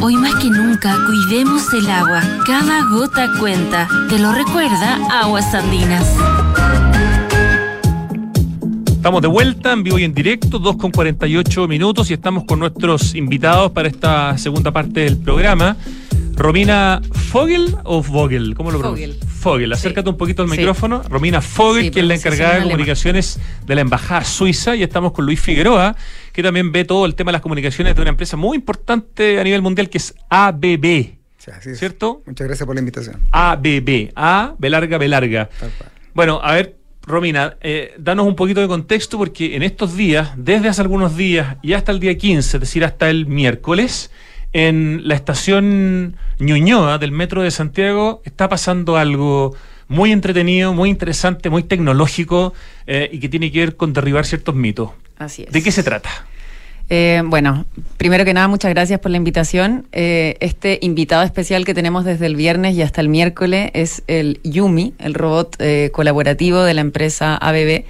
Hoy 0.00 0.14
más 0.14 0.36
que 0.36 0.48
nunca, 0.48 0.96
cuidemos 1.04 1.74
el 1.74 1.90
agua. 1.90 2.22
Cada 2.46 2.84
gota 2.84 3.32
cuenta. 3.40 3.88
Te 4.08 4.16
lo 4.16 4.30
recuerda 4.32 5.00
Aguas 5.10 5.52
Andinas. 5.54 6.06
Estamos 8.86 9.22
de 9.22 9.28
vuelta 9.28 9.72
en 9.72 9.82
vivo 9.82 9.98
y 9.98 10.04
en 10.04 10.14
directo, 10.14 10.60
2 10.60 10.76
con 10.76 10.92
48 10.92 11.66
minutos 11.66 12.08
y 12.12 12.14
estamos 12.14 12.44
con 12.44 12.60
nuestros 12.60 13.16
invitados 13.16 13.72
para 13.72 13.88
esta 13.88 14.38
segunda 14.38 14.70
parte 14.70 15.00
del 15.00 15.16
programa. 15.16 15.76
Romina 16.36 17.02
Fogel 17.32 17.76
o 17.82 18.04
Vogel, 18.04 18.54
¿cómo 18.54 18.70
lo 18.70 18.78
pronuncias? 18.78 19.33
Fogel, 19.44 19.70
acércate 19.74 20.08
un 20.08 20.16
poquito 20.16 20.40
al 20.40 20.48
micrófono. 20.48 21.02
Romina 21.02 21.42
Fogel, 21.42 21.90
que 21.90 22.00
es 22.00 22.06
la 22.06 22.14
encargada 22.14 22.54
de 22.54 22.62
comunicaciones 22.62 23.38
de 23.66 23.74
la 23.74 23.82
Embajada 23.82 24.24
Suiza, 24.24 24.74
y 24.74 24.82
estamos 24.82 25.12
con 25.12 25.26
Luis 25.26 25.38
Figueroa, 25.38 25.94
que 26.32 26.42
también 26.42 26.72
ve 26.72 26.86
todo 26.86 27.04
el 27.04 27.14
tema 27.14 27.28
de 27.28 27.34
las 27.34 27.42
comunicaciones 27.42 27.94
de 27.94 28.00
una 28.00 28.08
empresa 28.08 28.38
muy 28.38 28.56
importante 28.56 29.38
a 29.38 29.44
nivel 29.44 29.60
mundial 29.60 29.90
que 29.90 29.98
es 29.98 30.14
ABB. 30.30 31.18
¿Cierto? 31.74 32.22
Muchas 32.24 32.46
gracias 32.46 32.64
por 32.66 32.74
la 32.74 32.80
invitación. 32.80 33.20
ABB, 33.32 34.12
A, 34.16 34.54
B 34.56 34.70
larga, 34.70 34.96
B 34.96 35.08
larga. 35.08 35.50
Bueno, 36.14 36.40
a 36.42 36.54
ver, 36.54 36.78
Romina, 37.02 37.58
eh, 37.60 37.92
danos 37.98 38.26
un 38.26 38.36
poquito 38.36 38.62
de 38.62 38.66
contexto 38.66 39.18
porque 39.18 39.56
en 39.56 39.62
estos 39.62 39.94
días, 39.94 40.30
desde 40.38 40.68
hace 40.68 40.80
algunos 40.80 41.18
días 41.18 41.58
y 41.60 41.74
hasta 41.74 41.92
el 41.92 42.00
día 42.00 42.16
15, 42.16 42.56
es 42.56 42.60
decir, 42.62 42.82
hasta 42.82 43.10
el 43.10 43.26
miércoles, 43.26 44.10
en 44.54 45.06
la 45.06 45.16
estación 45.16 46.16
Ñuñoa 46.38 46.98
del 46.98 47.10
Metro 47.10 47.42
de 47.42 47.50
Santiago 47.50 48.22
está 48.24 48.48
pasando 48.48 48.96
algo 48.96 49.54
muy 49.88 50.12
entretenido, 50.12 50.72
muy 50.72 50.88
interesante, 50.88 51.50
muy 51.50 51.64
tecnológico 51.64 52.54
eh, 52.86 53.10
y 53.12 53.18
que 53.18 53.28
tiene 53.28 53.50
que 53.52 53.58
ver 53.58 53.76
con 53.76 53.92
derribar 53.92 54.24
ciertos 54.24 54.54
mitos. 54.54 54.90
Así 55.18 55.42
es. 55.42 55.52
¿De 55.52 55.60
qué 55.60 55.72
se 55.72 55.82
trata? 55.82 56.08
Eh, 56.88 57.22
bueno, 57.24 57.66
primero 57.96 58.24
que 58.24 58.32
nada, 58.32 58.46
muchas 58.46 58.70
gracias 58.70 59.00
por 59.00 59.10
la 59.10 59.16
invitación. 59.16 59.86
Eh, 59.90 60.36
este 60.38 60.78
invitado 60.82 61.24
especial 61.24 61.64
que 61.64 61.74
tenemos 61.74 62.04
desde 62.04 62.26
el 62.26 62.36
viernes 62.36 62.76
y 62.76 62.82
hasta 62.82 63.00
el 63.00 63.08
miércoles 63.08 63.70
es 63.74 64.04
el 64.06 64.40
Yumi, 64.44 64.94
el 64.98 65.14
robot 65.14 65.56
colaborativo 65.90 66.62
de 66.62 66.74
la 66.74 66.80
empresa 66.80 67.36
ABB 67.36 67.84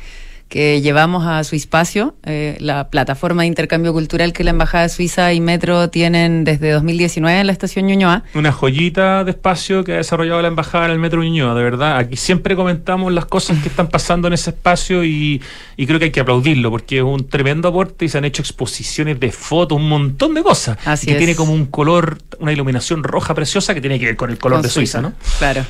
que 0.48 0.80
llevamos 0.80 1.26
a 1.26 1.42
su 1.42 1.56
espacio, 1.56 2.14
eh, 2.24 2.56
la 2.60 2.88
plataforma 2.88 3.42
de 3.42 3.48
intercambio 3.48 3.92
cultural 3.92 4.32
que 4.32 4.44
la 4.44 4.50
Embajada 4.50 4.84
de 4.84 4.88
Suiza 4.88 5.32
y 5.32 5.40
Metro 5.40 5.90
tienen 5.90 6.44
desde 6.44 6.70
2019 6.70 7.40
en 7.40 7.46
la 7.46 7.52
estación 7.52 7.86
Ñuñoa. 7.86 8.22
Una 8.34 8.52
joyita 8.52 9.24
de 9.24 9.32
espacio 9.32 9.82
que 9.84 9.94
ha 9.94 9.96
desarrollado 9.96 10.40
la 10.42 10.48
Embajada 10.48 10.86
en 10.86 10.92
el 10.92 10.98
Metro 10.98 11.22
Ñuñoa, 11.22 11.54
de 11.54 11.62
verdad. 11.62 11.96
Aquí 11.96 12.16
siempre 12.16 12.54
comentamos 12.56 13.12
las 13.12 13.24
cosas 13.24 13.58
que 13.62 13.68
están 13.68 13.88
pasando 13.88 14.28
en 14.28 14.34
ese 14.34 14.50
espacio 14.50 15.02
y, 15.02 15.42
creo 15.76 15.98
que 15.98 16.06
hay 16.06 16.12
que 16.12 16.20
aplaudirlo 16.20 16.70
porque 16.70 16.98
es 16.98 17.02
un 17.02 17.28
tremendo 17.28 17.68
aporte 17.68 18.04
y 18.04 18.08
se 18.08 18.18
han 18.18 18.24
hecho 18.24 18.42
exposiciones 18.42 19.18
de 19.18 19.32
fotos, 19.32 19.76
un 19.76 19.88
montón 19.88 20.34
de 20.34 20.42
cosas. 20.42 20.78
Así 20.84 21.06
que 21.06 21.14
tiene 21.14 21.34
como 21.34 21.52
un 21.52 21.66
color, 21.66 22.18
una 22.38 22.52
iluminación 22.52 23.02
roja 23.02 23.34
preciosa 23.34 23.74
que 23.74 23.80
tiene 23.80 23.98
que 23.98 24.06
ver 24.06 24.16
con 24.16 24.30
el 24.30 24.38
color 24.38 24.62
de 24.62 24.68
Suiza, 24.68 25.00
¿no? 25.00 25.14
Claro. 25.38 25.64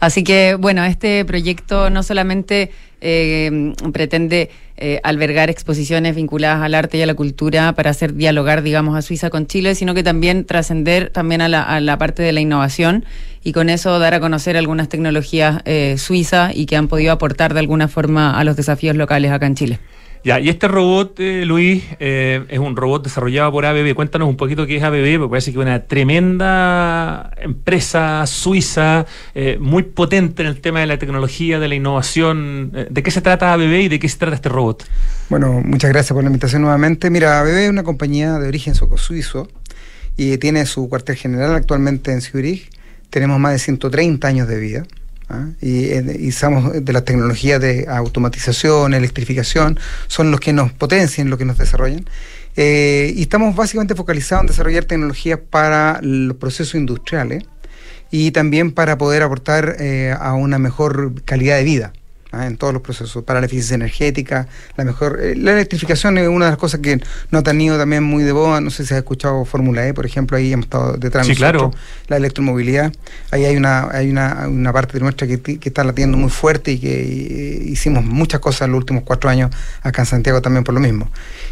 Así 0.00 0.24
que, 0.24 0.56
bueno, 0.56 0.84
este 0.84 1.24
proyecto 1.24 1.88
no 1.88 2.02
solamente 2.02 2.72
eh, 3.02 3.74
pretende 3.92 4.50
eh, 4.78 5.00
albergar 5.04 5.50
exposiciones 5.50 6.16
vinculadas 6.16 6.62
al 6.62 6.74
arte 6.74 6.96
y 6.98 7.02
a 7.02 7.06
la 7.06 7.14
cultura 7.14 7.72
para 7.74 7.90
hacer 7.90 8.14
dialogar, 8.14 8.62
digamos, 8.62 8.96
a 8.96 9.02
Suiza 9.02 9.28
con 9.28 9.46
Chile, 9.46 9.74
sino 9.74 9.94
que 9.94 10.02
también 10.02 10.44
trascender 10.44 11.10
también 11.10 11.40
a 11.40 11.48
la, 11.48 11.62
a 11.62 11.80
la, 11.80 11.98
parte 11.98 12.22
de 12.22 12.32
la 12.32 12.40
innovación 12.40 13.04
y 13.44 13.52
con 13.52 13.68
eso 13.68 13.98
dar 13.98 14.14
a 14.14 14.20
conocer 14.20 14.56
algunas 14.56 14.88
tecnologías 14.88 15.60
eh, 15.66 15.96
suizas 15.98 16.56
y 16.56 16.66
que 16.66 16.76
han 16.76 16.88
podido 16.88 17.12
aportar 17.12 17.54
de 17.54 17.60
alguna 17.60 17.86
forma 17.88 18.38
a 18.38 18.44
los 18.44 18.56
desafíos 18.56 18.96
locales 18.96 19.30
acá 19.30 19.46
en 19.46 19.54
Chile. 19.54 19.78
Ya, 20.24 20.38
y 20.38 20.48
este 20.48 20.68
robot, 20.68 21.18
eh, 21.18 21.44
Luis, 21.44 21.82
eh, 21.98 22.44
es 22.48 22.60
un 22.60 22.76
robot 22.76 23.02
desarrollado 23.02 23.50
por 23.50 23.66
ABB. 23.66 23.92
Cuéntanos 23.96 24.28
un 24.28 24.36
poquito 24.36 24.66
qué 24.68 24.76
es 24.76 24.82
ABB, 24.82 25.18
porque 25.18 25.30
parece 25.30 25.52
que 25.52 25.58
es 25.58 25.62
una 25.62 25.80
tremenda 25.80 27.32
empresa 27.38 28.24
suiza, 28.28 29.04
eh, 29.34 29.58
muy 29.60 29.82
potente 29.82 30.42
en 30.42 30.48
el 30.48 30.60
tema 30.60 30.78
de 30.78 30.86
la 30.86 30.98
tecnología, 30.98 31.58
de 31.58 31.66
la 31.66 31.74
innovación. 31.74 32.70
¿De 32.88 33.02
qué 33.02 33.10
se 33.10 33.20
trata 33.20 33.52
ABB 33.52 33.80
y 33.80 33.88
de 33.88 33.98
qué 33.98 34.08
se 34.08 34.16
trata 34.16 34.36
este 34.36 34.48
robot? 34.48 34.84
Bueno, 35.28 35.60
muchas 35.64 35.90
gracias 35.90 36.14
por 36.14 36.22
la 36.22 36.28
invitación 36.28 36.62
nuevamente. 36.62 37.10
Mira, 37.10 37.40
ABB 37.40 37.64
es 37.64 37.70
una 37.70 37.82
compañía 37.82 38.38
de 38.38 38.46
origen 38.46 38.74
suizo 38.76 39.48
y 40.16 40.38
tiene 40.38 40.66
su 40.66 40.88
cuartel 40.88 41.16
general 41.16 41.52
actualmente 41.52 42.12
en 42.12 42.20
Zurich. 42.20 42.70
Tenemos 43.10 43.40
más 43.40 43.52
de 43.54 43.58
130 43.58 44.28
años 44.28 44.46
de 44.46 44.60
vida. 44.60 44.84
¿Ah? 45.28 45.46
Y, 45.60 45.92
y 45.92 46.32
somos 46.32 46.84
de 46.84 46.92
las 46.92 47.04
tecnologías 47.04 47.60
de 47.60 47.86
automatización, 47.88 48.94
electrificación, 48.94 49.78
son 50.06 50.30
los 50.30 50.40
que 50.40 50.52
nos 50.52 50.72
potencian, 50.72 51.30
los 51.30 51.38
que 51.38 51.44
nos 51.44 51.58
desarrollan. 51.58 52.06
Eh, 52.56 53.12
y 53.16 53.22
estamos 53.22 53.56
básicamente 53.56 53.94
focalizados 53.94 54.42
en 54.42 54.46
desarrollar 54.48 54.84
tecnologías 54.84 55.38
para 55.38 56.00
los 56.02 56.36
procesos 56.36 56.74
industriales 56.74 57.44
y 58.10 58.30
también 58.32 58.72
para 58.72 58.98
poder 58.98 59.22
aportar 59.22 59.76
eh, 59.78 60.14
a 60.18 60.34
una 60.34 60.58
mejor 60.58 61.22
calidad 61.24 61.56
de 61.56 61.64
vida. 61.64 61.92
¿Ah? 62.32 62.46
en 62.46 62.56
todos 62.56 62.72
los 62.72 62.82
procesos, 62.82 63.22
para 63.24 63.40
la 63.40 63.46
eficiencia 63.46 63.74
energética, 63.76 64.48
la 64.76 64.84
mejor... 64.84 65.20
eh, 65.22 65.36
la 65.36 65.52
electrificación 65.52 66.18
es 66.18 66.26
una 66.28 66.46
de 66.46 66.50
las 66.52 66.58
cosas 66.58 66.80
que 66.80 67.00
no 67.30 67.38
ha 67.38 67.42
tenido 67.42 67.78
también 67.78 68.02
muy 68.02 68.24
de 68.24 68.32
moda, 68.32 68.60
no 68.60 68.70
sé 68.70 68.84
si 68.84 68.94
has 68.94 68.98
escuchado 68.98 69.44
Fórmula 69.44 69.86
E, 69.86 69.94
por 69.94 70.06
ejemplo, 70.06 70.36
ahí 70.36 70.52
hemos 70.52 70.64
estado 70.66 70.94
detrás 70.96 71.26
de 71.26 71.34
Sí, 71.34 71.40
nosotros, 71.40 71.70
claro. 71.72 71.84
la 72.08 72.16
electromovilidad, 72.16 72.92
ahí 73.30 73.44
hay 73.44 73.56
una, 73.56 73.88
hay 73.90 74.10
una, 74.10 74.48
una 74.48 74.72
parte 74.72 74.98
nuestra 74.98 75.26
que, 75.26 75.40
que 75.40 75.68
está 75.68 75.84
latiendo 75.84 76.16
muy 76.16 76.30
fuerte 76.30 76.72
y 76.72 76.78
que 76.78 77.02
eh, 77.02 77.62
hicimos 77.66 78.04
muchas 78.04 78.40
cosas 78.40 78.62
en 78.62 78.72
los 78.72 78.78
últimos 78.78 79.04
cuatro 79.04 79.30
años 79.30 79.50
acá 79.82 80.02
en 80.02 80.06
Santiago 80.06 80.40
también 80.42 80.64
por 80.64 80.74
lo 80.74 80.80
mismo. 80.80 81.08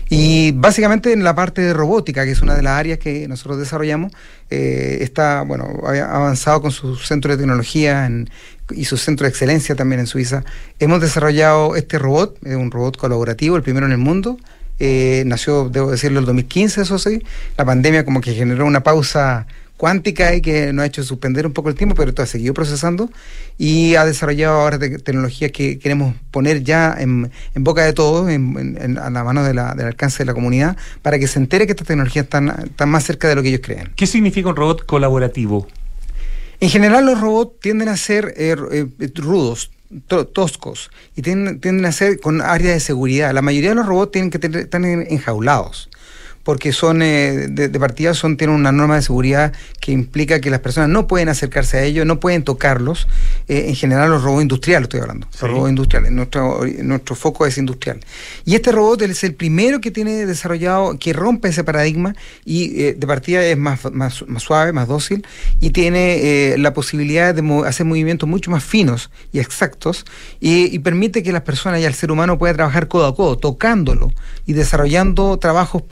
Y 0.08 0.52
básicamente 0.52 1.12
en 1.12 1.22
la 1.22 1.34
parte 1.34 1.60
de 1.62 1.72
robótica, 1.72 2.24
que 2.24 2.32
es 2.32 2.42
una 2.42 2.54
de 2.54 2.62
las 2.62 2.78
áreas 2.78 2.98
que 2.98 3.28
nosotros 3.28 3.58
desarrollamos, 3.58 4.12
eh, 4.50 4.98
está 5.02 5.42
bueno 5.42 5.68
avanzado 5.84 6.60
con 6.60 6.72
su 6.72 6.96
centro 6.96 7.30
de 7.30 7.38
tecnología 7.38 8.06
en- 8.06 8.28
y 8.74 8.84
su 8.84 8.96
centro 8.96 9.24
de 9.24 9.30
excelencia 9.30 9.74
también 9.74 10.00
en 10.00 10.06
Suiza. 10.06 10.44
Hemos 10.78 11.00
desarrollado 11.00 11.76
este 11.76 11.98
robot, 11.98 12.36
es 12.44 12.56
un 12.56 12.70
robot 12.70 12.96
colaborativo, 12.96 13.56
el 13.56 13.62
primero 13.62 13.86
en 13.86 13.92
el 13.92 13.98
mundo. 13.98 14.38
Eh, 14.78 15.24
nació, 15.26 15.68
debo 15.68 15.90
decirlo, 15.90 16.20
el 16.20 16.26
2015, 16.26 16.82
eso 16.82 16.98
sí. 16.98 17.22
La 17.58 17.64
pandemia 17.64 18.04
como 18.04 18.20
que 18.20 18.32
generó 18.34 18.64
una 18.66 18.82
pausa 18.82 19.46
cuántica 19.76 20.34
y 20.34 20.42
que 20.42 20.74
nos 20.74 20.82
ha 20.82 20.86
hecho 20.86 21.02
suspender 21.02 21.46
un 21.46 21.54
poco 21.54 21.70
el 21.70 21.74
tiempo, 21.74 21.94
pero 21.94 22.10
esto 22.10 22.20
ha 22.22 22.26
seguido 22.26 22.52
procesando 22.52 23.10
y 23.56 23.94
ha 23.94 24.04
desarrollado 24.04 24.60
ahora 24.60 24.78
te- 24.78 24.98
tecnologías 24.98 25.52
que 25.52 25.78
queremos 25.78 26.14
poner 26.30 26.62
ya 26.62 26.94
en, 26.98 27.30
boca 27.54 27.82
de 27.86 27.94
todos, 27.94 28.28
en, 28.28 28.76
en- 28.78 28.98
a 28.98 29.08
la 29.08 29.24
mano 29.24 29.42
del 29.42 29.58
alcance 29.58 30.18
de 30.18 30.26
la 30.26 30.34
comunidad, 30.34 30.76
para 31.00 31.18
que 31.18 31.26
se 31.26 31.38
entere 31.38 31.64
que 31.66 31.72
estas 31.72 31.86
tecnologías 31.86 32.24
están, 32.24 32.50
están 32.64 32.90
más 32.90 33.04
cerca 33.04 33.26
de 33.28 33.36
lo 33.36 33.42
que 33.42 33.48
ellos 33.48 33.62
creen. 33.64 33.90
¿Qué 33.96 34.06
significa 34.06 34.50
un 34.50 34.56
robot 34.56 34.84
colaborativo? 34.84 35.66
En 36.60 36.68
general 36.70 37.06
los 37.06 37.20
robots 37.20 37.58
tienden 37.60 37.88
a 37.88 37.96
ser 37.96 38.34
eh, 38.36 38.54
eh, 38.70 38.86
rudos, 39.16 39.70
to- 40.06 40.26
toscos, 40.26 40.90
y 41.16 41.22
tienden, 41.22 41.60
tienden 41.60 41.86
a 41.86 41.92
ser 41.92 42.20
con 42.20 42.42
áreas 42.42 42.74
de 42.74 42.80
seguridad. 42.80 43.32
La 43.32 43.42
mayoría 43.42 43.70
de 43.70 43.76
los 43.76 43.86
robots 43.86 44.12
tienen 44.12 44.30
que 44.30 44.38
tener, 44.38 44.60
están 44.62 44.84
en- 44.84 45.06
enjaulados 45.10 45.88
porque 46.42 46.72
son 46.72 47.02
eh, 47.02 47.46
de, 47.50 47.68
de 47.68 47.80
partida 47.80 48.14
son 48.14 48.36
tienen 48.36 48.56
una 48.56 48.72
norma 48.72 48.96
de 48.96 49.02
seguridad 49.02 49.52
que 49.80 49.92
implica 49.92 50.40
que 50.40 50.50
las 50.50 50.60
personas 50.60 50.88
no 50.88 51.06
pueden 51.06 51.28
acercarse 51.28 51.78
a 51.78 51.82
ellos, 51.84 52.06
no 52.06 52.18
pueden 52.20 52.42
tocarlos. 52.44 53.06
Eh, 53.48 53.66
en 53.68 53.74
general 53.74 54.10
los 54.10 54.22
robots 54.22 54.42
industriales 54.42 54.84
estoy 54.84 55.00
hablando, 55.00 55.26
Sí. 55.30 55.38
los 55.42 55.50
robots 55.50 55.70
industriales. 55.70 56.12
Nuestro 56.12 56.60
nuestro 56.82 57.14
foco 57.14 57.46
es 57.46 57.58
industrial. 57.58 58.00
Y 58.44 58.54
este 58.54 58.72
robot 58.72 59.02
es 59.02 59.22
el 59.24 59.34
primero 59.34 59.80
que 59.80 59.90
tiene 59.90 60.26
desarrollado 60.26 60.98
que 60.98 61.12
rompe 61.12 61.48
ese 61.48 61.64
paradigma 61.64 62.14
y 62.44 62.82
eh, 62.82 62.94
de 62.98 63.06
partida 63.06 63.44
es 63.44 63.58
más, 63.58 63.80
más, 63.92 64.24
más 64.26 64.42
suave, 64.42 64.72
más 64.72 64.88
dócil 64.88 65.26
y 65.60 65.70
tiene 65.70 66.52
eh, 66.52 66.58
la 66.58 66.72
posibilidad 66.72 67.34
de 67.34 67.42
mo- 67.42 67.64
hacer 67.64 67.86
movimientos 67.86 68.28
mucho 68.28 68.50
más 68.50 68.64
finos 68.64 69.10
y 69.32 69.38
exactos 69.40 70.04
y, 70.40 70.74
y 70.74 70.78
permite 70.80 71.22
que 71.22 71.32
las 71.32 71.42
personas 71.42 71.80
y 71.80 71.84
el 71.84 71.94
ser 71.94 72.10
humano 72.10 72.38
pueda 72.38 72.54
trabajar 72.54 72.88
codo 72.88 73.06
a 73.06 73.14
codo, 73.14 73.36
tocándolo 73.36 74.12
y 74.46 74.52
desarrollando 74.54 75.38
trabajos 75.38 75.82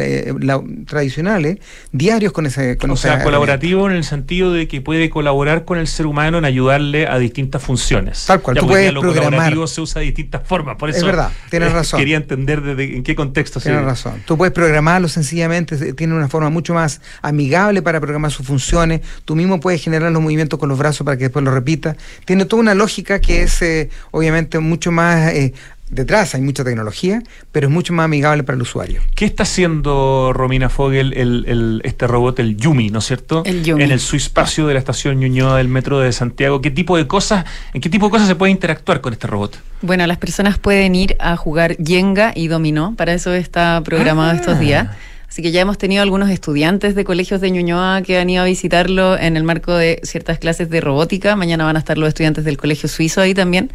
eh, 0.00 0.34
la- 0.40 0.56
la- 0.56 0.62
tradicionales, 0.86 1.58
diarios 1.92 2.32
con 2.32 2.46
ese 2.46 2.76
con 2.76 2.90
O 2.90 2.94
esa 2.94 3.14
sea, 3.16 3.22
colaborativo 3.24 3.88
en 3.90 3.96
el 3.96 4.04
sentido 4.04 4.52
de 4.52 4.68
que 4.68 4.80
puede 4.80 5.10
colaborar 5.10 5.64
con 5.64 5.78
el 5.78 5.86
ser 5.86 6.06
humano 6.06 6.38
en 6.38 6.44
ayudarle 6.44 7.06
a 7.06 7.18
distintas 7.18 7.62
funciones. 7.62 8.24
Tal 8.26 8.40
cual, 8.40 8.56
Ya, 8.56 8.60
tú 8.60 8.66
porque 8.66 8.78
puedes 8.80 8.92
lo 8.94 9.00
programar. 9.00 9.30
colaborativo 9.30 9.66
se 9.66 9.80
usa 9.80 10.00
de 10.00 10.06
distintas 10.06 10.42
formas, 10.46 10.76
por 10.76 10.90
Es 10.90 10.96
eso 10.96 11.06
verdad, 11.06 11.30
tienes 11.50 11.70
eh, 11.70 11.74
razón. 11.74 11.98
quería 11.98 12.16
entender 12.16 12.60
desde 12.62 12.96
en 12.96 13.02
qué 13.02 13.14
contexto 13.14 13.60
se 13.60 13.68
Tienes 13.70 13.84
razón. 13.84 14.22
Tú 14.26 14.36
puedes 14.36 14.52
programarlo 14.52 15.08
sencillamente, 15.08 15.76
se- 15.76 15.92
tiene 15.94 16.14
una 16.14 16.28
forma 16.28 16.50
mucho 16.50 16.74
más 16.74 17.00
amigable 17.22 17.82
para 17.82 18.00
programar 18.00 18.30
sus 18.30 18.46
funciones. 18.46 19.00
Tú 19.24 19.34
mismo 19.36 19.60
puedes 19.60 19.82
generar 19.82 20.12
los 20.12 20.22
movimientos 20.22 20.58
con 20.58 20.68
los 20.68 20.78
brazos 20.78 21.04
para 21.04 21.16
que 21.16 21.24
después 21.24 21.44
lo 21.44 21.50
repita. 21.52 21.96
Tiene 22.24 22.44
toda 22.44 22.60
una 22.62 22.74
lógica 22.74 23.20
que 23.20 23.42
es 23.42 23.60
eh, 23.62 23.90
obviamente 24.10 24.58
mucho 24.58 24.92
más 24.92 25.32
eh, 25.32 25.52
detrás, 25.92 26.34
hay 26.34 26.40
mucha 26.40 26.64
tecnología, 26.64 27.22
pero 27.52 27.68
es 27.68 27.72
mucho 27.72 27.92
más 27.92 28.04
amigable 28.06 28.42
para 28.42 28.56
el 28.56 28.62
usuario. 28.62 29.00
¿Qué 29.14 29.24
está 29.24 29.44
haciendo 29.44 30.32
Romina 30.32 30.68
Fogel, 30.68 31.12
el, 31.12 31.44
el- 31.46 31.80
este 31.84 32.06
robot, 32.06 32.38
el 32.40 32.56
Yumi, 32.56 32.88
¿no 32.90 32.98
es 32.98 33.04
cierto? 33.06 33.42
El 33.44 33.62
Yumi. 33.62 33.84
En 33.84 33.92
el 33.92 34.00
su 34.00 34.16
espacio 34.16 34.66
de 34.66 34.72
la 34.74 34.78
estación 34.80 35.20
Ñuñoa 35.20 35.58
del 35.58 35.68
metro 35.68 36.00
de 36.00 36.10
Santiago. 36.12 36.60
¿Qué 36.60 36.70
tipo 36.70 36.96
de 36.96 37.06
cosas, 37.06 37.44
en 37.74 37.80
qué 37.80 37.88
tipo 37.88 38.06
de 38.06 38.10
cosas 38.10 38.26
se 38.28 38.34
puede 38.34 38.50
interactuar 38.52 39.00
con 39.00 39.12
este 39.12 39.26
robot? 39.26 39.58
Bueno, 39.82 40.06
las 40.06 40.18
personas 40.18 40.58
pueden 40.58 40.94
ir 40.94 41.16
a 41.20 41.36
jugar 41.36 41.76
Jenga 41.84 42.32
y 42.34 42.48
Dominó, 42.48 42.94
para 42.96 43.12
eso 43.14 43.32
está 43.34 43.80
programado 43.84 44.30
Ah. 44.32 44.36
estos 44.36 44.58
días. 44.58 44.88
Así 45.28 45.40
que 45.42 45.50
ya 45.50 45.62
hemos 45.62 45.78
tenido 45.78 46.02
algunos 46.02 46.28
estudiantes 46.28 46.94
de 46.94 47.04
colegios 47.04 47.40
de 47.40 47.50
Ñuñoa 47.50 48.02
que 48.02 48.18
han 48.18 48.28
ido 48.28 48.42
a 48.42 48.44
visitarlo 48.44 49.16
en 49.18 49.36
el 49.38 49.44
marco 49.44 49.72
de 49.74 49.98
ciertas 50.02 50.38
clases 50.38 50.68
de 50.68 50.80
robótica. 50.82 51.36
Mañana 51.36 51.64
van 51.64 51.76
a 51.76 51.78
estar 51.78 51.96
los 51.96 52.08
estudiantes 52.08 52.44
del 52.44 52.58
colegio 52.58 52.86
suizo 52.88 53.22
ahí 53.22 53.32
también. 53.32 53.70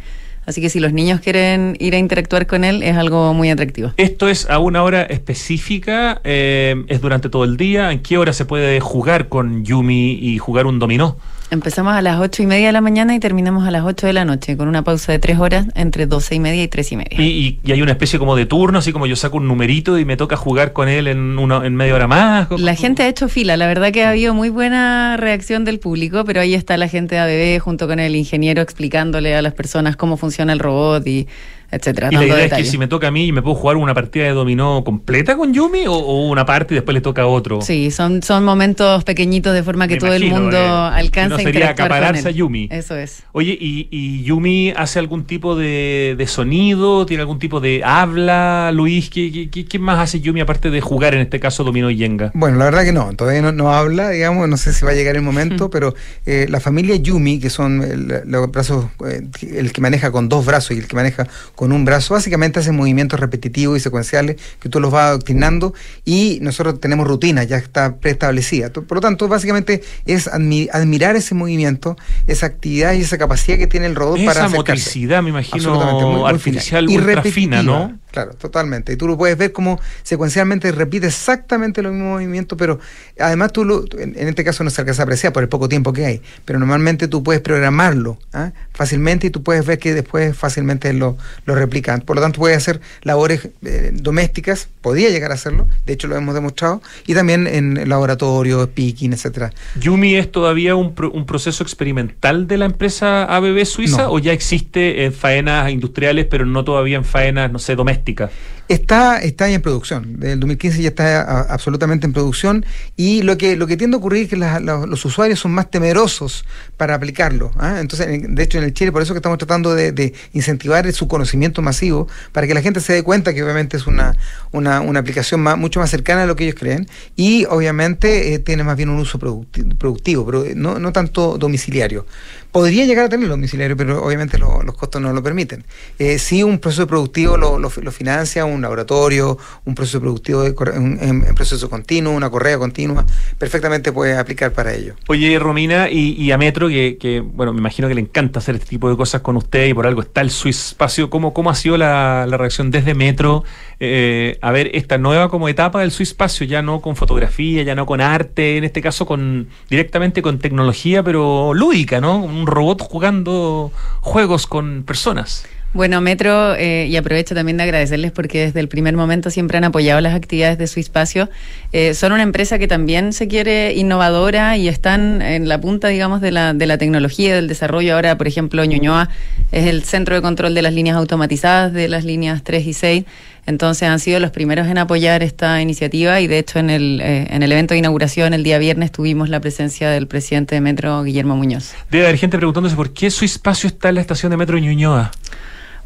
Así 0.48 0.62
que 0.62 0.70
si 0.70 0.80
los 0.80 0.94
niños 0.94 1.20
quieren 1.20 1.76
ir 1.78 1.94
a 1.94 1.98
interactuar 1.98 2.46
con 2.46 2.64
él, 2.64 2.82
es 2.82 2.96
algo 2.96 3.34
muy 3.34 3.50
atractivo. 3.50 3.92
Esto 3.98 4.30
es 4.30 4.48
a 4.48 4.58
una 4.58 4.82
hora 4.82 5.02
específica, 5.02 6.22
eh, 6.24 6.74
es 6.88 7.02
durante 7.02 7.28
todo 7.28 7.44
el 7.44 7.58
día. 7.58 7.92
¿En 7.92 8.00
qué 8.00 8.16
hora 8.16 8.32
se 8.32 8.46
puede 8.46 8.80
jugar 8.80 9.28
con 9.28 9.62
Yumi 9.66 10.12
y 10.12 10.38
jugar 10.38 10.64
un 10.64 10.78
dominó? 10.78 11.18
Empezamos 11.50 11.94
a 11.94 12.02
las 12.02 12.20
ocho 12.20 12.42
y 12.42 12.46
media 12.46 12.66
de 12.66 12.72
la 12.74 12.82
mañana 12.82 13.14
y 13.14 13.20
terminamos 13.20 13.66
a 13.66 13.70
las 13.70 13.82
8 13.82 14.06
de 14.06 14.12
la 14.12 14.26
noche, 14.26 14.58
con 14.58 14.68
una 14.68 14.84
pausa 14.84 15.12
de 15.12 15.18
tres 15.18 15.38
horas 15.38 15.64
entre 15.74 16.04
12 16.06 16.34
y 16.34 16.40
media 16.40 16.62
y 16.62 16.68
tres 16.68 16.92
y 16.92 16.96
media. 16.96 17.18
Y, 17.18 17.22
y- 17.24 17.60
y 17.64 17.72
hay 17.72 17.80
una 17.80 17.92
especie 17.92 18.18
como 18.18 18.36
de 18.36 18.44
turno, 18.44 18.80
así 18.80 18.92
como 18.92 19.06
yo 19.06 19.16
saco 19.16 19.38
un 19.38 19.48
numerito 19.48 19.98
y 19.98 20.04
me 20.04 20.18
toca 20.18 20.36
jugar 20.36 20.74
con 20.74 20.90
él 20.90 21.06
en, 21.06 21.38
una, 21.38 21.64
en 21.64 21.74
media 21.74 21.94
hora 21.94 22.06
más. 22.06 22.48
La 22.58 22.74
gente 22.74 23.02
ha 23.02 23.08
hecho 23.08 23.30
fila, 23.30 23.56
la 23.56 23.66
verdad 23.66 23.92
que 23.92 24.04
ha 24.04 24.10
habido 24.10 24.34
muy 24.34 24.50
buena 24.50 25.16
reacción 25.16 25.64
del 25.64 25.78
público, 25.78 26.24
pero 26.26 26.42
ahí 26.42 26.52
está 26.52 26.76
la 26.76 26.86
gente 26.86 27.14
de 27.14 27.20
ABB 27.56 27.60
junto 27.62 27.86
con 27.86 27.98
el 27.98 28.14
ingeniero 28.14 28.60
explicándole 28.60 29.34
a 29.34 29.40
las 29.40 29.54
personas 29.54 29.96
cómo 29.96 30.18
funciona 30.18 30.52
el 30.52 30.58
robot 30.58 31.06
y 31.06 31.28
etcétera. 31.70 32.08
Y 32.10 32.16
la 32.16 32.24
idea 32.24 32.36
es 32.36 32.42
detalles. 32.44 32.66
que 32.66 32.70
si 32.70 32.78
me 32.78 32.88
toca 32.88 33.08
a 33.08 33.10
mí, 33.10 33.32
¿me 33.32 33.42
puedo 33.42 33.54
jugar 33.54 33.76
una 33.76 33.94
partida 33.94 34.24
de 34.24 34.30
dominó 34.30 34.82
completa 34.84 35.36
con 35.36 35.52
Yumi 35.52 35.86
o, 35.86 35.92
o 35.92 36.28
una 36.28 36.46
parte 36.46 36.74
y 36.74 36.76
después 36.76 36.94
le 36.94 37.00
toca 37.00 37.22
a 37.22 37.26
otro? 37.26 37.60
Sí, 37.60 37.90
son, 37.90 38.22
son 38.22 38.44
momentos 38.44 39.04
pequeñitos 39.04 39.54
de 39.54 39.62
forma 39.62 39.88
que 39.88 39.94
Me 39.94 40.00
todo 40.00 40.14
el 40.14 40.24
mundo 40.26 40.56
eh, 40.56 40.66
alcance 40.66 41.28
no 41.28 41.36
a 41.36 41.40
sería 41.40 41.70
acapararse 41.70 42.28
a 42.28 42.30
Yumi. 42.30 42.68
Eso 42.70 42.96
es. 42.96 43.22
Oye, 43.32 43.56
¿y, 43.60 43.88
y 43.90 44.22
Yumi 44.24 44.72
hace 44.76 44.98
algún 44.98 45.24
tipo 45.24 45.56
de, 45.56 46.14
de 46.16 46.26
sonido? 46.26 47.06
¿Tiene 47.06 47.22
algún 47.22 47.38
tipo 47.38 47.60
de 47.60 47.82
habla? 47.84 48.70
Luis, 48.72 49.10
¿qué, 49.10 49.50
qué, 49.50 49.78
más 49.78 49.98
hace 49.98 50.20
Yumi 50.20 50.40
aparte 50.40 50.70
de 50.70 50.80
jugar 50.80 51.14
en 51.14 51.20
este 51.20 51.40
caso 51.40 51.64
dominó 51.64 51.90
y 51.90 51.96
yenga? 51.96 52.30
Bueno, 52.34 52.58
la 52.58 52.64
verdad 52.64 52.84
que 52.84 52.92
no, 52.92 53.14
todavía 53.14 53.42
no, 53.42 53.52
no 53.52 53.72
habla, 53.72 54.10
digamos, 54.10 54.48
no 54.48 54.56
sé 54.56 54.72
si 54.72 54.84
va 54.84 54.92
a 54.92 54.94
llegar 54.94 55.16
el 55.16 55.22
momento, 55.22 55.70
pero 55.78 55.94
eh, 56.26 56.46
la 56.48 56.60
familia 56.60 56.96
Yumi, 56.96 57.38
que 57.38 57.50
son 57.50 57.82
el, 57.82 58.22
los 58.24 58.50
brazos, 58.50 58.86
eh, 59.06 59.26
el 59.54 59.72
que 59.72 59.80
maneja 59.80 60.10
con 60.10 60.28
dos 60.28 60.44
brazos 60.44 60.72
y 60.72 60.80
el 60.80 60.86
que 60.86 60.96
maneja 60.96 61.26
con 61.58 61.72
un 61.72 61.84
brazo, 61.84 62.14
básicamente 62.14 62.60
hacen 62.60 62.76
movimientos 62.76 63.18
repetitivos 63.18 63.76
y 63.76 63.80
secuenciales 63.80 64.36
que 64.60 64.68
tú 64.68 64.78
los 64.78 64.92
vas 64.92 65.06
adoctrinando 65.08 65.74
y 66.04 66.38
nosotros 66.40 66.78
tenemos 66.78 67.08
rutina, 67.08 67.42
ya 67.42 67.56
está 67.56 67.96
preestablecida. 67.96 68.70
Por 68.72 68.94
lo 68.98 69.00
tanto, 69.00 69.26
básicamente 69.26 69.82
es 70.06 70.28
admi- 70.28 70.68
admirar 70.72 71.16
ese 71.16 71.34
movimiento, 71.34 71.96
esa 72.28 72.46
actividad 72.46 72.92
y 72.92 73.00
esa 73.00 73.18
capacidad 73.18 73.58
que 73.58 73.66
tiene 73.66 73.86
el 73.86 73.96
robot 73.96 74.24
para 74.24 74.46
Esa 74.46 74.48
motricidad, 74.56 75.20
me 75.20 75.30
imagino, 75.30 75.74
muy- 75.74 76.20
muy 76.20 76.38
fina. 76.38 76.58
artificial 76.58 76.88
Y 76.88 76.96
ultra 76.96 77.22
fina, 77.24 77.62
¿no? 77.64 77.98
Claro, 78.10 78.32
totalmente. 78.34 78.92
Y 78.92 78.96
tú 78.96 79.06
lo 79.06 79.18
puedes 79.18 79.36
ver 79.36 79.52
como 79.52 79.78
secuencialmente 80.02 80.72
repite 80.72 81.06
exactamente 81.08 81.82
los 81.82 81.92
mismos 81.92 82.14
movimientos, 82.14 82.56
pero 82.58 82.80
además 83.20 83.52
tú, 83.52 83.64
lo, 83.64 83.84
en, 83.98 84.18
en 84.18 84.28
este 84.28 84.44
caso 84.44 84.64
no 84.64 84.70
se 84.70 84.80
alcanza 84.80 85.02
a 85.02 85.04
apreciar 85.04 85.32
por 85.32 85.42
el 85.42 85.48
poco 85.50 85.68
tiempo 85.68 85.92
que 85.92 86.06
hay, 86.06 86.22
pero 86.46 86.58
normalmente 86.58 87.06
tú 87.06 87.22
puedes 87.22 87.42
programarlo 87.42 88.18
¿ah? 88.32 88.52
fácilmente 88.72 89.26
y 89.26 89.30
tú 89.30 89.42
puedes 89.42 89.64
ver 89.66 89.78
que 89.78 89.92
después 89.92 90.34
fácilmente 90.36 90.92
lo, 90.94 91.18
lo 91.44 91.54
replican. 91.54 92.00
Por 92.00 92.16
lo 92.16 92.22
tanto, 92.22 92.38
puedes 92.40 92.56
hacer 92.56 92.80
labores 93.02 93.50
eh, 93.64 93.90
domésticas, 93.92 94.68
podría 94.80 95.10
llegar 95.10 95.30
a 95.30 95.34
hacerlo, 95.34 95.68
de 95.84 95.92
hecho 95.92 96.08
lo 96.08 96.16
hemos 96.16 96.34
demostrado, 96.34 96.80
y 97.06 97.14
también 97.14 97.46
en 97.46 97.88
laboratorio, 97.88 98.70
picking, 98.70 99.12
etcétera. 99.12 99.52
¿Yumi 99.78 100.16
es 100.16 100.32
todavía 100.32 100.74
un, 100.76 100.94
pro- 100.94 101.10
un 101.10 101.26
proceso 101.26 101.62
experimental 101.62 102.46
de 102.48 102.56
la 102.56 102.64
empresa 102.64 103.24
ABB 103.24 103.64
Suiza 103.66 104.04
No. 104.04 104.12
o 104.12 104.18
ya 104.18 104.32
existe 104.32 105.04
en 105.04 105.12
faenas 105.12 105.70
industriales, 105.70 106.26
pero 106.30 106.46
no 106.46 106.64
todavía 106.64 106.96
en 106.96 107.04
faenas, 107.04 107.52
no 107.52 107.58
sé, 107.58 107.76
domésticas? 107.76 107.97
doméstica. 107.98 108.30
Está, 108.68 109.16
está 109.18 109.48
en 109.48 109.62
producción. 109.62 110.20
Del 110.20 110.38
2015 110.40 110.82
ya 110.82 110.88
está 110.90 111.42
absolutamente 111.52 112.06
en 112.06 112.12
producción. 112.12 112.66
Y 112.96 113.22
lo 113.22 113.38
que, 113.38 113.56
lo 113.56 113.66
que 113.66 113.78
tiende 113.78 113.94
a 113.94 113.98
ocurrir 113.98 114.24
es 114.24 114.28
que 114.28 114.36
la- 114.36 114.60
los 114.60 115.02
usuarios 115.06 115.38
son 115.40 115.52
más 115.52 115.70
temerosos 115.70 116.44
para 116.76 116.94
aplicarlo. 116.94 117.50
¿ah? 117.56 117.78
Entonces, 117.80 118.08
en- 118.08 118.34
de 118.34 118.42
hecho, 118.42 118.58
en 118.58 118.64
el 118.64 118.74
Chile, 118.74 118.92
por 118.92 119.00
eso 119.00 119.14
que 119.14 119.18
estamos 119.18 119.38
tratando 119.38 119.74
de, 119.74 119.92
de 119.92 120.12
incentivar 120.34 120.90
su 120.92 121.08
conocimiento 121.08 121.62
masivo, 121.62 122.08
para 122.32 122.46
que 122.46 122.52
la 122.52 122.60
gente 122.60 122.80
se 122.80 122.92
dé 122.92 123.02
cuenta 123.02 123.32
que 123.32 123.42
obviamente 123.42 123.78
es 123.78 123.86
una, 123.86 124.16
una, 124.52 124.82
una 124.82 125.00
aplicación 125.00 125.40
más- 125.40 125.56
mucho 125.56 125.80
más 125.80 125.88
cercana 125.90 126.24
a 126.24 126.26
lo 126.26 126.36
que 126.36 126.44
ellos 126.44 126.56
creen. 126.58 126.86
Y 127.16 127.46
obviamente 127.46 128.34
eh, 128.34 128.38
tiene 128.38 128.64
más 128.64 128.76
bien 128.76 128.90
un 128.90 128.98
uso 128.98 129.18
producti- 129.18 129.76
productivo, 129.78 130.26
pero 130.26 130.44
eh, 130.44 130.52
no, 130.54 130.78
no 130.78 130.92
tanto 130.92 131.38
domiciliario. 131.38 132.04
Podría 132.52 132.84
llegar 132.86 133.06
a 133.06 133.08
tener 133.08 133.28
domiciliario, 133.28 133.76
pero 133.78 134.02
obviamente 134.04 134.36
lo- 134.36 134.62
los 134.62 134.74
costos 134.74 135.00
no 135.00 135.12
lo 135.14 135.22
permiten. 135.22 135.64
Eh, 135.98 136.18
sí, 136.18 136.42
un 136.42 136.58
proceso 136.58 136.86
productivo 136.86 137.36
lo, 137.38 137.58
lo- 137.58 137.72
lo 137.82 137.92
financia 137.92 138.44
un 138.44 138.57
laboratorio, 138.62 139.38
un 139.64 139.74
proceso 139.74 140.00
productivo 140.00 140.42
de 140.42 140.54
un- 140.76 141.24
proceso 141.34 141.68
continuo, 141.70 142.12
una 142.12 142.30
correa 142.30 142.58
continua, 142.58 143.04
perfectamente 143.38 143.92
puede 143.92 144.16
aplicar 144.16 144.52
para 144.52 144.74
ello. 144.74 144.94
Oye, 145.08 145.38
Romina, 145.38 145.88
y, 145.90 146.12
y 146.20 146.32
a 146.32 146.38
Metro, 146.38 146.68
que, 146.68 146.96
que, 146.98 147.20
bueno, 147.20 147.52
me 147.52 147.58
imagino 147.60 147.88
que 147.88 147.94
le 147.94 148.00
encanta 148.00 148.38
hacer 148.40 148.56
este 148.56 148.66
tipo 148.68 148.88
de 148.90 148.96
cosas 148.96 149.20
con 149.20 149.36
usted 149.36 149.66
y 149.66 149.74
por 149.74 149.86
algo 149.86 150.02
está 150.02 150.20
el 150.20 150.30
Swiss 150.30 150.68
Espacio. 150.68 151.10
¿Cómo, 151.10 151.32
cómo 151.32 151.50
ha 151.50 151.54
sido 151.54 151.76
la, 151.76 152.26
la 152.28 152.36
reacción 152.36 152.70
desde 152.70 152.94
Metro 152.94 153.44
eh, 153.80 154.38
a 154.42 154.50
ver 154.50 154.70
esta 154.74 154.98
nueva 154.98 155.28
como 155.28 155.48
etapa 155.48 155.80
del 155.80 155.90
Swiss 155.90 156.10
Espacio? 156.10 156.46
Ya 156.46 156.62
no 156.62 156.80
con 156.80 156.96
fotografía, 156.96 157.62
ya 157.62 157.74
no 157.74 157.86
con 157.86 158.00
arte, 158.00 158.56
en 158.56 158.64
este 158.64 158.82
caso 158.82 159.06
con 159.06 159.48
directamente 159.70 160.22
con 160.22 160.38
tecnología, 160.38 161.02
pero 161.02 161.54
lúdica, 161.54 162.00
¿no? 162.00 162.16
Un 162.18 162.46
robot 162.46 162.82
jugando 162.82 163.70
juegos 164.00 164.46
con 164.46 164.82
personas. 164.84 165.46
Bueno, 165.74 166.00
Metro, 166.00 166.54
eh, 166.54 166.86
y 166.88 166.96
aprovecho 166.96 167.34
también 167.34 167.58
de 167.58 167.64
agradecerles 167.64 168.10
porque 168.10 168.46
desde 168.46 168.60
el 168.60 168.68
primer 168.68 168.96
momento 168.96 169.28
siempre 169.28 169.58
han 169.58 169.64
apoyado 169.64 170.00
las 170.00 170.14
actividades 170.14 170.56
de 170.56 170.66
su 170.66 170.80
espacio. 170.80 171.28
Eh, 171.72 171.92
son 171.92 172.12
una 172.12 172.22
empresa 172.22 172.58
que 172.58 172.66
también 172.66 173.12
se 173.12 173.28
quiere 173.28 173.74
innovadora 173.74 174.56
y 174.56 174.66
están 174.68 175.20
en 175.20 175.46
la 175.46 175.60
punta, 175.60 175.88
digamos, 175.88 176.22
de 176.22 176.30
la, 176.30 176.54
de 176.54 176.66
la 176.66 176.78
tecnología 176.78 177.34
del 177.34 177.48
desarrollo. 177.48 177.94
Ahora, 177.94 178.16
por 178.16 178.26
ejemplo, 178.26 178.64
Ñuñoa 178.64 179.10
es 179.52 179.66
el 179.66 179.84
centro 179.84 180.14
de 180.14 180.22
control 180.22 180.54
de 180.54 180.62
las 180.62 180.72
líneas 180.72 180.96
automatizadas 180.96 181.74
de 181.74 181.88
las 181.88 182.04
líneas 182.04 182.42
3 182.42 182.66
y 182.66 182.72
6. 182.72 183.04
Entonces 183.48 183.88
han 183.88 183.98
sido 183.98 184.20
los 184.20 184.30
primeros 184.30 184.66
en 184.68 184.76
apoyar 184.76 185.22
esta 185.22 185.62
iniciativa 185.62 186.20
y 186.20 186.26
de 186.26 186.38
hecho 186.38 186.58
en 186.58 186.68
el, 186.68 187.00
eh, 187.02 187.28
en 187.30 187.42
el 187.42 187.50
evento 187.50 187.72
de 187.72 187.78
inauguración 187.78 188.34
el 188.34 188.42
día 188.42 188.58
viernes 188.58 188.92
tuvimos 188.92 189.30
la 189.30 189.40
presencia 189.40 189.88
del 189.88 190.06
presidente 190.06 190.54
de 190.54 190.60
Metro, 190.60 191.02
Guillermo 191.02 191.34
Muñoz. 191.34 191.72
Debe 191.90 192.04
haber 192.04 192.18
gente 192.18 192.36
preguntándose 192.36 192.76
por 192.76 192.92
qué 192.92 193.10
Swiss 193.10 193.32
Espacio 193.32 193.68
está 193.68 193.88
en 193.88 193.94
la 193.94 194.00
estación 194.02 194.28
de 194.30 194.36
Metro 194.36 194.58
Ñuñoa. 194.58 195.12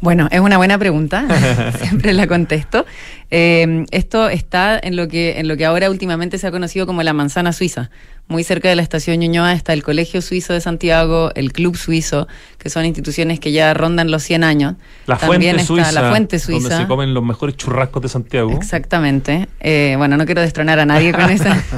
Bueno, 0.03 0.27
es 0.31 0.41
una 0.41 0.57
buena 0.57 0.77
pregunta, 0.77 1.25
siempre 1.81 2.11
la 2.13 2.27
contesto. 2.27 2.85
Eh, 3.31 3.85
esto 3.91 4.27
está 4.27 4.77
en 4.83 4.97
lo 4.97 5.07
que 5.07 5.39
en 5.39 5.47
lo 5.47 5.55
que 5.55 5.63
ahora 5.65 5.89
últimamente 5.89 6.37
se 6.37 6.45
ha 6.45 6.51
conocido 6.51 6.85
como 6.85 7.01
la 7.03 7.13
manzana 7.13 7.53
suiza. 7.53 7.89
Muy 8.27 8.43
cerca 8.43 8.69
de 8.69 8.75
la 8.75 8.81
estación 8.81 9.19
Ñuñoa 9.19 9.53
está 9.53 9.73
el 9.73 9.83
Colegio 9.83 10.21
Suizo 10.21 10.53
de 10.53 10.61
Santiago, 10.61 11.31
el 11.35 11.51
Club 11.51 11.75
Suizo, 11.77 12.27
que 12.57 12.69
son 12.69 12.85
instituciones 12.85 13.39
que 13.39 13.51
ya 13.51 13.73
rondan 13.73 14.11
los 14.11 14.23
100 14.23 14.43
años. 14.45 14.75
La 15.07 15.17
También 15.17 15.55
Fuente 15.55 15.61
está 15.61 15.67
Suiza. 15.67 15.91
la 16.01 16.09
Fuente 16.09 16.37
Donde 16.37 16.59
Suiza. 16.61 16.77
se 16.81 16.87
comen 16.87 17.13
los 17.13 17.23
mejores 17.23 17.55
churrascos 17.57 18.01
de 18.01 18.09
Santiago. 18.09 18.51
Exactamente. 18.51 19.47
Eh, 19.59 19.95
bueno, 19.97 20.15
no 20.17 20.25
quiero 20.25 20.41
destronar 20.41 20.79
a 20.79 20.85
nadie 20.85 21.13
con 21.13 21.29
esa. 21.29 21.61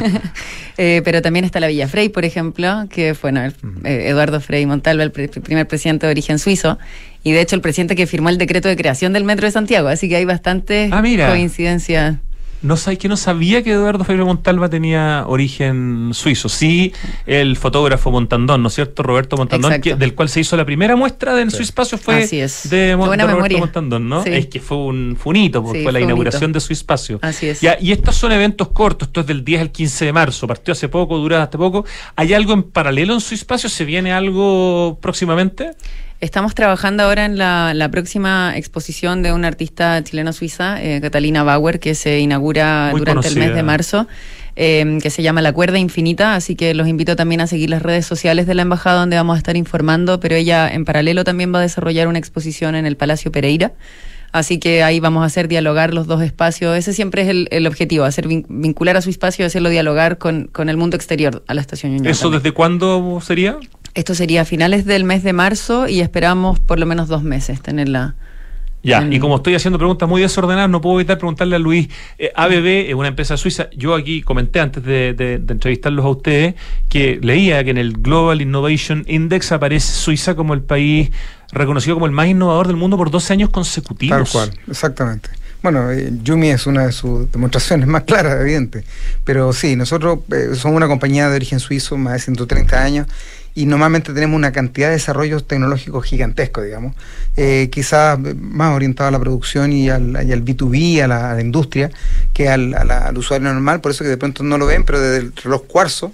Eh, 0.77 1.01
pero 1.05 1.21
también 1.21 1.45
está 1.45 1.61
la 1.61 1.67
Villa 1.67 1.87
Frey, 1.87 2.09
por 2.09 2.25
ejemplo, 2.25 2.83
que 2.89 3.15
bueno, 3.21 3.41
el- 3.45 3.53
eh, 3.85 4.09
Eduardo 4.09 4.41
Frei 4.41 4.65
Montalva, 4.65 5.03
el 5.03 5.11
pre- 5.13 5.29
primer 5.29 5.65
presidente 5.69 6.05
de 6.05 6.11
origen 6.11 6.37
suizo, 6.37 6.77
y 7.25 7.31
de 7.33 7.41
hecho 7.41 7.55
el 7.57 7.61
presidente 7.61 7.95
que 7.97 8.07
firmó 8.07 8.29
el 8.29 8.37
decreto 8.37 8.69
de 8.69 8.77
creación 8.77 9.11
del 9.11 9.23
Metro 9.25 9.45
de 9.47 9.51
Santiago, 9.51 9.89
así 9.89 10.07
que 10.07 10.15
hay 10.15 10.25
bastantes 10.25 10.91
Ah, 10.93 11.01
coincidencias. 11.29 12.17
No 12.61 12.77
sabes 12.77 12.97
que 12.97 13.07
no 13.07 13.15
sabía 13.17 13.61
que 13.61 13.71
Eduardo 13.73 14.03
Freire 14.05 14.23
Montalva 14.23 14.69
tenía 14.69 15.25
origen 15.27 16.11
suizo. 16.13 16.49
Sí, 16.49 16.93
el 17.27 17.57
fotógrafo 17.57 18.09
Montandón, 18.09 18.63
¿no 18.63 18.69
es 18.69 18.73
cierto? 18.75 19.03
Roberto 19.03 19.37
Montandón, 19.37 19.79
que- 19.81 19.93
del 19.95 20.15
cual 20.15 20.29
se 20.29 20.39
hizo 20.39 20.57
la 20.57 20.65
primera 20.65 20.95
muestra 20.95 21.35
del 21.35 21.51
Swiss 21.51 21.67
Espacio 21.69 21.99
fue 21.99 22.23
Así 22.23 22.39
es. 22.39 22.67
de, 22.69 22.95
Mon- 22.95 23.07
Roberto 23.07 23.27
memoria. 23.27 23.57
Montandón, 23.59 24.09
¿no? 24.09 24.23
Sí. 24.23 24.29
Es 24.31 24.47
que 24.47 24.59
fue 24.59 24.77
un, 24.77 25.15
fue 25.19 25.31
un 25.31 25.35
hito, 25.35 25.61
porque 25.61 25.79
Sí, 25.79 25.83
fue 25.83 25.91
la 25.91 25.99
inauguración 25.99 26.51
de 26.53 26.59
Swiss 26.59 26.79
Espacio. 26.79 27.19
Así 27.21 27.47
es. 27.49 27.61
Ya, 27.61 27.77
y 27.79 27.91
estos 27.91 28.15
son 28.15 28.31
eventos 28.31 28.69
cortos, 28.69 29.09
esto 29.09 29.21
es 29.21 29.27
del 29.27 29.43
10 29.43 29.61
al 29.61 29.71
15 29.71 30.05
de 30.05 30.13
marzo, 30.13 30.47
partió 30.47 30.71
hace 30.71 30.89
poco, 30.89 31.17
dura 31.19 31.43
hasta 31.43 31.59
poco. 31.59 31.85
¿Hay 32.15 32.33
algo 32.33 32.53
en 32.53 32.63
paralelo 32.63 33.13
en 33.13 33.19
Swiss 33.21 33.41
Espacio? 33.41 33.69
¿Se 33.69 33.85
viene 33.85 34.11
algo 34.11 34.97
próximamente? 35.01 35.71
Estamos 36.21 36.55
trabajando 36.55 37.03
ahora 37.03 37.25
en 37.25 37.37
la, 37.37 37.73
la 37.73 37.91
próxima 37.91 38.53
exposición 38.55 39.21
de 39.21 39.33
una 39.33 39.47
artista 39.49 40.01
chileno-suiza, 40.03 40.81
eh, 40.81 40.99
Catalina 41.01 41.43
Bauer, 41.43 41.79
que 41.79 41.93
se 41.93 42.19
inaugura 42.19 42.87
Muy 42.91 42.99
durante 43.01 43.27
el 43.27 43.35
mes 43.35 43.53
de 43.53 43.63
marzo, 43.63 44.07
eh, 44.55 44.97
que 45.03 45.09
se 45.09 45.21
llama 45.21 45.41
La 45.41 45.51
Cuerda 45.51 45.77
Infinita, 45.77 46.35
así 46.35 46.55
que 46.55 46.73
los 46.73 46.87
invito 46.87 47.17
también 47.17 47.41
a 47.41 47.47
seguir 47.47 47.69
las 47.69 47.81
redes 47.81 48.05
sociales 48.05 48.47
de 48.47 48.55
la 48.55 48.61
embajada 48.61 49.01
donde 49.01 49.17
vamos 49.17 49.35
a 49.35 49.37
estar 49.37 49.57
informando, 49.57 50.19
pero 50.21 50.35
ella 50.35 50.71
en 50.73 50.85
paralelo 50.85 51.25
también 51.25 51.53
va 51.53 51.59
a 51.59 51.61
desarrollar 51.63 52.07
una 52.07 52.17
exposición 52.17 52.75
en 52.75 52.85
el 52.85 52.95
Palacio 52.95 53.31
Pereira. 53.31 53.73
Así 54.31 54.57
que 54.57 54.83
ahí 54.83 54.99
vamos 54.99 55.23
a 55.23 55.27
hacer 55.27 55.47
dialogar 55.47 55.93
los 55.93 56.07
dos 56.07 56.21
espacios. 56.21 56.75
Ese 56.77 56.91
siempre 56.91 57.21
es 57.21 57.29
el, 57.29 57.47
el 57.51 57.67
objetivo, 57.67 58.03
hacer 58.03 58.27
vin- 58.27 58.45
vincular 58.49 58.97
a 58.97 59.01
su 59.01 59.09
espacio 59.09 59.43
y 59.43 59.47
hacerlo 59.47 59.69
dialogar 59.69 60.17
con, 60.17 60.47
con 60.47 60.69
el 60.69 60.75
mundo 60.77 60.95
exterior, 60.95 61.43
a 61.47 61.53
la 61.53 61.61
estación 61.61 61.93
Ñuñoa 61.93 62.11
¿Eso 62.11 62.23
también. 62.23 62.43
desde 62.43 62.53
cuándo 62.53 63.21
sería? 63.21 63.57
Esto 63.95 64.13
sería 64.13 64.41
a 64.41 64.45
finales 64.45 64.85
del 64.85 65.03
mes 65.05 65.23
de 65.23 65.33
marzo 65.33 65.87
y 65.87 66.01
esperamos 66.01 66.59
por 66.59 66.79
lo 66.79 66.85
menos 66.85 67.07
dos 67.07 67.23
meses 67.23 67.61
tenerla. 67.61 68.15
Ya, 68.83 69.01
y 69.09 69.17
como 69.19 69.37
estoy 69.37 69.55
haciendo 69.55 69.79
preguntas 69.79 70.07
muy 70.07 70.21
desordenadas, 70.21 70.69
no 70.69 70.79
puedo 70.79 70.99
evitar 70.99 71.17
preguntarle 71.17 71.55
a 71.55 71.59
Luis. 71.59 71.87
eh, 72.19 72.31
ABB 72.35 72.89
es 72.89 72.93
una 72.93 73.07
empresa 73.07 73.35
suiza. 73.35 73.67
Yo 73.75 73.95
aquí 73.95 74.21
comenté 74.21 74.59
antes 74.59 74.83
de, 74.83 75.13
de- 75.15 75.39
de 75.39 75.53
entrevistarlos 75.53 76.05
a 76.05 76.09
ustedes 76.09 76.53
que 76.87 77.17
leía 77.19 77.63
que 77.63 77.71
en 77.71 77.79
el 77.79 77.93
Global 77.93 78.41
Innovation 78.43 79.03
Index 79.07 79.51
aparece 79.53 79.91
Suiza 79.91 80.35
como 80.35 80.53
el 80.53 80.61
país 80.61 81.09
reconocido 81.51 81.95
como 81.95 82.05
el 82.05 82.11
más 82.11 82.27
innovador 82.27 82.67
del 82.67 82.75
mundo 82.75 82.95
por 82.95 83.09
12 83.09 83.33
años 83.33 83.49
consecutivos. 83.49 84.31
Tal 84.31 84.31
cual, 84.31 84.59
exactamente. 84.69 85.29
Bueno, 85.63 85.89
eh, 85.91 86.11
Yumi 86.21 86.49
es 86.49 86.67
una 86.67 86.85
de 86.85 86.91
sus 86.91 87.31
demostraciones 87.31 87.87
más 87.87 88.03
claras, 88.03 88.39
evidente. 88.39 88.83
Pero 89.23 89.51
sí, 89.51 89.75
nosotros 89.75 90.19
eh, 90.31 90.49
somos 90.53 90.77
una 90.77 90.87
compañía 90.87 91.27
de 91.27 91.37
origen 91.37 91.59
suizo, 91.59 91.97
más 91.97 92.13
de 92.13 92.19
130 92.19 92.83
años, 92.83 93.07
y 93.55 93.65
normalmente 93.65 94.13
tenemos 94.13 94.35
una 94.35 94.51
cantidad 94.51 94.89
de 94.89 94.95
desarrollos 94.95 95.47
tecnológicos 95.47 96.05
gigantescos, 96.05 96.65
digamos. 96.65 96.93
Eh, 97.37 97.69
quizás 97.71 98.19
más 98.19 98.75
orientado 98.75 99.07
a 99.07 99.11
la 99.11 99.19
producción 99.19 99.71
y 99.71 99.89
al, 99.89 100.11
y 100.27 100.31
al 100.33 100.43
B2B, 100.43 101.01
a 101.01 101.07
la, 101.07 101.31
a 101.31 101.35
la 101.35 101.41
industria, 101.41 101.89
que 102.33 102.49
al, 102.49 102.73
al 102.73 103.17
usuario 103.17 103.51
normal, 103.51 103.79
por 103.79 103.91
eso 103.91 104.03
que 104.03 104.09
de 104.09 104.17
pronto 104.17 104.43
no 104.43 104.57
lo 104.57 104.65
ven, 104.65 104.83
pero 104.83 104.99
desde 104.99 105.25
el 105.25 105.33
reloj 105.37 105.65
cuarzo, 105.67 106.11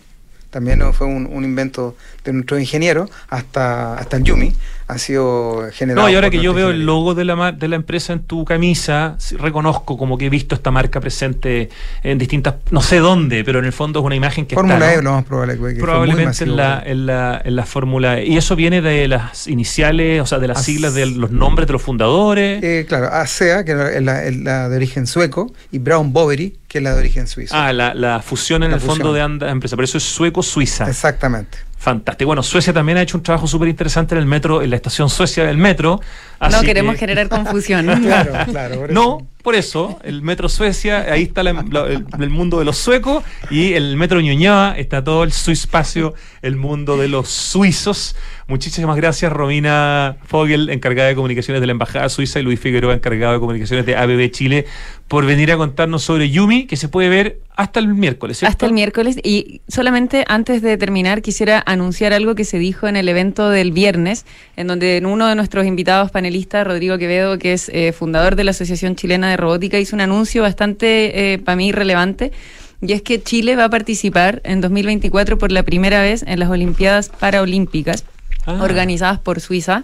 también 0.52 0.78
¿no? 0.80 0.94
fue 0.94 1.08
un, 1.08 1.26
un 1.32 1.44
invento 1.44 1.96
de 2.24 2.34
nuestro 2.34 2.60
ingeniero, 2.60 3.10
hasta, 3.30 3.96
hasta 3.96 4.18
el 4.18 4.24
Yumi, 4.24 4.54
ha 4.88 4.98
sido 5.00 5.64
generado. 5.72 6.06
No, 6.08 6.12
y 6.12 6.16
ahora 6.16 6.30
que 6.30 6.40
yo 6.42 6.54
veo 6.54 6.70
el 6.70 6.86
logo 6.86 7.16
de 7.16 7.24
la, 7.26 7.52
de 7.54 7.68
la 7.68 7.78
empresa 7.78 8.14
en 8.14 8.20
tu 8.24 8.44
camisa, 8.46 9.18
reconozco 9.40 9.98
como 9.98 10.18
que 10.18 10.26
he 10.26 10.30
visto 10.30 10.54
esta 10.54 10.70
marca 10.70 11.00
presente 11.00 11.70
en 12.04 12.18
distintas, 12.20 12.56
no 12.70 12.82
sé 12.82 13.00
dónde, 13.00 13.44
pero 13.44 13.60
en 13.60 13.66
el 13.66 13.72
fondo 13.74 14.00
es 14.02 14.06
una 14.06 14.16
imagen 14.16 14.46
que 14.46 14.56
Fórmula 14.56 14.76
está, 14.76 14.94
E, 14.94 14.98
¿no? 14.98 15.04
lo 15.04 15.12
más 15.16 15.24
probable 15.26 15.58
que 15.58 15.80
Probablemente 15.80 16.26
masivo. 16.26 16.52
en 16.52 16.58
la, 16.58 16.84
en, 16.86 17.06
la, 17.06 17.42
en 17.44 17.56
la 17.56 17.66
Fórmula 17.66 18.20
E. 18.20 18.26
Y 18.28 18.38
eso 18.38 18.56
viene 18.58 18.82
de 18.82 19.08
las 19.08 19.48
iniciales, 19.48 20.22
o 20.22 20.26
sea, 20.26 20.38
de 20.40 20.50
las 20.50 20.58
As- 20.60 20.66
siglas 20.66 20.94
de 20.94 21.06
los 21.06 21.32
nombres 21.32 21.68
de 21.68 21.74
los 21.74 21.82
fundadores. 21.82 22.62
Eh, 22.62 22.86
claro, 22.88 23.08
ASEA, 23.08 23.64
que 23.64 23.72
es 23.72 24.04
la, 24.04 24.68
de 24.70 24.76
origen 24.76 25.08
sueco, 25.08 25.54
y 25.72 25.80
Brown 25.80 26.12
Boveri, 26.12 26.58
que 26.68 26.78
es 26.80 26.84
la 26.84 26.94
de 26.94 27.00
origen 27.00 27.28
suizo. 27.28 27.56
Ah, 27.56 27.72
la, 27.74 27.94
la 27.94 28.22
fusión 28.22 28.64
en 28.64 28.72
el 28.74 28.80
fondo 28.80 28.96
fusión. 29.10 29.14
de 29.16 29.22
ambas 29.22 29.52
empresas. 29.52 29.76
Por 29.76 29.84
eso 29.86 29.98
es 29.98 30.04
sueco-suiza. 30.42 30.88
Exactamente. 30.90 31.58
Fantástico. 31.78 32.28
Bueno, 32.28 32.44
Suecia 32.44 32.72
también 32.74 33.00
ha 33.00 33.02
hecho 33.02 33.18
un 33.18 33.24
trabajo 33.24 33.48
súper 33.48 33.68
interesante 33.68 34.14
en 34.14 34.20
el 34.20 34.28
metro, 34.28 34.62
en 34.62 34.70
la 34.70 34.76
estación 34.76 35.10
Suecia 35.10 35.46
del 35.46 35.58
metro. 35.58 36.00
No 36.40 36.62
queremos 36.62 36.94
que- 36.94 37.00
generar 37.00 37.28
confusión. 37.28 37.88
Claro, 38.04 38.34
claro. 38.52 38.76
por 38.76 38.92
eso. 38.92 38.94
No, 38.94 39.28
Por 39.44 39.56
eso, 39.56 40.00
el 40.04 40.22
Metro 40.22 40.50
Suecia, 40.50 41.12
ahí 41.12 41.24
está 41.24 41.44
la- 41.44 41.52
el, 42.20 42.30
mundo 42.30 42.60
de 42.60 42.66
los 42.66 42.78
suecos 42.78 43.24
y 43.50 43.74
el 43.74 43.96
Metro 43.98 44.22
Ñuñoa 44.22 44.76
está 44.78 45.04
todo 45.04 45.24
el 45.24 45.32
suispacio, 45.32 46.14
el 46.42 46.56
mundo 46.56 46.98
de 46.98 47.08
los 47.08 47.30
suizos. 47.30 48.16
Muchísimas 48.48 48.96
gracias, 48.98 49.32
Romina 49.32 50.18
Fogel, 50.26 50.70
encargada 50.70 51.08
de 51.10 51.16
comunicaciones 51.16 51.62
de 51.62 51.68
la 51.68 51.72
Embajada 51.72 52.10
Suiza, 52.10 52.40
y 52.40 52.44
Luis 52.44 52.60
Figueroa, 52.60 52.94
encargado 52.94 53.34
de 53.34 53.40
comunicaciones 53.40 53.86
de 53.86 53.96
ABB 53.96 54.30
Chile, 54.32 54.66
por 55.08 55.26
venir 55.26 55.52
a 55.52 55.58
contarnos 55.58 56.04
sobre 56.04 56.30
Yumi, 56.30 56.68
que 56.68 56.78
se 56.78 56.88
puede 56.88 57.10
ver 57.10 57.40
hasta 57.56 57.80
el 57.80 57.88
miércoles, 57.90 58.40
¿cierto? 58.40 58.52
Hasta 58.52 58.66
el 58.66 58.74
miércoles. 58.74 59.18
Y 59.24 59.62
solamente 59.68 60.24
antes 60.28 60.62
de 60.62 60.78
terminar, 60.78 61.22
quisiera 61.22 61.62
anunciar 61.66 62.14
algo 62.14 62.34
que 62.34 62.46
se 62.46 62.60
dijo 62.60 62.88
en 62.88 62.96
el 62.96 63.08
evento 63.10 63.50
del 63.50 63.72
viernes, 63.72 64.26
en 64.56 64.68
donde 64.68 65.02
uno 65.06 65.28
de 65.28 65.36
nuestros 65.36 65.66
invitados 65.66 66.12
panelistas, 66.12 66.66
Rodrigo 66.66 66.98
Quevedo, 66.98 67.38
que 67.40 67.54
es 67.54 67.70
eh, 67.70 67.92
fundador 67.92 68.36
de 68.36 68.44
la 68.46 68.52
Asociación 68.52 68.96
Chilena 68.96 69.31
de 69.32 69.38
Robótica, 69.38 69.80
hizo 69.80 69.96
un 69.96 70.02
anuncio 70.02 70.42
bastante, 70.44 71.34
eh, 71.34 71.40
para 71.40 71.56
mí, 71.56 71.72
relevante. 71.72 72.32
Y 72.82 72.94
es 72.94 73.02
que 73.02 73.22
Chile 73.22 73.56
va 73.56 73.66
a 73.66 73.70
participar 73.70 74.42
en 74.44 74.60
2024 74.62 75.38
por 75.38 75.52
la 75.52 75.64
primera 75.64 76.02
vez 76.02 76.24
en 76.28 76.40
las 76.40 76.50
Olimpiadas 76.50 77.10
Paraolímpicas, 77.10 78.06
Ah. 78.46 78.60
organizadas 78.62 79.20
por 79.20 79.40
Suiza. 79.40 79.84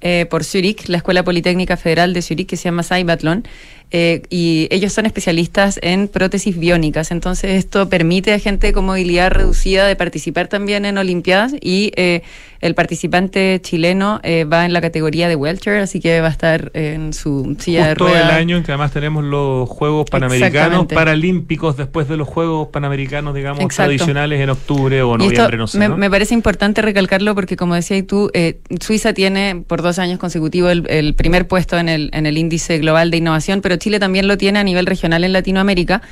eh, 0.00 0.26
por 0.30 0.44
Zurich, 0.44 0.88
la 0.88 0.98
Escuela 0.98 1.24
Politécnica 1.24 1.76
Federal 1.76 2.12
de 2.14 2.22
Zurich, 2.22 2.46
que 2.48 2.56
se 2.56 2.66
llama 2.66 2.84
Cybatlon, 2.84 3.42
eh, 3.90 4.22
y 4.28 4.68
ellos 4.70 4.92
son 4.92 5.06
especialistas 5.06 5.78
en 5.82 6.08
prótesis 6.08 6.58
biónicas. 6.58 7.10
Entonces, 7.10 7.52
esto 7.52 7.88
permite 7.88 8.32
a 8.34 8.38
gente 8.38 8.72
con 8.72 8.84
movilidad 8.84 9.30
reducida 9.30 9.86
de 9.86 9.96
participar 9.96 10.48
también 10.48 10.84
en 10.84 10.98
Olimpiadas 10.98 11.54
y 11.60 11.92
eh, 11.96 12.22
el 12.60 12.74
participante 12.74 13.60
chileno 13.62 14.20
eh, 14.24 14.44
va 14.44 14.66
en 14.66 14.72
la 14.72 14.80
categoría 14.80 15.28
de 15.28 15.36
wheelchair, 15.36 15.78
así 15.78 16.00
que 16.00 16.20
va 16.20 16.26
a 16.26 16.30
estar 16.30 16.70
en 16.74 17.12
su 17.12 17.56
silla 17.58 17.84
de 17.84 17.90
Justo 17.90 18.04
ruedas. 18.08 18.30
el 18.30 18.36
año 18.36 18.56
en 18.56 18.62
que 18.64 18.72
además 18.72 18.92
tenemos 18.92 19.24
los 19.24 19.68
Juegos 19.68 20.10
Panamericanos. 20.10 20.86
Paralímpicos, 20.86 21.76
después 21.76 22.08
de 22.08 22.16
los 22.16 22.28
Juegos 22.28 22.68
Panamericanos, 22.68 23.34
digamos, 23.34 23.60
Exacto. 23.62 23.88
tradicionales 23.88 24.40
en 24.40 24.50
octubre 24.50 25.02
o 25.02 25.12
Y 25.12 25.12
esto 25.12 25.24
noviembre, 25.28 25.56
no 25.56 25.66
sé. 25.66 25.78
me, 25.78 25.88
¿no? 25.88 25.96
me 25.96 26.10
parece 26.10 26.34
importante 26.34 26.82
recalcarlo 26.82 27.34
porque, 27.34 27.56
como 27.56 27.74
decías 27.74 28.04
tú, 28.06 28.30
eh, 28.34 28.58
Suiza 28.80 29.14
tiene 29.14 29.62
por 29.66 29.80
dos 29.80 29.98
años 29.98 30.18
consecutivos 30.18 30.72
el, 30.72 30.84
el 30.90 31.14
primer 31.14 31.46
puesto 31.46 31.78
en 31.78 31.88
el, 31.88 32.10
en 32.12 32.26
el 32.26 32.36
índice 32.36 32.78
global 32.78 33.10
de 33.10 33.18
innovación, 33.18 33.60
pero 33.60 33.77
Chile 33.78 33.98
también 33.98 34.28
lo 34.28 34.36
tiene 34.36 34.58
a 34.58 34.64
nivel 34.64 34.86
regional 34.86 35.24
en 35.24 35.32
Latinoamérica. 35.32 36.02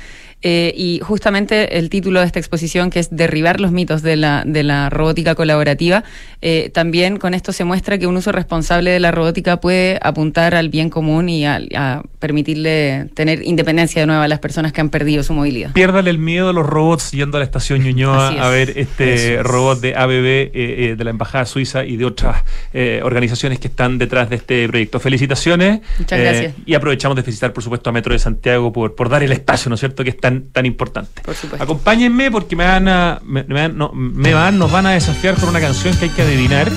Eh, 0.41 0.73
y 0.75 0.99
justamente 1.03 1.77
el 1.77 1.89
título 1.89 2.19
de 2.19 2.25
esta 2.25 2.39
exposición, 2.39 2.89
que 2.89 2.99
es 2.99 3.09
Derribar 3.15 3.59
los 3.59 3.71
mitos 3.71 4.01
de 4.01 4.15
la, 4.15 4.43
de 4.45 4.63
la 4.63 4.89
robótica 4.89 5.35
colaborativa, 5.35 6.03
eh, 6.41 6.69
también 6.73 7.17
con 7.17 7.33
esto 7.33 7.51
se 7.51 7.63
muestra 7.63 7.97
que 7.97 8.07
un 8.07 8.17
uso 8.17 8.31
responsable 8.31 8.91
de 8.91 8.99
la 8.99 9.11
robótica 9.11 9.59
puede 9.59 9.99
apuntar 10.01 10.53
al 10.55 10.69
bien 10.69 10.89
común 10.89 11.29
y 11.29 11.45
a, 11.45 11.59
a 11.75 12.03
permitirle 12.19 13.09
tener 13.13 13.43
independencia 13.43 14.01
de 14.01 14.05
nuevo 14.07 14.21
a 14.21 14.27
las 14.27 14.39
personas 14.39 14.73
que 14.73 14.81
han 14.81 14.89
perdido 14.89 15.23
su 15.23 15.33
movilidad. 15.33 15.71
Piérdale 15.73 16.09
el 16.09 16.19
miedo 16.19 16.49
a 16.49 16.53
los 16.53 16.65
robots 16.65 17.11
yendo 17.11 17.37
a 17.37 17.39
la 17.39 17.45
estación 17.45 17.81
Ñuñoa 17.81 18.33
es. 18.33 18.39
a 18.39 18.49
ver 18.49 18.73
este 18.75 19.35
es. 19.35 19.43
robot 19.43 19.79
de 19.81 19.95
ABB, 19.95 20.25
eh, 20.25 20.51
eh, 20.53 20.95
de 20.97 21.03
la 21.03 21.09
Embajada 21.09 21.45
Suiza 21.45 21.83
y 21.85 21.97
de 21.97 22.05
otras 22.05 22.43
eh, 22.73 23.01
organizaciones 23.03 23.59
que 23.59 23.67
están 23.67 23.97
detrás 23.97 24.29
de 24.29 24.37
este 24.37 24.67
proyecto. 24.67 24.99
Felicitaciones. 24.99 25.81
Muchas 25.99 26.19
eh, 26.19 26.21
gracias. 26.21 26.53
Y 26.65 26.73
aprovechamos 26.73 27.15
de 27.15 27.23
felicitar, 27.23 27.53
por 27.53 27.63
supuesto, 27.63 27.89
a 27.89 27.93
Metro 27.93 28.13
de 28.13 28.19
Santiago 28.19 28.71
por, 28.71 28.95
por 28.95 29.09
dar 29.09 29.23
el 29.23 29.31
espacio, 29.31 29.69
¿no 29.69 29.75
es 29.75 29.79
cierto?, 29.79 30.03
que 30.03 30.11
es 30.11 30.17
tan, 30.27 30.49
tan 30.51 30.65
importante. 30.65 31.21
Por 31.21 31.35
supuesto. 31.35 31.63
Acompáñenme 31.63 32.29
porque 32.31 32.55
me 32.55 32.65
van 32.65 32.87
a, 32.87 33.21
me, 33.23 33.43
me 33.43 33.61
van, 33.61 33.77
no, 33.77 33.91
me 33.93 34.33
van, 34.33 34.57
nos 34.57 34.71
van 34.71 34.85
a 34.85 34.91
desafiar 34.91 35.35
con 35.35 35.49
una 35.49 35.61
canción 35.61 35.95
que 35.95 36.05
hay 36.05 36.11
que 36.11 36.21
adivinar. 36.21 36.69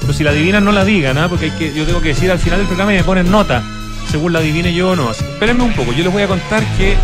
Pero 0.00 0.12
si 0.12 0.24
la 0.24 0.30
adivinan, 0.30 0.64
no 0.64 0.72
la 0.72 0.84
digan, 0.84 1.18
¿ah? 1.18 1.28
porque 1.28 1.46
hay 1.46 1.50
que, 1.52 1.74
yo 1.74 1.84
tengo 1.84 2.00
que 2.00 2.08
decir 2.08 2.30
al 2.30 2.38
final 2.38 2.58
del 2.58 2.66
programa 2.66 2.92
y 2.92 2.98
me 2.98 3.04
ponen 3.04 3.30
nota, 3.30 3.62
según 4.10 4.32
la 4.32 4.38
adivine 4.38 4.74
yo 4.74 4.90
o 4.90 4.96
no. 4.96 5.08
Así 5.08 5.24
espérenme 5.24 5.64
un 5.64 5.72
poco, 5.74 5.92
yo 5.92 6.04
les 6.04 6.12
voy 6.12 6.22
a 6.22 6.28
contar 6.28 6.62
que 6.76 6.94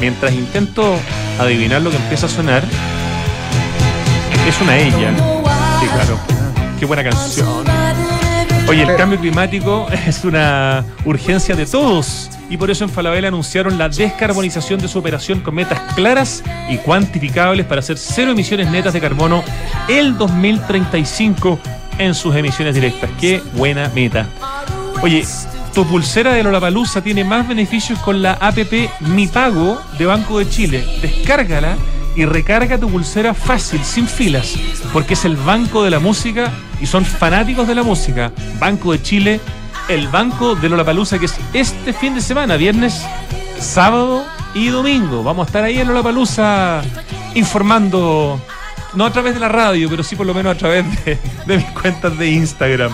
mientras 0.00 0.32
intento 0.32 0.96
adivinar 1.38 1.82
lo 1.82 1.90
que 1.90 1.96
empieza 1.96 2.26
a 2.26 2.28
sonar, 2.28 2.64
es 4.46 4.60
una 4.60 4.76
ella. 4.76 5.14
Sí, 5.80 5.86
claro. 5.86 6.18
Qué 6.78 6.86
buena 6.86 7.04
canción. 7.04 7.79
Oye, 8.70 8.84
el 8.84 8.96
cambio 8.96 9.18
climático 9.18 9.88
es 10.06 10.24
una 10.24 10.84
urgencia 11.04 11.56
de 11.56 11.66
todos 11.66 12.30
y 12.48 12.56
por 12.56 12.70
eso 12.70 12.84
en 12.84 12.90
Falabella 12.90 13.26
anunciaron 13.26 13.76
la 13.76 13.88
descarbonización 13.88 14.78
de 14.78 14.86
su 14.86 15.00
operación 15.00 15.40
con 15.40 15.56
metas 15.56 15.80
claras 15.96 16.44
y 16.68 16.76
cuantificables 16.76 17.66
para 17.66 17.80
hacer 17.80 17.98
cero 17.98 18.30
emisiones 18.30 18.70
netas 18.70 18.92
de 18.92 19.00
carbono 19.00 19.42
el 19.88 20.16
2035 20.16 21.58
en 21.98 22.14
sus 22.14 22.36
emisiones 22.36 22.76
directas. 22.76 23.10
Qué 23.20 23.42
buena 23.54 23.90
meta. 23.92 24.28
Oye, 25.02 25.26
tu 25.74 25.84
pulsera 25.84 26.34
de 26.34 26.44
Lollapalooza 26.44 27.02
tiene 27.02 27.24
más 27.24 27.48
beneficios 27.48 27.98
con 27.98 28.22
la 28.22 28.34
APP 28.34 28.88
Mi 29.00 29.26
Pago 29.26 29.82
de 29.98 30.06
Banco 30.06 30.38
de 30.38 30.48
Chile. 30.48 30.84
Descárgala 31.02 31.76
y 32.20 32.26
recarga 32.26 32.76
tu 32.76 32.90
pulsera 32.90 33.32
fácil, 33.32 33.82
sin 33.82 34.06
filas, 34.06 34.54
porque 34.92 35.14
es 35.14 35.24
el 35.24 35.36
banco 35.36 35.82
de 35.82 35.88
la 35.88 36.00
música 36.00 36.52
y 36.78 36.84
son 36.84 37.02
fanáticos 37.02 37.66
de 37.66 37.74
la 37.74 37.82
música. 37.82 38.30
Banco 38.58 38.92
de 38.92 39.00
Chile, 39.00 39.40
el 39.88 40.06
banco 40.08 40.54
de 40.54 40.68
Lollapalooza 40.68 41.18
que 41.18 41.24
es 41.24 41.34
este 41.54 41.94
fin 41.94 42.14
de 42.14 42.20
semana, 42.20 42.58
viernes, 42.58 43.06
sábado 43.58 44.26
y 44.54 44.68
domingo. 44.68 45.22
Vamos 45.22 45.44
a 45.44 45.48
estar 45.48 45.64
ahí 45.64 45.78
en 45.78 45.88
Lollapalooza 45.88 46.82
informando, 47.34 48.38
no 48.92 49.06
a 49.06 49.10
través 49.10 49.32
de 49.32 49.40
la 49.40 49.48
radio, 49.48 49.88
pero 49.88 50.02
sí 50.02 50.14
por 50.14 50.26
lo 50.26 50.34
menos 50.34 50.54
a 50.54 50.58
través 50.58 50.84
de, 51.06 51.18
de 51.46 51.56
mis 51.56 51.70
cuentas 51.70 52.18
de 52.18 52.32
Instagram. 52.32 52.92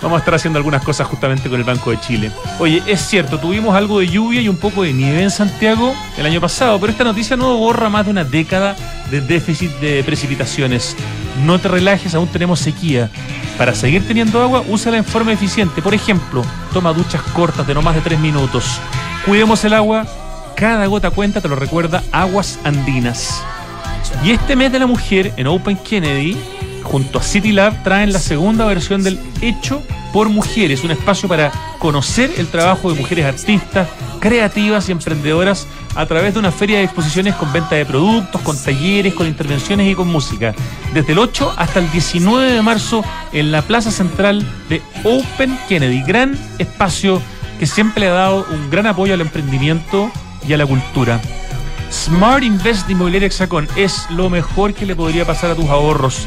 Vamos 0.00 0.16
a 0.16 0.18
estar 0.20 0.34
haciendo 0.34 0.58
algunas 0.58 0.82
cosas 0.82 1.06
justamente 1.08 1.48
con 1.48 1.58
el 1.58 1.64
Banco 1.64 1.90
de 1.90 2.00
Chile. 2.00 2.30
Oye, 2.60 2.82
es 2.86 3.00
cierto, 3.00 3.38
tuvimos 3.38 3.74
algo 3.74 3.98
de 3.98 4.08
lluvia 4.08 4.40
y 4.40 4.48
un 4.48 4.56
poco 4.56 4.84
de 4.84 4.92
nieve 4.92 5.22
en 5.22 5.30
Santiago 5.30 5.94
el 6.16 6.24
año 6.24 6.40
pasado, 6.40 6.78
pero 6.78 6.92
esta 6.92 7.04
noticia 7.04 7.36
no 7.36 7.56
borra 7.56 7.88
más 7.88 8.04
de 8.04 8.12
una 8.12 8.24
década 8.24 8.76
de 9.10 9.20
déficit 9.20 9.72
de 9.80 10.04
precipitaciones. 10.04 10.96
No 11.44 11.58
te 11.58 11.68
relajes, 11.68 12.14
aún 12.14 12.28
tenemos 12.28 12.60
sequía. 12.60 13.10
Para 13.56 13.74
seguir 13.74 14.06
teniendo 14.06 14.40
agua, 14.40 14.62
úsala 14.68 14.98
en 14.98 15.04
forma 15.04 15.32
eficiente. 15.32 15.82
Por 15.82 15.94
ejemplo, 15.94 16.44
toma 16.72 16.92
duchas 16.92 17.22
cortas 17.22 17.66
de 17.66 17.74
no 17.74 17.82
más 17.82 17.96
de 17.96 18.00
3 18.00 18.20
minutos. 18.20 18.80
Cuidemos 19.26 19.64
el 19.64 19.74
agua. 19.74 20.06
Cada 20.54 20.86
gota 20.86 21.10
cuenta, 21.10 21.40
te 21.40 21.48
lo 21.48 21.56
recuerda 21.56 22.04
Aguas 22.12 22.58
Andinas. 22.62 23.42
Y 24.24 24.30
este 24.30 24.56
mes 24.56 24.72
de 24.72 24.78
la 24.78 24.86
mujer 24.86 25.32
en 25.36 25.46
Open 25.48 25.76
Kennedy, 25.76 26.36
junto 26.90 27.18
a 27.18 27.22
City 27.22 27.52
Lab, 27.52 27.82
traen 27.82 28.12
la 28.12 28.18
segunda 28.18 28.64
versión 28.64 29.02
del 29.02 29.20
Hecho 29.40 29.82
por 30.12 30.28
Mujeres, 30.30 30.84
un 30.84 30.90
espacio 30.90 31.28
para 31.28 31.52
conocer 31.78 32.32
el 32.38 32.48
trabajo 32.48 32.90
de 32.90 32.98
mujeres 32.98 33.26
artistas, 33.26 33.88
creativas 34.20 34.88
y 34.88 34.92
emprendedoras 34.92 35.66
a 35.94 36.06
través 36.06 36.32
de 36.32 36.40
una 36.40 36.50
feria 36.50 36.78
de 36.78 36.84
exposiciones 36.84 37.34
con 37.34 37.52
venta 37.52 37.74
de 37.74 37.84
productos, 37.84 38.40
con 38.40 38.56
talleres, 38.56 39.14
con 39.14 39.26
intervenciones 39.26 39.90
y 39.90 39.94
con 39.94 40.08
música. 40.08 40.54
Desde 40.94 41.12
el 41.12 41.18
8 41.18 41.54
hasta 41.56 41.80
el 41.80 41.90
19 41.90 42.52
de 42.52 42.62
marzo 42.62 43.04
en 43.32 43.52
la 43.52 43.62
Plaza 43.62 43.90
Central 43.90 44.46
de 44.68 44.80
Open 45.04 45.58
Kennedy, 45.68 46.02
gran 46.02 46.38
espacio 46.58 47.20
que 47.58 47.66
siempre 47.66 48.00
le 48.00 48.08
ha 48.08 48.14
dado 48.14 48.46
un 48.50 48.70
gran 48.70 48.86
apoyo 48.86 49.12
al 49.12 49.20
emprendimiento 49.20 50.10
y 50.46 50.52
a 50.54 50.56
la 50.56 50.66
cultura. 50.66 51.20
Smart 51.90 52.42
Invest 52.42 52.86
de 52.86 52.92
Inmobiliaria 52.92 53.30
es 53.76 54.06
lo 54.10 54.28
mejor 54.28 54.74
que 54.74 54.86
le 54.86 54.94
podría 54.94 55.26
pasar 55.26 55.50
a 55.50 55.54
tus 55.54 55.68
ahorros, 55.68 56.26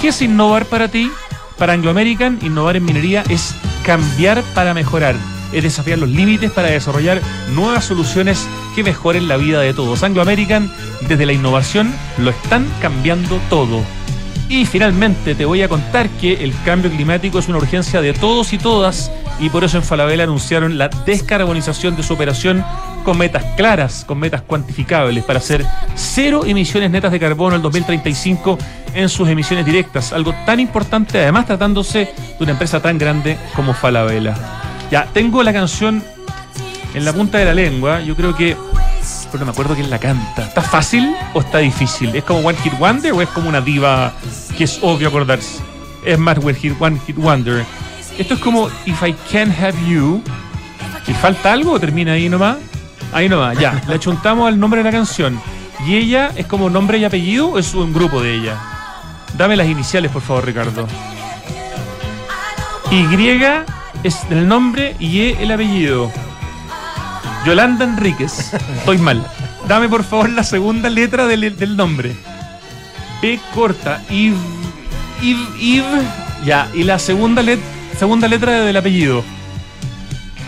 ¿Qué 0.00 0.08
es 0.08 0.20
innovar 0.20 0.66
para 0.66 0.88
ti? 0.88 1.12
Para 1.56 1.74
Anglo 1.74 1.92
American, 1.92 2.40
innovar 2.42 2.74
en 2.76 2.84
minería 2.84 3.22
es 3.28 3.54
cambiar 3.84 4.42
para 4.54 4.74
mejorar. 4.74 5.14
Es 5.52 5.62
desafiar 5.62 5.98
los 5.98 6.08
límites 6.08 6.50
para 6.50 6.66
desarrollar 6.68 7.22
nuevas 7.52 7.84
soluciones 7.84 8.48
que 8.78 8.84
mejoren 8.84 9.26
la 9.26 9.36
vida 9.36 9.60
de 9.60 9.74
todos. 9.74 10.04
Anglo 10.04 10.22
American, 10.22 10.70
desde 11.08 11.26
la 11.26 11.32
innovación, 11.32 11.92
lo 12.16 12.30
están 12.30 12.64
cambiando 12.80 13.40
todo. 13.50 13.82
Y 14.48 14.66
finalmente 14.66 15.34
te 15.34 15.44
voy 15.44 15.62
a 15.62 15.68
contar 15.68 16.08
que 16.10 16.44
el 16.44 16.54
cambio 16.64 16.88
climático 16.88 17.40
es 17.40 17.48
una 17.48 17.58
urgencia 17.58 18.00
de 18.00 18.12
todos 18.12 18.52
y 18.52 18.58
todas 18.58 19.10
y 19.40 19.48
por 19.48 19.64
eso 19.64 19.78
en 19.78 19.82
Falabella 19.82 20.22
anunciaron 20.22 20.78
la 20.78 20.86
descarbonización 21.04 21.96
de 21.96 22.04
su 22.04 22.14
operación 22.14 22.64
con 23.04 23.18
metas 23.18 23.44
claras, 23.56 24.04
con 24.04 24.20
metas 24.20 24.42
cuantificables 24.42 25.24
para 25.24 25.40
hacer 25.40 25.66
cero 25.96 26.42
emisiones 26.46 26.92
netas 26.92 27.10
de 27.10 27.18
carbono 27.18 27.56
el 27.56 27.62
2035 27.62 28.58
en 28.94 29.08
sus 29.08 29.28
emisiones 29.28 29.66
directas, 29.66 30.12
algo 30.12 30.32
tan 30.46 30.60
importante 30.60 31.18
además 31.20 31.46
tratándose 31.46 31.98
de 32.38 32.44
una 32.44 32.52
empresa 32.52 32.80
tan 32.80 32.96
grande 32.96 33.36
como 33.56 33.74
Falabella. 33.74 34.36
Ya, 34.88 35.08
tengo 35.12 35.42
la 35.42 35.52
canción 35.52 36.00
en 36.94 37.04
la 37.04 37.12
punta 37.12 37.38
de 37.38 37.44
la 37.44 37.54
lengua, 37.54 38.00
yo 38.00 38.16
creo 38.16 38.34
que 38.34 38.56
pero 39.30 39.40
no 39.40 39.46
me 39.46 39.52
acuerdo 39.52 39.74
quién 39.74 39.90
la 39.90 39.98
canta. 39.98 40.42
¿Está 40.42 40.62
fácil 40.62 41.14
o 41.34 41.40
está 41.40 41.58
difícil? 41.58 42.14
¿Es 42.14 42.24
como 42.24 42.40
One 42.40 42.58
Hit 42.58 42.78
Wonder 42.78 43.12
o 43.12 43.22
es 43.22 43.28
como 43.30 43.48
una 43.48 43.60
diva 43.60 44.12
que 44.56 44.64
es 44.64 44.78
obvio 44.82 45.08
acordarse? 45.08 45.60
Es 46.04 46.18
más 46.18 46.38
One 46.38 46.54
Hit, 46.54 46.74
One 46.80 46.98
Hit 47.06 47.16
Wonder. 47.16 47.64
Esto 48.18 48.34
es 48.34 48.40
como 48.40 48.68
If 48.86 49.02
I 49.02 49.14
Can't 49.30 49.58
Have 49.60 49.76
You. 49.88 50.22
¿Y 51.06 51.12
falta 51.14 51.52
algo 51.52 51.72
o 51.72 51.80
termina 51.80 52.12
ahí 52.12 52.28
nomás? 52.28 52.56
Ahí 53.12 53.28
nomás, 53.28 53.58
ya. 53.58 53.80
Le 53.88 53.94
achuntamos 53.94 54.48
al 54.48 54.58
nombre 54.58 54.78
de 54.78 54.84
la 54.84 54.92
canción. 54.92 55.40
¿Y 55.86 55.96
ella 55.96 56.32
es 56.36 56.46
como 56.46 56.68
nombre 56.68 56.98
y 56.98 57.04
apellido 57.04 57.50
o 57.50 57.58
es 57.58 57.74
un 57.74 57.92
grupo 57.92 58.20
de 58.20 58.34
ella? 58.34 58.56
Dame 59.36 59.56
las 59.56 59.68
iniciales, 59.68 60.10
por 60.10 60.22
favor, 60.22 60.44
Ricardo. 60.44 60.86
Y 62.90 63.04
es 64.02 64.18
el 64.30 64.48
nombre 64.48 64.96
y 64.98 65.20
E 65.20 65.42
el 65.42 65.50
apellido. 65.50 66.10
Yolanda 67.44 67.84
Enríquez. 67.84 68.54
Estoy 68.78 68.98
mal. 68.98 69.24
Dame 69.66 69.88
por 69.88 70.04
favor 70.04 70.30
la 70.30 70.44
segunda 70.44 70.88
letra 70.88 71.26
del, 71.26 71.76
nombre. 71.76 72.14
B 73.20 73.40
corta. 73.54 74.02
Iv. 74.10 74.36
Iv. 75.22 75.38
Iv. 75.60 75.84
Ya. 76.44 76.68
Y 76.74 76.84
la 76.84 76.98
segunda, 76.98 77.42
segunda 77.98 78.28
letra 78.28 78.60
del 78.60 78.76
apellido. 78.76 79.24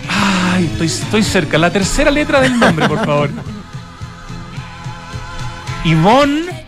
Ay, 0.08 0.66
estoy, 0.66 0.86
estoy 0.86 1.22
cerca. 1.22 1.58
La 1.58 1.70
tercera 1.70 2.10
letra 2.10 2.40
del 2.40 2.58
nombre, 2.58 2.88
por 2.88 3.04
favor. 3.04 3.30
Ivonne. 5.84 6.60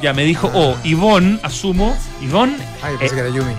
Ya 0.00 0.12
me 0.12 0.24
dijo, 0.24 0.50
oh, 0.52 0.76
Ivonne, 0.82 1.38
asumo. 1.44 1.96
Ivonne. 2.20 2.56
Ay, 2.82 2.96
pensé 2.98 3.14
que 3.14 3.20
era 3.20 3.30
Yumi. 3.30 3.52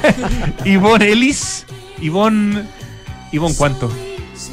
Ivonne 0.64 1.10
Ellis. 1.10 1.66
Ivonne. 2.00 2.62
Ivonne, 3.32 3.56
¿cuánto? 3.56 3.90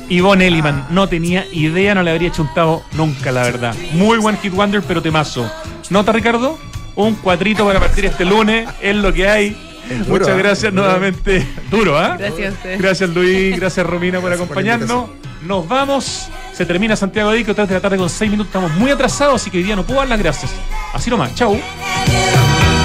Yvonne 0.09 0.47
Elliman, 0.47 0.87
no 0.89 1.07
tenía 1.07 1.45
idea, 1.51 1.93
no 1.93 2.03
le 2.03 2.11
habría 2.11 2.31
chuntado 2.31 2.83
nunca, 2.93 3.31
la 3.31 3.43
verdad. 3.43 3.75
Muy 3.93 4.17
buen 4.17 4.37
Hit 4.37 4.53
Wonder, 4.53 4.81
pero 4.81 5.01
temazo. 5.01 5.49
¿Nota, 5.89 6.11
Ricardo? 6.11 6.57
Un 6.95 7.15
cuadrito 7.15 7.65
para 7.65 7.79
partir 7.79 8.05
este 8.05 8.25
lunes, 8.25 8.67
es 8.81 8.95
lo 8.95 9.13
que 9.13 9.29
hay. 9.29 9.57
Muchas 10.07 10.29
¿eh? 10.29 10.37
gracias 10.37 10.73
nuevamente. 10.73 11.45
Duro, 11.71 11.97
¿ah? 11.97 12.15
Gracias 12.17 12.47
a 12.47 12.53
usted. 12.53 12.79
Gracias, 12.79 13.09
Luis. 13.09 13.55
Gracias, 13.55 13.85
Romina, 13.85 14.19
por 14.19 14.31
acompañarnos. 14.31 15.09
Nos 15.41 15.67
vamos. 15.67 16.29
Se 16.53 16.65
termina 16.65 16.95
Santiago 16.95 17.31
Dico, 17.31 17.55
3 17.55 17.67
de 17.67 17.75
la 17.75 17.81
tarde 17.81 17.97
con 17.97 18.09
6 18.09 18.29
minutos. 18.29 18.49
Estamos 18.49 18.71
muy 18.73 18.91
atrasados, 18.91 19.41
así 19.41 19.49
que 19.49 19.57
hoy 19.57 19.63
día 19.63 19.75
no 19.75 19.85
puedo 19.85 19.99
dar 19.99 20.09
las 20.09 20.19
gracias. 20.19 20.51
Así 20.93 21.09
nomás. 21.09 21.33
Chau. 21.35 21.59